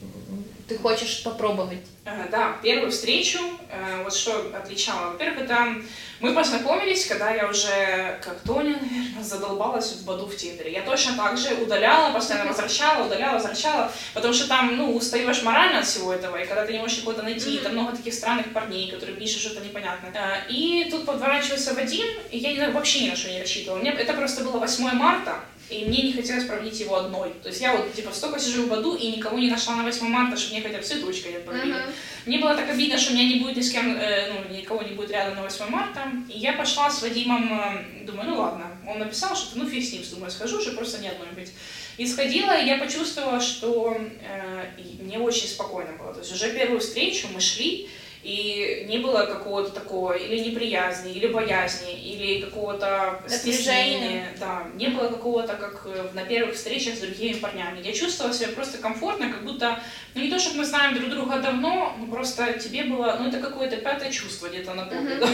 ты 0.72 0.78
хочешь 0.82 1.24
попробовать? 1.24 1.80
Э, 2.06 2.28
Да, 2.32 2.58
первую 2.64 2.92
встречу, 2.92 3.40
э, 3.70 4.04
вот 4.04 4.14
что 4.14 4.52
отличало. 4.56 5.12
Во-первых, 5.12 5.42
это 5.44 5.76
мы 6.20 6.34
познакомились, 6.34 7.06
когда 7.06 7.32
я 7.32 7.48
уже, 7.48 8.20
как 8.24 8.40
Тоня, 8.42 8.80
наверное, 8.82 9.24
задолбалась 9.24 9.92
в 9.94 10.06
Баду 10.06 10.26
в 10.26 10.36
Тиндере. 10.36 10.72
Я 10.72 10.82
точно 10.82 11.16
так 11.18 11.38
же 11.38 11.54
удаляла, 11.56 12.14
постоянно 12.14 12.50
возвращала, 12.50 13.06
удаляла, 13.06 13.36
возвращала, 13.36 13.92
потому 14.14 14.34
что 14.34 14.48
там, 14.48 14.78
ну, 14.78 14.96
устаешь 14.96 15.44
морально 15.44 15.80
от 15.80 15.86
всего 15.86 16.14
этого, 16.14 16.38
и 16.38 16.46
когда 16.46 16.66
ты 16.66 16.74
не 16.74 16.80
можешь 16.80 16.98
никого-то 17.00 17.24
найти, 17.24 17.56
Мгм. 17.56 17.64
там 17.64 17.72
много 17.74 17.98
таких 17.98 18.14
странных 18.14 18.54
парней, 18.54 18.90
которые 18.92 19.18
пишут 19.18 19.42
что-то 19.42 19.62
непонятное. 19.66 20.12
Э, 20.14 20.50
И 20.50 20.88
тут 20.90 21.06
подворачивался 21.06 21.74
Вадим, 21.74 22.08
и 22.32 22.38
я 22.38 22.70
вообще 22.72 23.02
ни 23.06 23.10
на 23.10 23.16
что 23.16 23.30
не 23.30 23.40
рассчитывала. 23.42 23.80
Мне, 23.80 23.92
это 23.92 24.14
просто 24.14 24.44
было 24.44 24.58
8 24.60 24.94
марта, 24.94 25.40
и 25.72 25.86
мне 25.86 26.04
не 26.04 26.14
хотелось 26.14 26.46
проводить 26.46 26.80
его 26.80 26.98
одной. 26.98 27.34
То 27.42 27.50
есть 27.50 27.62
я 27.62 27.76
вот, 27.76 27.94
типа, 27.94 28.12
столько 28.12 28.40
сижу 28.40 28.64
в 28.64 28.70
Баду, 28.70 28.96
и 28.96 29.08
никого 29.08 29.40
не 29.40 29.50
нашла 29.50 29.76
на 29.76 29.84
8 29.84 30.08
марта, 30.08 30.38
чтобы 30.38 30.56
мне 30.56 30.64
хотя 30.64 30.78
бы 30.78 30.84
цветочка 30.84 31.30
не 31.30 31.40
подарили. 31.40 31.74
Мгм. 31.74 31.94
Мне 32.26 32.40
было 32.40 32.56
так 32.56 32.70
обидно, 32.70 32.98
что 32.98 33.12
у 33.12 33.16
меня 33.16 33.28
не 33.28 33.40
будет 33.40 33.58
ни 33.58 33.62
с 33.62 33.72
кем, 33.72 33.96
э, 33.96 34.34
ну, 34.34 34.56
никого 34.56 34.82
не 34.82 34.94
будет 34.94 35.12
рядом 35.12 35.36
на 35.36 35.44
8 35.44 35.70
марта. 35.70 36.02
И 36.30 36.38
я 36.38 36.54
пошла 36.54 36.90
с 36.90 37.02
Вадимом, 37.02 37.52
э, 37.54 38.06
думаю, 38.06 38.30
ну 38.30 38.40
ладно. 38.40 38.68
Он 38.88 39.00
написал, 39.00 39.36
что 39.36 39.58
ну 39.58 39.68
фиг 39.68 39.84
с 39.84 39.94
ним, 39.94 40.04
думаю, 40.12 40.32
схожу, 40.32 40.62
чтобы 40.62 40.78
просто 40.78 41.00
не 41.00 41.08
одной 41.08 41.30
быть. 41.36 41.52
И 41.98 42.06
сходила, 42.06 42.58
и 42.58 42.66
я 42.66 42.78
почувствовала, 42.78 43.40
что 43.40 43.98
э, 43.98 44.66
мне 45.00 45.20
очень 45.20 45.48
спокойно 45.48 45.92
было. 45.94 46.14
То 46.14 46.20
есть 46.20 46.34
уже 46.34 46.52
первую 46.52 46.80
встречу 46.80 47.28
мы 47.34 47.40
шли, 47.40 47.90
и 48.24 48.86
не 48.88 49.00
было 49.00 49.26
какого-то 49.26 49.72
такого 49.72 50.14
или 50.14 50.40
неприязни, 50.40 51.12
или 51.12 51.28
боязни, 51.28 51.94
или 51.94 52.42
какого-то 52.42 53.24
стеснения. 53.28 54.28
Да, 54.40 54.68
не 54.76 54.90
было 54.90 55.08
какого-то, 55.08 55.54
как 55.56 55.82
э, 55.86 56.10
на 56.14 56.24
первых 56.24 56.56
встречах 56.56 56.96
с 56.96 57.00
другими 57.00 57.34
парнями. 57.34 57.82
Я 57.84 57.94
чувствовала 57.94 58.34
себя 58.34 58.50
просто 58.50 58.78
комфортно, 58.78 59.32
как 59.32 59.44
будто 59.44 59.80
ну 60.14 60.22
не 60.22 60.30
то, 60.30 60.38
чтобы 60.38 60.58
мы 60.58 60.66
знаем 60.66 60.94
друг 60.96 61.10
друга 61.10 61.40
давно, 61.40 61.96
но 61.98 62.06
просто 62.08 62.54
тебе 62.54 62.84
было, 62.84 63.18
ну 63.20 63.30
это 63.30 63.40
какое-то 63.40 63.78
пятое 63.78 64.12
чувство 64.12 64.48
где-то 64.48 64.76
на 64.76 64.86
да? 64.86 65.30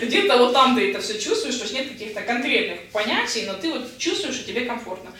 Где-то 0.02 0.38
вот 0.38 0.52
там 0.52 0.76
ты 0.76 0.90
это 0.90 1.00
все 1.00 1.18
чувствуешь, 1.18 1.56
то 1.56 1.62
есть 1.62 1.74
нет 1.74 1.88
каких-то 1.88 2.22
конкретных 2.22 2.88
понятий, 2.92 3.44
но 3.46 3.54
ты 3.54 3.72
вот 3.72 3.98
чувствуешь, 3.98 4.36
что 4.36 4.46
тебе 4.46 4.66
комфортно. 4.66 5.10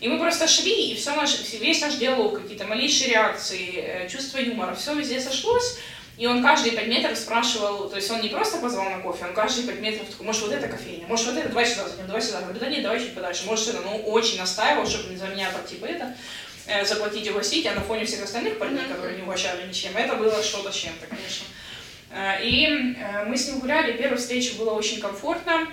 И 0.00 0.08
мы 0.08 0.18
просто 0.18 0.48
шли, 0.48 0.92
и 0.92 0.94
все 0.94 1.14
наш, 1.14 1.38
весь 1.52 1.80
наш 1.82 1.96
диалог, 1.96 2.40
какие-то 2.40 2.64
малейшие 2.64 3.10
реакции, 3.10 3.74
э, 3.76 4.08
чувство 4.08 4.38
юмора, 4.38 4.74
все 4.74 4.94
везде 4.94 5.20
сошлось. 5.20 5.78
И 6.20 6.26
он 6.26 6.42
каждые 6.42 6.76
пять 6.76 6.88
метров 6.88 7.16
спрашивал, 7.16 7.88
то 7.88 7.96
есть 7.96 8.10
он 8.10 8.20
не 8.20 8.28
просто 8.28 8.58
позвал 8.58 8.90
на 8.90 8.98
кофе, 8.98 9.24
он 9.24 9.32
каждые 9.32 9.66
пять 9.66 9.80
метров 9.80 10.06
такой, 10.06 10.26
может 10.26 10.42
вот 10.42 10.52
это 10.52 10.68
кофейня, 10.68 11.06
может 11.06 11.24
вот 11.24 11.38
это, 11.38 11.48
давай 11.48 11.64
сюда 11.64 11.88
зайдем, 11.88 12.06
давай 12.06 12.20
сюда. 12.20 12.40
Я 12.40 12.44
говорю, 12.44 12.60
да 12.60 12.68
нет, 12.68 12.82
давай 12.82 13.00
чуть 13.00 13.14
подальше, 13.14 13.46
может 13.46 13.68
это, 13.68 13.80
ну 13.80 13.96
очень 14.02 14.36
настаивал, 14.36 14.86
чтобы 14.86 15.16
за 15.16 15.28
меня 15.28 15.50
там 15.50 15.64
типа 15.64 15.86
это, 15.86 16.14
э, 16.66 16.84
заплатить 16.84 17.30
угостить, 17.30 17.64
а 17.64 17.72
на 17.72 17.80
фоне 17.80 18.04
всех 18.04 18.22
остальных 18.22 18.58
парней, 18.58 18.84
которые 18.86 19.16
не 19.16 19.22
угощали 19.22 19.66
ничем, 19.66 19.96
это 19.96 20.14
было 20.16 20.42
что-то 20.42 20.70
с 20.70 20.74
чем-то, 20.74 21.06
конечно. 21.06 21.46
Э, 22.10 22.46
И 22.46 22.66
э, 22.66 23.24
мы 23.24 23.38
с 23.38 23.48
ним 23.48 23.60
гуляли, 23.60 23.96
первая 23.96 24.18
встреча 24.18 24.56
была 24.56 24.74
очень 24.74 25.00
комфортно, 25.00 25.68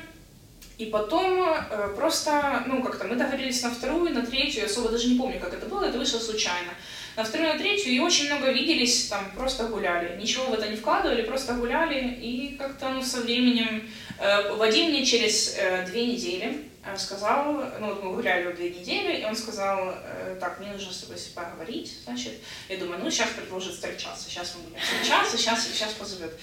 и 0.78 0.86
потом 0.86 1.44
э, 1.44 1.94
просто, 1.94 2.64
ну, 2.68 2.82
как-то 2.84 3.04
мы 3.04 3.16
договорились 3.18 3.64
на 3.64 3.72
вторую, 3.72 4.14
на 4.14 4.26
третью, 4.26 4.62
я 4.62 4.68
особо 4.68 4.88
даже 4.88 5.10
не 5.10 5.20
помню, 5.20 5.42
как 5.42 5.54
это 5.54 5.66
было, 5.66 5.84
это 5.84 5.98
вышло 5.98 6.20
случайно. 6.20 6.72
На 7.18 7.24
вторую, 7.24 7.52
на 7.52 7.58
третью, 7.58 7.94
и 7.94 8.00
очень 8.00 8.28
много 8.28 8.52
виделись, 8.52 9.08
там, 9.08 9.32
просто 9.32 9.64
гуляли. 9.66 10.22
Ничего 10.22 10.46
в 10.46 10.54
это 10.54 10.68
не 10.68 10.76
вкладывали, 10.76 11.24
просто 11.24 11.54
гуляли, 11.54 12.14
и 12.14 12.56
как-то, 12.60 12.90
ну, 12.90 13.02
со 13.02 13.22
временем... 13.22 13.90
э, 14.20 14.54
Вадим 14.54 14.92
мне 14.92 15.04
через 15.04 15.56
э, 15.58 15.88
две 15.88 16.06
недели 16.06 16.70
э, 16.86 16.96
сказал, 16.96 17.54
ну, 17.80 17.96
мы 18.04 18.14
гуляли 18.14 18.52
две 18.54 18.70
недели, 18.70 19.22
и 19.22 19.26
он 19.26 19.36
сказал, 19.36 19.96
э, 19.96 20.38
так, 20.40 20.60
мне 20.60 20.70
нужно 20.70 20.94
с 20.94 21.00
тобой 21.00 21.18
поговорить, 21.34 21.92
значит. 22.06 22.34
Я 22.70 22.78
думаю, 22.78 23.00
ну, 23.04 23.10
сейчас 23.10 23.30
предложит 23.32 23.74
встречаться, 23.74 24.30
сейчас 24.30 24.54
мы 24.56 24.70
будем 24.70 24.80
встречаться, 24.80 25.38
сейчас, 25.40 25.68
сейчас 25.68 25.94
позовет. 25.94 26.34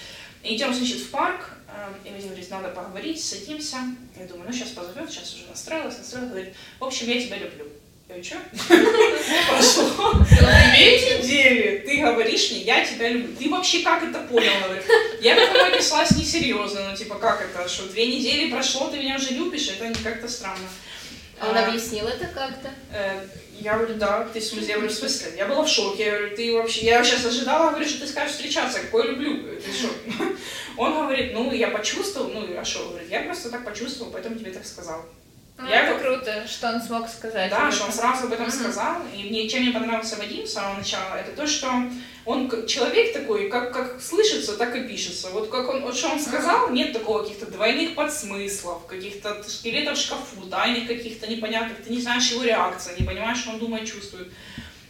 Идем, 0.43 0.73
значит, 0.73 0.97
в 0.97 1.09
парк, 1.09 1.51
и 2.03 2.09
Вадим 2.09 2.27
говорит, 2.27 2.51
надо 2.51 2.67
поговорить, 2.67 3.23
садимся. 3.23 3.77
Я 4.19 4.25
думаю, 4.25 4.47
ну, 4.47 4.53
сейчас 4.53 4.71
позовет, 4.71 5.09
сейчас 5.09 5.35
уже 5.35 5.45
настроилась, 5.45 5.97
настроилась, 5.97 6.31
говорит, 6.31 6.53
в 6.79 6.83
общем, 6.83 7.07
я 7.07 7.21
тебя 7.21 7.37
люблю. 7.37 7.65
Я 8.07 8.23
что? 8.23 8.35
Прошло 9.49 10.13
две 10.13 11.17
недели, 11.17 11.83
ты 11.85 11.97
говоришь 11.97 12.51
мне, 12.51 12.61
я 12.61 12.85
тебя 12.85 13.09
люблю. 13.09 13.35
Ты 13.35 13.49
вообще 13.49 13.79
как 13.79 14.03
это 14.03 14.19
понял? 14.19 14.51
Я 15.21 15.35
к 15.35 15.39
этому 15.39 15.65
отнеслась 15.65 16.11
несерьезно, 16.11 16.91
ну, 16.91 16.95
типа, 16.95 17.15
как 17.15 17.41
это, 17.41 17.67
что 17.67 17.87
две 17.89 18.05
недели 18.05 18.51
прошло, 18.51 18.89
ты 18.89 18.99
меня 18.99 19.15
уже 19.15 19.31
любишь, 19.33 19.69
это 19.69 19.87
не 19.87 20.03
как-то 20.03 20.27
странно. 20.27 20.67
А 21.39 21.49
он 21.49 21.57
А, 21.57 21.65
объяснил 21.67 22.07
это 22.07 22.27
как-то? 22.27 22.69
Э, 22.93 23.25
Я 23.59 23.77
говорю, 23.77 23.95
да, 23.95 24.27
ты 24.31 24.39
я 24.39 24.75
говорю, 24.75 24.89
в 24.91 24.95
смысле? 24.95 25.33
Я 25.35 25.47
была 25.47 25.63
в 25.63 25.67
шоке, 25.69 26.05
я 26.05 26.11
говорю, 26.17 26.35
ты 26.35 26.53
вообще, 26.53 26.85
я 26.85 27.03
сейчас 27.03 27.25
ожидала, 27.25 27.71
говорю, 27.71 27.89
что 27.89 28.01
ты 28.01 28.07
скажешь 28.07 28.35
встречаться, 28.35 28.79
какой 28.81 29.07
люблю, 29.07 29.59
ты 29.59 29.71
что? 29.71 29.89
Он 30.77 30.93
говорит, 30.93 31.33
ну, 31.33 31.51
я 31.51 31.69
почувствовал, 31.69 32.29
ну, 32.29 32.47
а 32.57 32.63
что, 32.63 32.87
говорит, 32.89 33.09
я 33.09 33.21
просто 33.21 33.49
так 33.49 33.65
почувствовал, 33.65 34.11
поэтому 34.11 34.37
тебе 34.37 34.51
так 34.51 34.65
сказал. 34.65 35.05
Ну, 35.57 35.69
Я 35.69 35.83
это 35.83 35.93
как- 35.93 36.01
круто, 36.03 36.45
что 36.47 36.67
он 36.69 36.81
смог 36.81 37.07
сказать. 37.07 37.49
Да, 37.49 37.71
что 37.71 37.85
он 37.85 37.91
сразу 37.93 38.25
об 38.25 38.33
этом 38.33 38.47
Мгм. 38.47 38.53
сказал. 38.53 38.95
И 39.15 39.29
мне, 39.29 39.47
чем 39.47 39.61
мне 39.63 39.71
понравился 39.71 40.17
Вадим 40.17 40.45
с 40.45 40.51
самого 40.51 40.77
начала, 40.77 41.15
это 41.15 41.31
то, 41.31 41.47
что 41.47 41.71
он 42.25 42.49
человек 42.67 43.13
такой, 43.13 43.47
как, 43.49 43.71
как 43.71 44.01
слышится, 44.01 44.57
так 44.57 44.75
и 44.75 44.81
пишется. 44.85 45.29
Вот 45.29 45.49
как 45.49 45.69
он, 45.69 45.81
вот 45.83 45.95
что 45.95 46.09
он 46.09 46.19
сказал, 46.19 46.71
нет 46.71 46.91
такого 46.91 47.23
каких-то 47.23 47.45
двойных 47.45 47.95
подсмыслов, 47.95 48.85
каких-то 48.85 49.41
скелетов 49.47 49.97
в 49.97 50.01
шкафу, 50.01 50.41
тайных 50.51 50.87
каких-то 50.87 51.27
непонятных, 51.27 51.81
ты 51.83 51.89
не 51.89 52.01
знаешь 52.01 52.29
его 52.31 52.43
реакции, 52.43 52.95
не 52.99 53.05
понимаешь, 53.05 53.37
что 53.37 53.51
он 53.51 53.59
думает, 53.59 53.85
чувствует. 53.89 54.27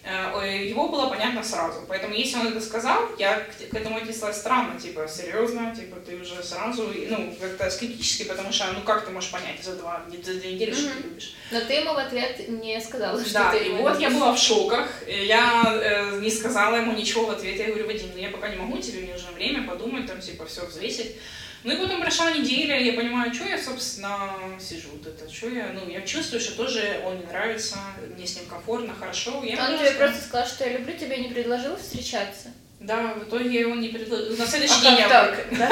Э, 0.05 0.63
Его 0.63 0.87
было 0.87 1.09
понятно 1.09 1.43
сразу. 1.43 1.83
Поэтому, 1.87 2.13
если 2.13 2.37
он 2.37 2.47
это 2.47 2.61
сказал, 2.61 2.99
я 3.17 3.39
к, 3.39 3.73
этому 3.73 3.97
отнеслась 3.97 4.37
странно, 4.37 4.79
типа, 4.79 5.07
серьезно, 5.07 5.75
типа, 5.75 5.97
ты 6.05 6.15
уже 6.15 6.43
сразу, 6.43 6.91
ну, 7.09 7.35
как-то 7.41 7.69
скептически, 7.71 8.23
потому 8.23 8.51
что, 8.51 8.71
ну, 8.73 8.81
как 8.81 9.05
ты 9.05 9.11
можешь 9.11 9.31
понять 9.31 9.63
за 9.63 9.75
два, 9.75 10.05
за 10.23 10.35
две 10.35 10.53
недели, 10.53 10.71
что 10.73 10.89
ты 10.89 11.03
любишь? 11.07 11.33
Но 11.51 11.59
ты 11.61 11.73
ему 11.73 11.93
в 11.93 11.97
ответ 11.97 12.47
не 12.47 12.79
сказала, 12.79 13.19
что 13.19 13.33
Да, 13.33 13.51
ты 13.51 13.65
и 13.65 13.69
вот 13.71 13.99
я 13.99 14.11
была 14.11 14.33
в 14.33 14.37
шоках. 14.37 14.87
Я 15.07 15.63
э, 15.65 16.19
не 16.19 16.29
сказала 16.29 16.75
ему 16.75 16.93
ничего 16.93 17.25
в 17.25 17.31
ответ. 17.31 17.57
Я 17.57 17.67
говорю, 17.67 17.87
Вадим, 17.87 18.11
ну 18.13 18.21
я 18.21 18.29
пока 18.29 18.49
не 18.49 18.57
могу, 18.57 18.77
тебе 18.77 19.11
нужно 19.11 19.31
время 19.31 19.67
подумать, 19.67 20.05
там, 20.05 20.21
типа, 20.21 20.45
все 20.45 20.65
взвесить. 20.65 21.15
Ну 21.65 21.73
и 21.73 21.77
потом 21.77 21.99
прошла 21.99 22.29
неделя, 22.29 22.79
я 22.79 22.93
понимаю, 22.93 23.33
что 23.33 23.45
я, 23.45 23.59
собственно, 23.59 24.29
сижу 24.59 24.89
вот 24.93 25.07
это, 25.07 25.27
что 25.33 25.49
я, 25.49 25.71
ну, 25.73 25.89
я 25.89 26.03
чувствую, 26.03 26.39
что 26.39 26.55
тоже 26.55 27.01
он 27.03 27.15
мне 27.15 27.25
нравится, 27.25 27.77
мне 28.15 28.27
с 28.27 28.35
ним 28.35 28.45
комфортно, 28.45 28.93
хорошо. 28.93 29.43
Я 29.43 29.67
Он 29.67 29.79
тебе 29.79 29.91
просто 29.93 30.23
сказал, 30.23 30.47
что 30.47 30.63
я 30.63 30.77
люблю 30.77 30.95
тебя, 30.95 31.15
и 31.15 31.21
не 31.21 31.29
предложил 31.29 31.75
встречаться. 31.75 32.49
Да, 32.85 33.15
в 33.15 33.23
итоге 33.23 33.65
он 33.65 33.81
не 33.81 33.89
предложил. 33.89 34.37
На 34.37 34.45
следующий 34.45 34.75
А 34.79 34.81
день 34.81 34.99
я 34.99 35.09
так? 35.09 35.45
Да, 35.57 35.67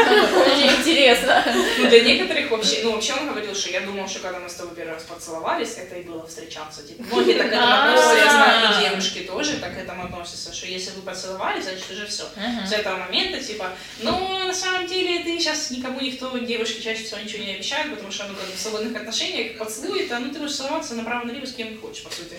интересно. 0.77 1.43
Ну, 1.77 1.87
для 1.87 2.01
некоторых 2.01 2.49
вообще, 2.49 2.79
ну, 2.83 2.93
вообще 2.93 3.13
он 3.13 3.27
говорил, 3.27 3.53
что 3.53 3.69
я 3.69 3.81
думал, 3.81 4.07
что 4.07 4.19
когда 4.19 4.39
мы 4.39 4.49
с 4.49 4.55
тобой 4.55 4.75
первый 4.75 4.93
раз 4.95 5.03
поцеловались, 5.03 5.75
это 5.77 5.95
и 5.95 6.03
было 6.03 6.25
встречаться. 6.25 6.81
Типа, 6.81 7.03
многие 7.03 7.37
так 7.37 7.49
к 7.49 7.53
этому 7.53 7.71
относятся, 7.71 8.15
я 8.15 8.31
знаю, 8.31 8.77
и 8.79 8.89
девушки 8.89 9.19
тоже 9.19 9.57
так 9.57 9.75
к 9.75 9.77
этому 9.77 10.05
относятся, 10.05 10.51
что 10.53 10.65
если 10.65 10.89
вы 10.91 11.03
поцеловались, 11.03 11.65
значит 11.65 11.91
уже 11.91 12.07
все. 12.07 12.23
С 12.67 12.71
этого 12.71 12.97
момента, 12.97 13.39
типа, 13.39 13.69
ну, 13.99 14.39
на 14.47 14.53
самом 14.53 14.87
деле, 14.87 15.23
ты 15.23 15.39
сейчас 15.39 15.69
никому 15.69 15.99
никто, 15.99 16.35
девушки 16.39 16.81
чаще 16.81 17.03
всего 17.03 17.19
ничего 17.19 17.43
не 17.43 17.53
обещают, 17.53 17.91
потому 17.91 18.11
что, 18.11 18.25
ну, 18.27 18.33
как 18.33 18.55
в 18.55 18.59
свободных 18.59 18.99
отношениях 18.99 19.57
поцелуй, 19.59 20.05
это, 20.05 20.17
ну, 20.17 20.31
ты 20.31 20.39
можешь 20.39 20.57
целоваться 20.57 20.95
направо-налево 20.95 21.45
с 21.45 21.53
кем 21.53 21.79
хочешь, 21.79 22.03
по 22.03 22.09
сути. 22.09 22.37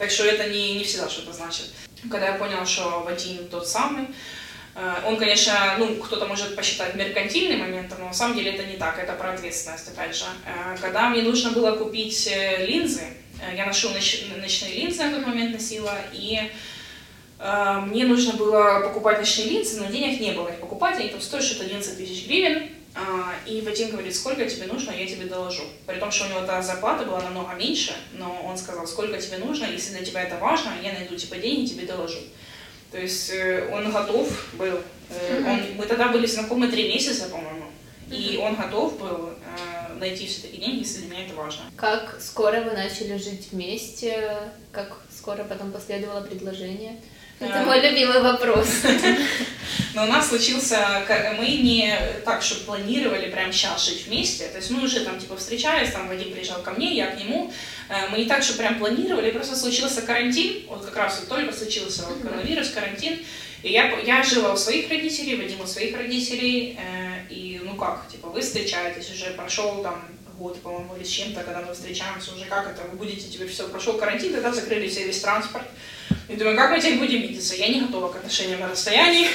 Так 0.00 0.10
что 0.10 0.24
это 0.24 0.48
не, 0.48 0.78
не 0.78 0.84
всегда 0.84 1.10
что-то 1.10 1.34
значит. 1.34 1.66
Когда 2.10 2.28
я 2.28 2.32
поняла, 2.36 2.64
что 2.64 3.02
Вадим 3.04 3.46
тот 3.48 3.68
самый, 3.68 4.06
э, 4.74 4.94
он, 5.06 5.18
конечно, 5.18 5.74
ну, 5.78 5.96
кто-то 5.96 6.24
может 6.24 6.56
посчитать 6.56 6.94
меркантильным 6.94 7.60
моментом, 7.60 7.98
но 8.00 8.06
на 8.06 8.14
самом 8.14 8.34
деле 8.34 8.52
это 8.52 8.64
не 8.64 8.78
так, 8.78 8.98
это 8.98 9.12
про 9.12 9.34
ответственность, 9.34 9.88
опять 9.88 10.16
же. 10.16 10.24
Э, 10.46 10.74
Когда 10.80 11.10
мне 11.10 11.20
нужно 11.20 11.50
было 11.50 11.72
купить 11.76 12.26
э, 12.32 12.64
линзы, 12.64 13.02
я 13.54 13.66
ношу 13.66 13.90
ноч- 13.90 14.34
ночные 14.40 14.72
линзы 14.72 15.02
на 15.04 15.16
тот 15.16 15.26
момент 15.26 15.52
носила, 15.52 15.96
и 16.12 16.50
мне 17.86 18.04
нужно 18.04 18.34
было 18.34 18.80
покупать 18.80 19.18
ночные 19.18 19.48
линзы, 19.48 19.80
но 19.80 19.86
денег 19.90 20.20
не 20.20 20.32
было 20.32 20.48
их 20.48 20.60
покупать, 20.60 20.98
они 20.98 21.08
там 21.08 21.22
стоят 21.22 21.42
что-то 21.44 21.64
11 21.64 21.96
тысяч 21.96 22.26
гривен, 22.26 22.68
и 23.46 23.60
Вадим 23.62 23.90
говорит, 23.90 24.14
сколько 24.14 24.44
тебе 24.46 24.66
нужно, 24.66 24.90
я 24.90 25.06
тебе 25.06 25.26
доложу. 25.26 25.62
При 25.86 25.98
том, 25.98 26.10
что 26.10 26.26
у 26.26 26.28
него 26.28 26.40
та 26.42 26.60
зарплата 26.60 27.04
была 27.04 27.20
намного 27.22 27.54
меньше, 27.54 27.94
но 28.12 28.42
он 28.44 28.58
сказал, 28.58 28.86
сколько 28.86 29.18
тебе 29.18 29.38
нужно, 29.38 29.66
если 29.66 29.92
для 29.96 30.04
тебя 30.04 30.22
это 30.22 30.36
важно, 30.38 30.72
я 30.82 30.92
найду 30.92 31.16
типа 31.16 31.36
деньги, 31.36 31.68
тебе 31.68 31.86
доложу. 31.86 32.18
То 32.90 32.98
есть 32.98 33.30
э, 33.30 33.70
он 33.72 33.92
готов 33.92 34.28
был. 34.54 34.80
э, 35.10 35.44
он, 35.46 35.76
мы 35.76 35.86
тогда 35.86 36.08
были 36.08 36.26
знакомы 36.26 36.68
три 36.68 36.88
месяца, 36.88 37.28
по-моему, 37.28 37.66
и 38.10 38.36
он 38.42 38.56
готов 38.56 38.98
был 38.98 39.30
э, 39.30 39.94
найти 39.94 40.26
все-таки 40.26 40.56
деньги, 40.56 40.80
если 40.80 41.02
для 41.02 41.10
меня 41.10 41.26
это 41.26 41.34
важно. 41.34 41.62
Как 41.76 42.18
скоро 42.20 42.60
вы 42.62 42.72
начали 42.72 43.16
жить 43.16 43.48
вместе? 43.52 44.36
Как 44.72 44.98
скоро 45.16 45.44
потом 45.44 45.70
последовало 45.70 46.22
предложение? 46.22 47.00
Это 47.40 47.62
мой 47.64 47.80
любимый 47.80 48.20
вопрос. 48.20 48.68
Но 49.94 50.04
у 50.04 50.06
нас 50.06 50.28
случился, 50.28 51.04
мы 51.36 51.46
не 51.46 51.92
так, 52.24 52.42
что 52.42 52.64
планировали 52.64 53.28
прям 53.30 53.52
сейчас 53.52 53.84
жить 53.86 54.06
вместе, 54.06 54.46
то 54.46 54.58
есть 54.58 54.70
мы 54.70 54.84
уже 54.84 55.00
там 55.00 55.18
типа 55.18 55.36
встречались, 55.36 55.90
там 55.90 56.06
Вадим 56.06 56.32
приезжал 56.32 56.62
ко 56.62 56.70
мне, 56.70 56.94
я 56.94 57.08
к 57.08 57.18
нему, 57.18 57.52
Э, 57.90 58.08
мы 58.08 58.18
не 58.18 58.26
так, 58.26 58.42
что 58.42 58.56
прям 58.56 58.78
планировали, 58.78 59.32
просто 59.32 59.56
случился 59.56 60.02
карантин, 60.02 60.62
вот 60.68 60.84
как 60.84 60.96
раз 60.96 61.18
вот 61.18 61.28
только 61.28 61.52
случился 61.52 62.06
вот 62.06 62.22
коронавирус, 62.22 62.70
карантин, 62.70 63.18
и 63.64 63.72
я, 63.72 63.98
я 64.00 64.22
жила 64.22 64.52
у 64.52 64.56
своих 64.56 64.88
родителей, 64.88 65.36
Вадим 65.36 65.60
у 65.60 65.66
своих 65.66 65.96
родителей, 65.96 66.78
э, 66.78 67.24
и 67.28 67.60
ну 67.64 67.74
как, 67.74 68.06
типа 68.08 68.28
вы 68.28 68.42
встречаетесь, 68.42 69.10
уже 69.10 69.32
прошел 69.32 69.82
там 69.82 70.04
год, 70.40 70.60
по-моему, 70.62 70.96
или 70.96 71.04
с 71.04 71.08
чем-то, 71.08 71.42
когда 71.42 71.60
мы 71.60 71.74
встречаемся, 71.74 72.34
уже 72.34 72.46
как 72.46 72.66
это, 72.66 72.82
вы 72.90 72.96
будете, 72.96 73.28
теперь 73.28 73.48
все, 73.48 73.68
прошел 73.68 73.98
карантин, 73.98 74.32
тогда 74.32 74.50
закрыли 74.52 74.88
все 74.88 75.04
весь 75.04 75.20
транспорт, 75.20 75.66
и 76.28 76.36
думаю, 76.36 76.56
как 76.56 76.70
мы 76.70 76.80
теперь 76.80 76.98
будем 76.98 77.20
видеться? 77.22 77.56
Я 77.56 77.68
не 77.68 77.80
готова 77.80 78.12
к 78.12 78.16
отношениям 78.16 78.60
на 78.60 78.68
расстоянии. 78.68 79.28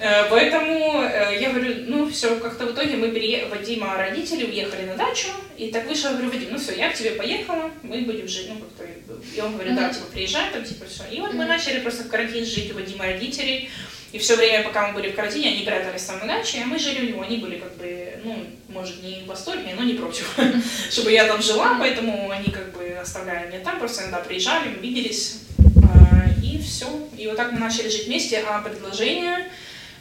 Э, 0.00 0.28
Поэтому 0.28 1.02
э, 1.02 1.38
я 1.40 1.50
говорю, 1.50 1.84
ну 1.86 2.10
все, 2.10 2.34
как-то 2.40 2.66
в 2.66 2.72
итоге 2.72 2.96
мы 2.96 3.12
пере... 3.12 3.46
Вадима 3.46 3.96
родители 3.96 4.44
уехали 4.44 4.86
на 4.86 4.96
дачу, 4.96 5.28
и 5.56 5.70
так 5.70 5.86
вышло, 5.86 6.08
я 6.08 6.14
говорю, 6.14 6.32
Вадим, 6.32 6.48
ну 6.50 6.58
все, 6.58 6.74
я 6.74 6.90
к 6.90 6.94
тебе 6.94 7.12
поехала, 7.12 7.70
мы 7.84 8.00
будем 8.00 8.26
жить, 8.26 8.48
ну 8.48 8.56
как-то, 8.58 8.84
и 9.34 9.40
он 9.40 9.54
говорит, 9.54 9.76
да, 9.76 9.90
типа, 9.90 10.06
приезжай, 10.12 10.50
там, 10.52 10.64
типа, 10.64 10.86
все. 10.86 11.04
И 11.12 11.20
вот 11.20 11.32
мы 11.32 11.44
начали 11.44 11.78
просто 11.78 12.02
в 12.02 12.08
карантин 12.08 12.44
жить 12.44 12.72
у 12.72 12.74
Вадима 12.74 13.04
родителей, 13.04 13.70
и 14.14 14.18
все 14.20 14.36
время, 14.36 14.62
пока 14.62 14.86
мы 14.86 14.94
были 14.94 15.10
в 15.10 15.16
карантине, 15.16 15.48
они 15.48 15.64
прятались 15.64 16.04
там 16.04 16.20
на 16.20 16.26
даче, 16.26 16.60
а 16.62 16.66
мы 16.66 16.78
жили 16.78 17.04
у 17.04 17.08
него, 17.08 17.22
они 17.22 17.38
были 17.38 17.58
как 17.58 17.76
бы, 17.76 18.16
ну, 18.22 18.46
может, 18.68 19.02
не 19.02 19.24
в 19.24 19.26
восторге, 19.26 19.74
но 19.76 19.82
не 19.82 19.94
против, 19.94 20.38
чтобы 20.90 21.10
я 21.10 21.26
там 21.26 21.42
жила, 21.42 21.78
поэтому 21.80 22.30
они 22.30 22.52
как 22.52 22.70
бы 22.74 22.96
оставляли 23.02 23.48
меня 23.48 23.58
там, 23.64 23.80
просто 23.80 24.02
иногда 24.02 24.18
приезжали, 24.18 24.68
мы 24.68 24.76
виделись, 24.76 25.40
э, 25.58 26.40
и 26.44 26.62
все. 26.62 26.86
И 27.18 27.26
вот 27.26 27.36
так 27.36 27.50
мы 27.50 27.58
начали 27.58 27.88
жить 27.88 28.06
вместе, 28.06 28.44
а 28.48 28.62
предложение 28.62 29.50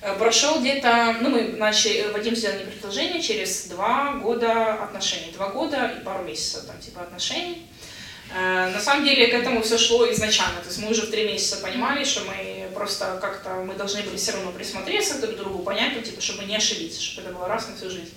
э, 0.03 0.15
прошел 0.19 0.59
где-то, 0.61 1.17
ну, 1.21 1.29
мы 1.29 1.41
начали, 1.57 2.01
э, 2.01 2.11
Вадим 2.11 2.35
сделал 2.35 2.57
мне 2.57 2.65
предложение 2.65 3.19
через 3.19 3.65
два 3.65 4.19
года 4.21 4.75
отношений, 4.75 5.31
два 5.33 5.49
года 5.49 5.91
и 5.99 6.03
пару 6.03 6.23
месяцев, 6.23 6.65
там, 6.67 6.79
типа, 6.79 7.01
отношений. 7.01 7.65
Э, 8.31 8.69
На 8.71 8.79
самом 8.79 9.05
деле 9.05 9.25
к 9.25 9.33
этому 9.33 9.63
все 9.63 9.79
шло 9.79 10.11
изначально, 10.11 10.61
то 10.61 10.67
есть 10.67 10.77
мы 10.77 10.91
уже 10.91 11.01
в 11.01 11.09
три 11.09 11.25
месяца 11.25 11.57
понимали, 11.57 12.03
что 12.03 12.21
мы 12.25 12.52
просто 12.73 13.17
как-то, 13.21 13.55
мы 13.55 13.75
должны 13.75 14.01
были 14.03 14.17
все 14.17 14.31
равно 14.33 14.51
присмотреться 14.51 15.19
друг 15.19 15.35
к 15.35 15.37
другу, 15.37 15.63
понять, 15.63 15.93
ну, 15.95 16.01
типа, 16.01 16.21
чтобы 16.21 16.45
не 16.45 16.55
ошибиться, 16.55 17.01
чтобы 17.01 17.27
это 17.27 17.37
было 17.37 17.47
раз 17.47 17.67
на 17.67 17.75
всю 17.75 17.89
жизнь. 17.89 18.13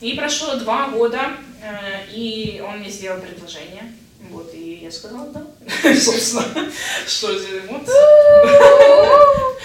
И 0.00 0.14
прошло 0.14 0.56
два 0.56 0.88
года, 0.88 1.36
э, 1.62 2.06
и 2.12 2.62
он 2.66 2.78
мне 2.78 2.90
сделал 2.90 3.20
предложение, 3.20 3.92
вот, 4.30 4.52
и 4.54 4.80
я 4.82 4.90
сказала 4.90 5.30
да, 5.30 5.44
собственно, 5.94 6.70
что 7.06 7.38
здесь, 7.38 7.62
вот. 7.68 7.82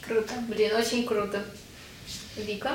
Круто. 0.00 0.34
Блин, 0.48 0.76
очень 0.76 1.06
круто. 1.06 1.42
Вика, 2.36 2.72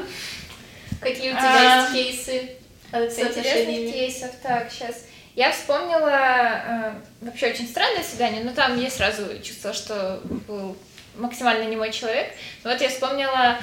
какие 1.00 1.32
у 1.32 1.36
тебя 1.36 1.88
А, 1.88 1.96
есть 1.96 2.26
кейсы 2.26 2.56
интересных 2.92 3.94
кейсов, 3.94 4.32
так, 4.42 4.72
сейчас. 4.72 5.04
Я 5.40 5.54
вспомнила 5.54 6.10
э, 6.12 6.92
вообще 7.22 7.52
очень 7.52 7.66
странное 7.66 8.04
свидание, 8.04 8.44
но 8.44 8.52
там 8.52 8.78
я 8.78 8.90
сразу 8.90 9.24
чувствовала, 9.42 9.74
что 9.74 10.20
был 10.26 10.78
максимально 11.16 11.64
не 11.64 11.78
мой 11.78 11.94
человек. 11.94 12.34
Но 12.66 12.72
вот 12.72 12.82
я 12.82 12.90
вспомнила 12.90 13.58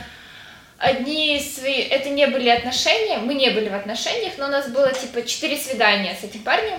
одни 0.78 1.38
свои... 1.38 1.82
Это 1.82 2.08
не 2.08 2.28
были 2.28 2.48
отношения, 2.48 3.18
мы 3.18 3.34
не 3.34 3.50
были 3.50 3.68
в 3.68 3.74
отношениях, 3.74 4.38
но 4.38 4.46
у 4.46 4.48
нас 4.48 4.70
было 4.70 4.90
типа 4.90 5.26
четыре 5.26 5.58
свидания 5.58 6.16
с 6.18 6.24
этим 6.24 6.42
парнем. 6.44 6.78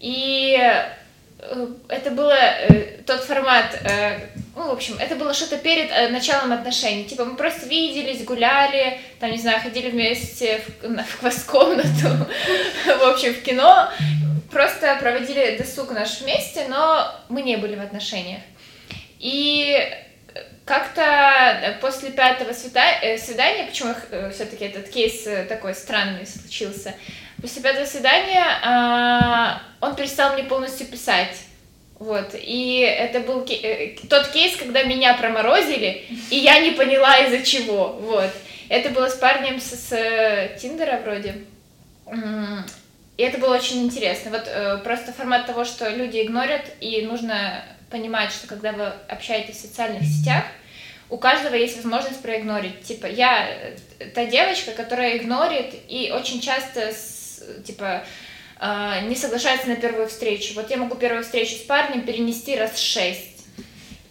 И 0.00 0.54
э, 0.60 1.66
это 1.88 2.10
было 2.10 2.36
э, 2.36 2.98
тот 3.06 3.24
формат, 3.24 3.74
э, 3.84 4.18
ну, 4.56 4.68
в 4.68 4.72
общем, 4.72 4.96
это 4.98 5.16
было 5.16 5.34
что-то 5.34 5.56
перед 5.58 5.90
э, 5.90 6.08
началом 6.08 6.52
отношений. 6.52 7.04
Типа 7.04 7.24
мы 7.24 7.36
просто 7.36 7.66
виделись, 7.66 8.24
гуляли, 8.24 9.00
там, 9.20 9.30
не 9.30 9.38
знаю, 9.38 9.60
ходили 9.60 9.90
вместе 9.90 10.60
в, 10.82 10.88
на- 10.88 11.04
в 11.04 11.18
квест-комнату, 11.18 12.26
в 12.86 13.02
общем, 13.02 13.34
в 13.34 13.42
кино. 13.42 13.90
Просто 14.50 14.96
проводили 15.00 15.56
досуг 15.56 15.90
наш 15.90 16.20
вместе, 16.20 16.66
но 16.68 17.12
мы 17.28 17.42
не 17.42 17.56
были 17.56 17.74
в 17.74 17.80
отношениях. 17.80 18.42
И 19.18 19.90
как-то 20.64 21.76
после 21.80 22.10
пятого 22.10 22.50
э, 22.50 23.18
свидания, 23.18 23.64
почему 23.64 23.94
все-таки 24.32 24.64
этот 24.64 24.88
кейс 24.88 25.26
э, 25.26 25.44
такой 25.44 25.74
странный 25.74 26.26
случился, 26.26 26.94
после 27.40 27.60
пятого 27.60 27.84
свидания 27.84 28.44
а, 28.62 29.60
он 29.80 29.94
перестал 29.94 30.34
мне 30.34 30.44
полностью 30.44 30.86
писать. 30.86 31.36
Вот, 32.04 32.34
и 32.34 32.80
это 32.80 33.20
был 33.20 33.44
ке- 33.46 33.60
э, 33.62 33.96
тот 34.10 34.28
кейс, 34.28 34.56
когда 34.56 34.82
меня 34.82 35.14
проморозили, 35.14 36.04
и 36.30 36.36
я 36.36 36.58
не 36.60 36.72
поняла 36.72 37.16
из-за 37.20 37.42
чего, 37.42 37.92
вот. 38.00 38.30
Это 38.68 38.90
было 38.90 39.08
с 39.08 39.14
парнем 39.14 39.58
с, 39.58 39.70
с, 39.88 39.92
э, 39.92 40.56
Тиндера 40.60 41.00
вроде. 41.04 41.34
И 43.16 43.22
это 43.22 43.38
было 43.38 43.54
очень 43.54 43.84
интересно. 43.84 44.30
Вот 44.32 44.42
э, 44.46 44.78
просто 44.84 45.12
формат 45.12 45.46
того, 45.46 45.64
что 45.64 45.88
люди 45.88 46.20
игнорят, 46.22 46.64
и 46.80 47.02
нужно 47.02 47.64
понимать, 47.90 48.32
что 48.32 48.46
когда 48.48 48.72
вы 48.72 48.86
общаетесь 49.08 49.56
в 49.56 49.60
социальных 49.60 50.02
сетях, 50.02 50.44
у 51.10 51.16
каждого 51.16 51.54
есть 51.54 51.76
возможность 51.76 52.20
проигнорить. 52.22 52.82
Типа, 52.82 53.06
я 53.06 53.46
э, 53.48 53.76
та 54.14 54.24
девочка, 54.26 54.72
которая 54.72 55.16
игнорит 55.16 55.74
и 55.88 56.12
очень 56.14 56.40
часто, 56.40 56.80
с- 56.92 57.42
типа, 57.64 58.04
не 59.02 59.14
соглашается 59.14 59.68
на 59.68 59.76
первую 59.76 60.08
встречу. 60.08 60.54
Вот 60.54 60.70
я 60.70 60.76
могу 60.76 60.94
первую 60.94 61.22
встречу 61.22 61.54
с 61.54 61.62
парнем 61.62 62.02
перенести 62.02 62.56
раз 62.56 62.78
шесть. 62.78 63.34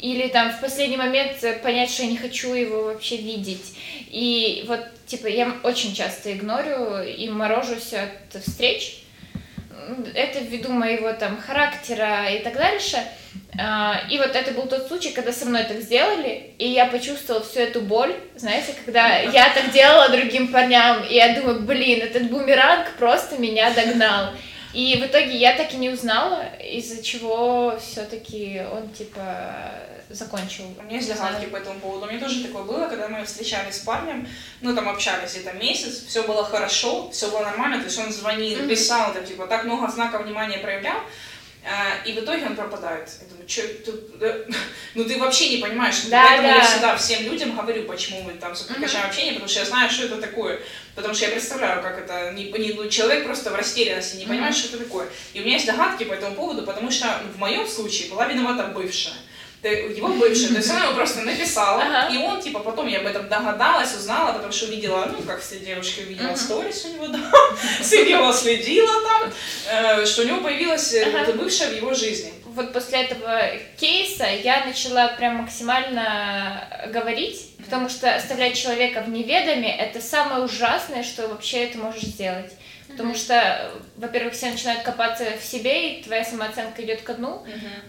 Или 0.03 0.27
там 0.27 0.51
в 0.51 0.59
последний 0.59 0.97
момент 0.97 1.41
э, 1.43 1.53
понять, 1.53 1.89
что 1.89 2.03
я 2.03 2.09
не 2.09 2.17
хочу 2.17 2.53
его 2.53 2.83
вообще 2.83 3.15
видеть. 3.15 3.73
И 4.09 4.65
вот, 4.67 4.81
типа, 5.05 5.27
я 5.27 5.55
очень 5.63 5.95
часто 5.95 6.33
игнорю 6.33 7.01
и 7.01 7.29
морожусь 7.29 7.93
от 7.93 8.43
встреч. 8.43 9.05
Это 10.13 10.39
ввиду 10.39 10.73
моего 10.73 11.13
там 11.13 11.39
характера 11.39 12.29
и 12.29 12.43
так 12.43 12.55
дальше. 12.55 12.97
А, 13.57 14.01
И 14.09 14.17
вот 14.17 14.35
это 14.35 14.51
был 14.51 14.67
тот 14.67 14.87
случай, 14.87 15.11
когда 15.11 15.31
со 15.31 15.45
мной 15.45 15.63
так 15.63 15.81
сделали, 15.81 16.53
и 16.57 16.67
я 16.67 16.85
почувствовала 16.87 17.43
всю 17.43 17.59
эту 17.59 17.81
боль, 17.81 18.15
знаете, 18.35 18.73
когда 18.83 19.17
я 19.19 19.53
так 19.53 19.71
делала 19.71 20.09
другим 20.09 20.51
парням, 20.51 21.03
и 21.03 21.15
я 21.15 21.35
думаю, 21.35 21.61
блин, 21.61 22.01
этот 22.01 22.29
бумеранг 22.29 22.91
просто 22.97 23.37
меня 23.37 23.71
догнал. 23.71 24.31
И 24.73 24.95
в 24.95 25.05
итоге 25.05 25.37
я 25.37 25.53
так 25.53 25.71
и 25.73 25.77
не 25.77 25.89
узнала, 25.89 26.43
из-за 26.59 27.03
чего 27.03 27.77
все-таки 27.79 28.63
он 28.71 28.89
типа 28.89 29.71
закончил. 30.09 30.63
У 30.79 30.83
меня 30.83 30.97
есть 30.97 31.09
догадки 31.09 31.45
по 31.45 31.57
этому 31.57 31.79
поводу. 31.79 32.05
У 32.05 32.09
меня 32.09 32.19
тоже 32.19 32.43
такое 32.43 32.63
было, 32.63 32.87
когда 32.87 33.07
мы 33.07 33.23
встречались 33.23 33.75
с 33.75 33.79
парнем, 33.79 34.27
ну 34.61 34.75
там 34.75 34.89
общались 34.89 35.33
где-то 35.33 35.53
месяц, 35.53 36.05
все 36.07 36.23
было 36.23 36.43
хорошо, 36.43 37.09
все 37.11 37.29
было 37.29 37.41
нормально, 37.41 37.79
то 37.79 37.85
есть 37.85 37.99
он 37.99 38.11
звонил, 38.11 38.67
писал, 38.67 39.13
там, 39.13 39.23
типа, 39.23 39.47
так 39.47 39.65
много 39.65 39.87
знаков 39.91 40.23
внимания 40.23 40.57
проявлял, 40.57 40.97
и 42.05 42.11
в 42.13 42.19
итоге 42.19 42.45
он 42.45 42.55
пропадает. 42.55 43.09
Я 43.21 43.27
думаю, 43.29 43.47
что 43.47 43.61
ты, 43.61 44.53
ну 44.95 45.05
ты 45.05 45.17
вообще 45.17 45.49
не 45.49 45.57
понимаешь. 45.61 46.01
Да, 46.09 46.25
Поэтому 46.27 46.49
да. 46.49 46.55
я 46.55 46.61
всегда 46.61 46.97
всем 46.97 47.23
людям 47.23 47.55
говорю, 47.55 47.83
почему 47.85 48.21
мы 48.23 48.33
там 48.33 48.53
прекращаем 48.67 49.07
общение, 49.07 49.33
потому 49.33 49.49
что 49.49 49.59
я 49.59 49.65
знаю, 49.65 49.89
что 49.89 50.05
это 50.05 50.17
такое. 50.17 50.59
Потому 50.95 51.13
что 51.13 51.25
я 51.25 51.31
представляю, 51.31 51.81
как 51.81 51.97
это, 51.99 52.31
не, 52.33 52.51
не- 52.51 52.73
ну, 52.73 52.87
человек 52.89 53.25
просто 53.25 53.49
в 53.49 53.55
растерянности, 53.55 54.17
не 54.17 54.25
понимает, 54.25 54.55
что 54.55 54.75
это 54.75 54.83
такое. 54.83 55.07
И 55.33 55.39
у 55.39 55.43
меня 55.43 55.53
есть 55.53 55.65
догадки 55.65 56.03
по 56.03 56.13
этому 56.13 56.35
поводу, 56.35 56.63
потому 56.63 56.91
что 56.91 57.07
в 57.33 57.39
моем 57.39 57.67
случае 57.67 58.09
была 58.09 58.27
виновата 58.27 58.67
бывшая. 58.67 59.13
Его 59.69 60.09
бывшая, 60.09 60.49
то 60.49 60.55
есть 60.55 60.69
она 60.69 60.83
его 60.85 60.93
просто 60.95 61.21
написала, 61.21 61.81
Ага. 61.81 62.13
и 62.13 62.17
он, 62.17 62.41
типа, 62.41 62.59
потом 62.59 62.87
я 62.87 62.99
об 62.99 63.05
этом 63.05 63.29
догадалась, 63.29 63.95
узнала, 63.95 64.33
потому 64.33 64.51
что 64.51 64.65
увидела, 64.65 65.05
ну, 65.05 65.21
как 65.23 65.41
все 65.41 65.59
девушки 65.59 66.01
увидела 66.01 66.27
Мгм. 66.27 66.37
сторис 66.37 66.85
у 66.85 66.93
него, 66.93 67.07
да, 67.09 67.19
сидела, 67.81 68.33
следила 68.33 68.91
там, 69.03 69.31
э, 70.01 70.05
что 70.05 70.23
у 70.23 70.25
него 70.25 70.41
появилась 70.41 70.93
э, 70.93 71.03
Ага. 71.03 71.31
бывшая 71.33 71.69
в 71.69 71.75
его 71.75 71.93
жизни. 71.93 72.33
Вот 72.45 72.71
после 72.73 73.03
этого 73.03 73.41
кейса 73.79 74.25
я 74.25 74.65
начала 74.65 75.07
прям 75.07 75.37
максимально 75.37 76.87
говорить, 76.93 77.49
потому 77.63 77.89
что 77.89 78.13
оставлять 78.13 78.55
человека 78.55 79.01
в 79.01 79.09
неведоме 79.09 79.75
это 79.75 80.01
самое 80.01 80.43
ужасное, 80.43 81.03
что 81.03 81.27
вообще 81.27 81.67
ты 81.67 81.77
можешь 81.77 82.03
сделать. 82.03 82.51
Потому 82.93 83.15
что, 83.15 83.71
во-первых, 83.97 84.33
все 84.33 84.51
начинают 84.51 84.83
копаться 84.83 85.25
в 85.39 85.43
себе, 85.43 85.99
и 85.99 86.03
твоя 86.03 86.23
самооценка 86.23 86.81
идет 86.83 87.01
ко 87.01 87.15
дну. 87.15 87.45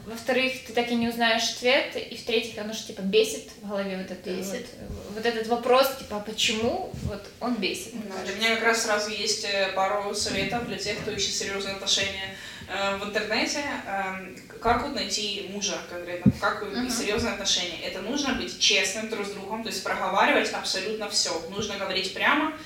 Во-вторых, 0.07 0.53
ты 0.67 0.73
так 0.73 0.89
и 0.91 0.95
не 0.95 1.09
узнаешь 1.09 1.51
ответ. 1.57 1.95
И 1.97 2.17
в-третьих, 2.17 2.59
оно 2.59 2.73
же 2.73 2.85
типа 2.85 3.01
бесит 3.03 3.51
в 3.63 3.69
голове 3.69 3.97
вот, 3.99 4.11
это, 4.11 4.31
Бесит. 4.31 4.67
вот, 4.89 5.17
вот 5.17 5.27
этот 5.27 5.47
вопрос, 5.49 5.89
типа, 5.99 6.17
а 6.17 6.21
почему 6.21 6.91
вот 7.05 7.23
он 7.41 7.55
бесит. 7.57 7.93
Да, 8.09 8.25
Для 8.25 8.35
меня 8.37 8.55
как 8.57 8.65
раз 8.65 8.83
сразу 8.83 9.11
есть 9.11 9.45
э, 9.45 9.73
пару 9.75 10.15
советов 10.15 10.67
для 10.67 10.79
тех, 10.79 10.99
кто 11.01 11.11
ищет 11.11 11.35
серьезные 11.35 11.75
отношения 11.75 12.35
э, 12.69 12.97
в 12.97 13.05
интернете. 13.05 13.61
Эм, 13.87 14.37
Как 14.61 14.83
вот 14.83 14.95
найти 14.95 15.47
мужа 15.53 15.77
конкретно, 15.91 16.33
как 16.41 16.63
Мгм. 16.63 16.89
серьезные 16.91 17.35
отношения. 17.35 17.79
Это 17.85 18.01
нужно 18.01 18.35
быть 18.35 18.59
честным 18.59 19.11
друг 19.11 19.27
с 19.27 19.31
другом, 19.31 19.63
то 19.63 19.69
есть 19.69 19.85
проговаривать 19.85 20.51
абсолютно 20.53 21.11
все. 21.11 21.31
Нужно 21.51 21.77
говорить 21.77 22.15
прямо, 22.15 22.57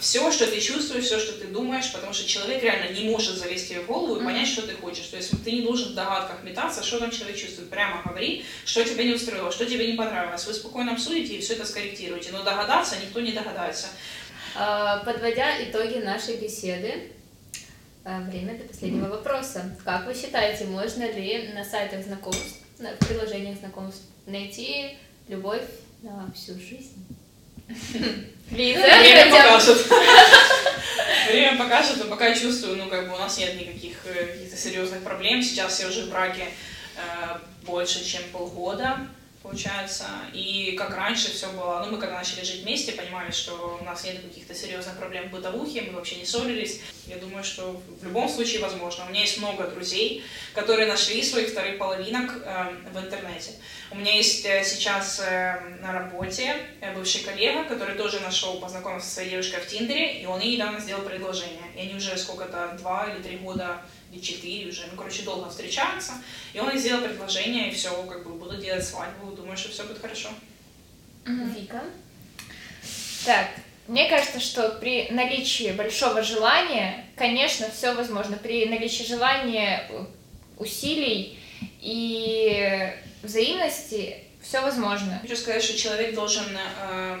все, 0.00 0.30
что 0.30 0.46
ты 0.46 0.60
чувствуешь, 0.60 1.04
все, 1.04 1.18
что 1.18 1.32
ты 1.32 1.46
думаешь, 1.46 1.92
потому 1.92 2.12
что 2.12 2.26
человек 2.26 2.62
реально 2.62 2.92
не 2.92 3.08
может 3.08 3.36
залезть 3.36 3.68
тебе 3.68 3.80
в 3.80 3.86
голову 3.86 4.20
и 4.20 4.24
понять, 4.24 4.48
что 4.48 4.62
ты 4.62 4.74
хочешь. 4.74 5.06
То 5.06 5.16
есть 5.16 5.32
ты 5.44 5.52
не 5.52 5.62
должен 5.62 5.92
в 5.92 5.94
догадках 5.94 6.42
метаться, 6.42 6.82
что 6.82 6.98
там 6.98 7.10
человек 7.10 7.36
чувствует. 7.36 7.70
Прямо 7.70 8.02
говори, 8.04 8.44
что 8.64 8.84
тебя 8.84 9.04
не 9.04 9.14
устроило, 9.14 9.50
что 9.50 9.64
тебе 9.64 9.90
не 9.90 9.96
понравилось. 9.96 10.46
Вы 10.46 10.54
спокойно 10.54 10.92
обсудите 10.92 11.36
и 11.36 11.40
все 11.40 11.54
это 11.54 11.64
скорректируете. 11.64 12.32
Но 12.32 12.42
догадаться 12.42 12.96
никто 13.00 13.20
не 13.20 13.32
догадается. 13.32 13.88
А, 14.54 14.98
Подводя 15.04 15.62
итоги 15.62 15.98
нашей 15.98 16.36
беседы, 16.36 17.10
а, 18.04 18.20
время 18.20 18.54
для 18.54 18.64
последнего 18.64 19.08
вопроса. 19.08 19.76
Как 19.84 20.06
вы 20.06 20.14
считаете, 20.14 20.64
можно 20.64 21.10
ли 21.10 21.48
на 21.54 21.64
сайтах 21.64 22.04
знакомств, 22.04 22.58
на 22.78 22.94
в 22.94 22.98
приложениях 22.98 23.58
знакомств 23.58 24.02
найти 24.26 24.96
любовь 25.28 25.64
на 26.02 26.30
всю 26.34 26.54
жизнь? 26.54 27.05
Лиза? 28.50 28.80
Время 28.80 29.30
покажет. 29.30 29.86
Время 31.28 31.58
покажет, 31.58 31.96
но 31.98 32.04
пока 32.04 32.28
я 32.28 32.34
чувствую, 32.34 32.76
ну, 32.76 32.88
как 32.88 33.08
бы 33.08 33.14
у 33.14 33.18
нас 33.18 33.36
нет 33.38 33.60
никаких 33.60 33.96
э, 34.06 34.26
каких-то 34.26 34.56
серьезных 34.56 35.02
проблем. 35.02 35.42
Сейчас 35.42 35.80
я 35.80 35.88
уже 35.88 36.06
в 36.06 36.10
браке 36.10 36.48
э, 36.96 37.38
больше, 37.62 38.04
чем 38.04 38.22
полгода, 38.32 38.98
получается. 39.46 40.06
И 40.32 40.74
как 40.76 40.96
раньше 40.96 41.30
все 41.30 41.48
было, 41.48 41.82
ну, 41.84 41.92
мы 41.92 41.98
когда 41.98 42.16
начали 42.16 42.44
жить 42.44 42.62
вместе, 42.62 42.92
понимали, 42.92 43.30
что 43.30 43.78
у 43.80 43.84
нас 43.84 44.04
нет 44.04 44.20
каких-то 44.20 44.54
серьезных 44.54 44.96
проблем 44.96 45.28
в 45.28 45.32
бытовухе, 45.32 45.82
мы 45.82 45.92
вообще 45.92 46.16
не 46.16 46.24
ссорились. 46.24 46.80
Я 47.06 47.16
думаю, 47.16 47.44
что 47.44 47.80
в 48.00 48.04
любом 48.04 48.28
случае 48.28 48.60
возможно. 48.60 49.04
У 49.04 49.10
меня 49.10 49.20
есть 49.20 49.38
много 49.38 49.68
друзей, 49.68 50.24
которые 50.54 50.88
нашли 50.88 51.22
своих 51.22 51.50
вторых 51.50 51.78
половинок 51.78 52.42
э, 52.44 52.74
в 52.92 52.98
интернете. 52.98 53.52
У 53.90 53.96
меня 53.96 54.12
есть 54.16 54.44
э, 54.44 54.64
сейчас 54.64 55.20
э, 55.24 55.60
на 55.80 55.92
работе 55.92 56.56
э, 56.80 56.92
бывший 56.94 57.22
коллега, 57.22 57.64
который 57.64 57.94
тоже 57.94 58.18
нашел, 58.20 58.58
познакомился 58.58 59.06
со 59.06 59.14
своей 59.14 59.30
девушкой 59.30 59.60
в 59.60 59.68
Тиндере, 59.68 60.22
и 60.22 60.26
он 60.26 60.40
ей 60.40 60.56
недавно 60.56 60.80
сделал 60.80 61.02
предложение. 61.02 61.62
И 61.76 61.80
они 61.80 61.94
уже 61.94 62.16
сколько-то, 62.16 62.76
два 62.78 63.06
или 63.06 63.22
три 63.22 63.36
года, 63.36 63.80
или 64.12 64.20
четыре 64.20 64.68
уже, 64.68 64.86
ну, 64.90 64.96
короче, 64.96 65.22
долго 65.22 65.48
встречаются. 65.50 66.12
И 66.52 66.60
он 66.60 66.70
ей 66.70 66.78
сделал 66.78 67.02
предложение, 67.02 67.70
и 67.70 67.74
все, 67.74 67.90
как 68.04 68.24
бы, 68.24 68.34
буду 68.34 68.56
делать 68.56 68.84
свадьбу, 68.84 69.32
думаю, 69.32 69.56
что 69.56 69.70
все 69.70 69.84
будет 69.84 70.00
хорошо. 70.00 70.28
Вика? 71.24 71.82
Так, 73.24 73.48
мне 73.88 74.08
кажется, 74.08 74.40
что 74.40 74.70
при 74.80 75.08
наличии 75.10 75.72
большого 75.72 76.22
желания, 76.22 77.04
конечно, 77.16 77.68
все 77.70 77.94
возможно. 77.94 78.36
При 78.36 78.66
наличии 78.66 79.04
желания, 79.04 79.86
э, 79.90 80.04
усилий 80.58 81.38
и 81.80 82.92
взаимности 83.22 84.18
все 84.40 84.60
возможно. 84.60 85.18
Хочу 85.22 85.36
сказать, 85.36 85.62
что 85.62 85.76
человек 85.76 86.14
должен, 86.14 86.46
э, 86.56 87.18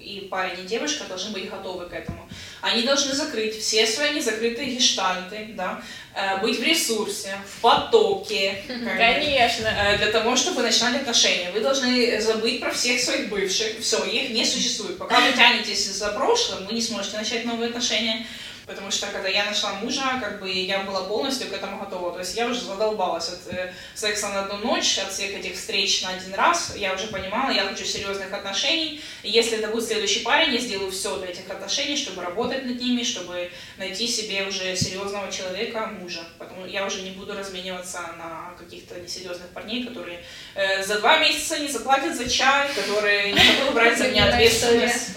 и 0.00 0.28
парень, 0.30 0.60
и 0.60 0.66
девушка 0.66 1.04
должны 1.04 1.32
быть 1.32 1.50
готовы 1.50 1.86
к 1.86 1.92
этому. 1.92 2.28
Они 2.62 2.82
должны 2.82 3.12
закрыть 3.12 3.58
все 3.60 3.86
свои 3.86 4.14
незакрытые 4.14 4.76
гештальты, 4.76 5.48
да, 5.56 5.82
э, 6.14 6.38
быть 6.38 6.60
в 6.60 6.62
ресурсе, 6.62 7.36
в 7.44 7.60
потоке. 7.60 8.62
Конечно. 8.96 9.66
Э, 9.66 9.98
для 9.98 10.12
того, 10.12 10.36
чтобы 10.36 10.62
начинать 10.62 11.02
отношения. 11.02 11.50
Вы 11.50 11.60
должны 11.60 12.20
забыть 12.20 12.60
про 12.60 12.70
всех 12.70 13.00
своих 13.00 13.28
бывших. 13.28 13.80
Все, 13.80 14.04
их 14.04 14.30
не 14.30 14.46
существует. 14.46 14.96
Пока 14.96 15.20
вы 15.20 15.32
тянетесь 15.32 15.86
за 15.86 16.12
прошлым, 16.12 16.66
вы 16.66 16.74
не 16.74 16.80
сможете 16.80 17.16
начать 17.16 17.44
новые 17.44 17.70
отношения. 17.70 18.26
Потому 18.66 18.90
что 18.90 19.06
когда 19.08 19.28
я 19.28 19.44
нашла 19.44 19.74
мужа, 19.74 20.18
как 20.20 20.40
бы 20.40 20.50
я 20.50 20.80
была 20.80 21.02
полностью 21.04 21.48
к 21.48 21.52
этому 21.52 21.78
готова. 21.78 22.12
То 22.12 22.20
есть 22.20 22.36
я 22.36 22.46
уже 22.46 22.60
задолбалась 22.60 23.28
от 23.28 23.52
э, 23.52 23.72
секса 23.94 24.28
на 24.28 24.44
одну 24.44 24.58
ночь, 24.58 24.98
от 24.98 25.12
всех 25.12 25.34
этих 25.34 25.54
встреч 25.54 26.02
на 26.02 26.10
один 26.10 26.34
раз. 26.34 26.74
Я 26.76 26.94
уже 26.94 27.08
понимала, 27.08 27.50
я 27.50 27.64
хочу 27.64 27.84
серьезных 27.84 28.32
отношений. 28.32 29.00
И 29.22 29.30
если 29.30 29.58
это 29.58 29.68
будет 29.68 29.86
следующий 29.86 30.20
парень, 30.20 30.54
я 30.54 30.60
сделаю 30.60 30.90
все 30.92 31.16
для 31.18 31.28
этих 31.28 31.50
отношений, 31.50 31.96
чтобы 31.96 32.22
работать 32.22 32.64
над 32.64 32.80
ними, 32.80 33.02
чтобы 33.02 33.50
найти 33.78 34.06
себе 34.06 34.46
уже 34.46 34.76
серьезного 34.76 35.30
человека, 35.32 35.90
мужа. 36.00 36.20
Потому 36.38 36.66
я 36.66 36.86
уже 36.86 37.02
не 37.02 37.10
буду 37.10 37.34
размениваться 37.34 38.00
на 38.18 38.54
каких-то 38.58 38.98
несерьезных 39.00 39.48
парней, 39.48 39.84
которые 39.84 40.22
э, 40.54 40.84
за 40.84 41.00
два 41.00 41.18
месяца 41.18 41.58
не 41.58 41.68
заплатят 41.68 42.16
за 42.16 42.28
чай, 42.28 42.68
которые 42.74 43.32
не 43.32 43.38
готовы 43.38 43.72
брать 43.72 43.98
за 43.98 44.08
меня 44.08 44.28
ответственность. 44.28 45.16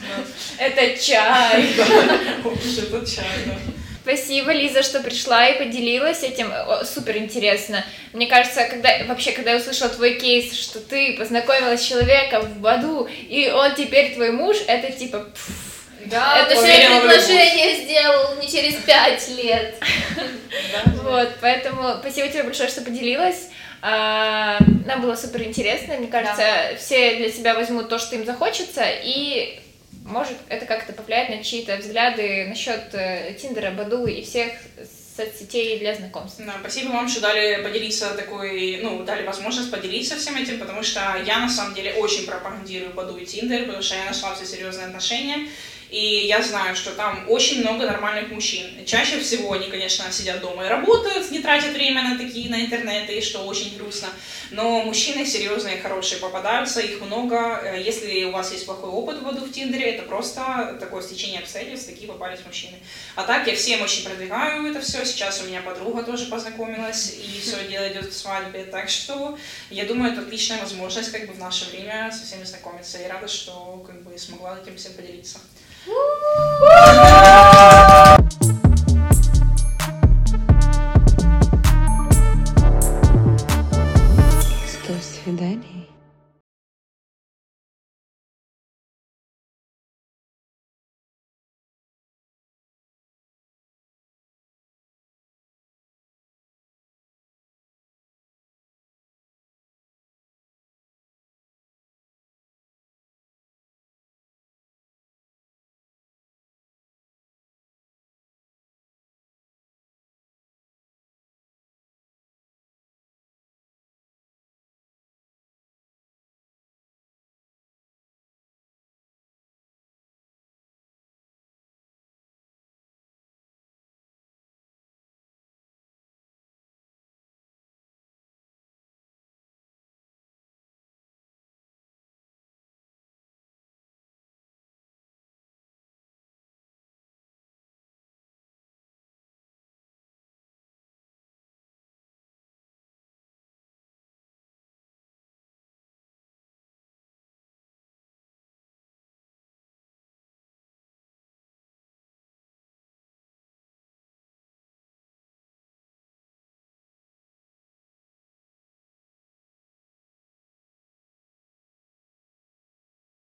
Это 0.58 1.02
чай. 1.02 1.74
Да. 1.78 1.86
Ой, 2.44 2.58
что 2.58 2.82
это 2.98 3.06
чай. 3.06 3.35
Спасибо, 4.04 4.52
Лиза, 4.52 4.84
что 4.84 5.00
пришла 5.00 5.48
и 5.48 5.58
поделилась 5.58 6.22
этим. 6.22 6.52
О, 6.54 6.86
Супер 6.86 7.18
интересно. 7.18 7.84
Мне 8.14 8.28
кажется, 8.28 8.66
когда 8.66 9.04
вообще, 9.08 9.32
когда 9.32 9.52
я 9.52 9.58
услышала 9.58 9.90
твой 9.90 10.20
кейс, 10.20 10.54
что 10.54 10.80
ты 10.80 11.14
познакомилась 11.18 11.82
с 11.82 11.86
человеком 11.88 12.44
в 12.44 12.60
Баду, 12.60 13.10
и 13.10 13.50
он 13.50 13.74
теперь 13.74 14.14
твой 14.14 14.32
муж, 14.32 14.58
это 14.68 14.92
типа... 14.92 15.28
Да, 16.06 16.38
Это 16.38 16.52
это 16.54 16.62
поверила 16.62 17.00
в 17.00 17.04
любовь. 17.06 17.26
предложение 17.26 17.84
сделал 17.84 18.36
не 18.36 18.48
через 18.48 18.76
пять 18.84 19.28
лет. 19.30 19.76
Вот, 21.04 21.30
поэтому 21.42 21.96
спасибо 22.00 22.28
тебе 22.30 22.44
большое, 22.44 22.70
что 22.70 22.82
поделилась. 22.82 23.50
А, 23.82 24.58
Нам 24.86 25.02
было 25.02 25.16
супер 25.16 25.44
интересно. 25.44 25.96
Мне 25.96 26.08
кажется, 26.08 26.44
все 26.80 27.16
для 27.16 27.32
себя 27.32 27.54
возьмут 27.56 27.90
то, 27.90 27.98
что 28.00 28.16
им 28.16 28.26
захочется, 28.26 28.84
и 28.86 29.60
может 30.06 30.38
это 30.50 30.66
как-то 30.66 30.94
повлияет 30.94 31.30
на 31.30 31.44
чьи-то 31.44 31.78
взгляды 31.78 32.46
насчет 32.48 32.94
э, 32.94 33.36
Тиндера, 33.42 33.72
Баду 33.72 34.06
и 34.06 34.22
всех 34.22 34.54
соцсетей 35.16 35.80
для 35.80 35.96
знакомств. 35.96 36.42
Да, 36.46 36.56
спасибо 36.60 36.90
вам, 36.90 37.08
что 37.08 37.22
дали 37.22 37.64
поделиться 37.64 38.14
такой, 38.16 38.82
ну, 38.84 39.04
дали 39.04 39.26
возможность 39.26 39.72
поделиться 39.72 40.16
всем 40.18 40.36
этим, 40.36 40.60
потому 40.60 40.84
что 40.84 41.00
я 41.26 41.40
на 41.40 41.50
самом 41.50 41.74
деле 41.74 41.94
очень 41.94 42.26
пропагандирую 42.26 42.94
Баду 42.94 43.18
и 43.18 43.26
Тиндер, 43.26 43.66
потому 43.66 43.82
что 43.82 43.96
я 43.96 44.06
нашла 44.06 44.36
все 44.36 44.46
серьезные 44.46 44.88
отношения, 44.88 45.48
и 45.90 46.26
я 46.28 46.42
знаю, 46.42 46.76
что 46.76 46.92
там 46.92 47.26
очень 47.30 47.62
много 47.62 47.86
нормальных 47.86 48.32
мужчин. 48.32 48.86
Чаще 48.86 49.20
всего 49.20 49.54
они, 49.54 49.70
конечно, 49.70 50.12
сидят 50.12 50.42
дома 50.42 50.66
и 50.66 50.70
работают, 50.70 51.32
не 51.32 51.40
тратят 51.40 51.74
время 51.74 52.04
на 52.04 52.18
такие, 52.18 52.50
на 52.50 52.62
интернеты, 52.62 53.22
что 53.22 53.40
очень 53.46 53.78
грустно. 53.78 54.10
Но 54.52 54.84
мужчины 54.84 55.26
серьезные, 55.26 55.82
хорошие 55.82 56.20
попадаются, 56.20 56.82
их 56.82 57.02
много. 57.02 57.62
Э, 57.64 57.82
Если 57.82 58.24
у 58.26 58.32
вас 58.32 58.52
есть 58.52 58.66
плохой 58.66 58.90
опыт 58.90 59.20
в 59.20 59.24
Баду 59.24 59.46
в 59.46 59.52
Тиндере, 59.52 59.92
это 59.92 60.04
просто 60.04 60.78
такое 60.80 61.02
стечение 61.02 61.40
обстоятельств, 61.40 61.88
такие 61.88 62.08
попались 62.08 62.40
мужчины. 62.46 62.78
А 63.16 63.24
так 63.24 63.48
я 63.48 63.56
всем 63.56 63.82
очень 63.82 64.04
продвигаю 64.04 64.66
это 64.76 64.82
все. 64.82 65.06
Сейчас 65.06 65.42
у 65.42 65.46
меня 65.46 65.62
подруга 65.62 66.04
тоже 66.04 66.26
познакомилась, 66.26 67.16
и 67.18 67.40
все 67.40 67.68
дело 67.68 67.92
идет 67.92 68.10
к 68.10 68.14
свадьбе. 68.14 68.66
Так 68.66 68.90
что 68.90 69.38
я 69.70 69.86
думаю, 69.86 70.12
это 70.12 70.22
отличная 70.22 70.60
возможность 70.60 71.12
как 71.12 71.28
бы 71.28 71.34
в 71.34 71.40
наше 71.40 71.70
время 71.70 72.12
со 72.12 72.26
всеми 72.26 72.44
знакомиться. 72.44 72.98
И 72.98 73.08
рада, 73.08 73.28
что 73.28 73.84
как 73.86 74.04
бы 74.04 74.18
смогла 74.18 74.60
этим 74.62 74.76
всем 74.78 74.94
поделиться. 74.94 75.40
Woo! 75.88 77.85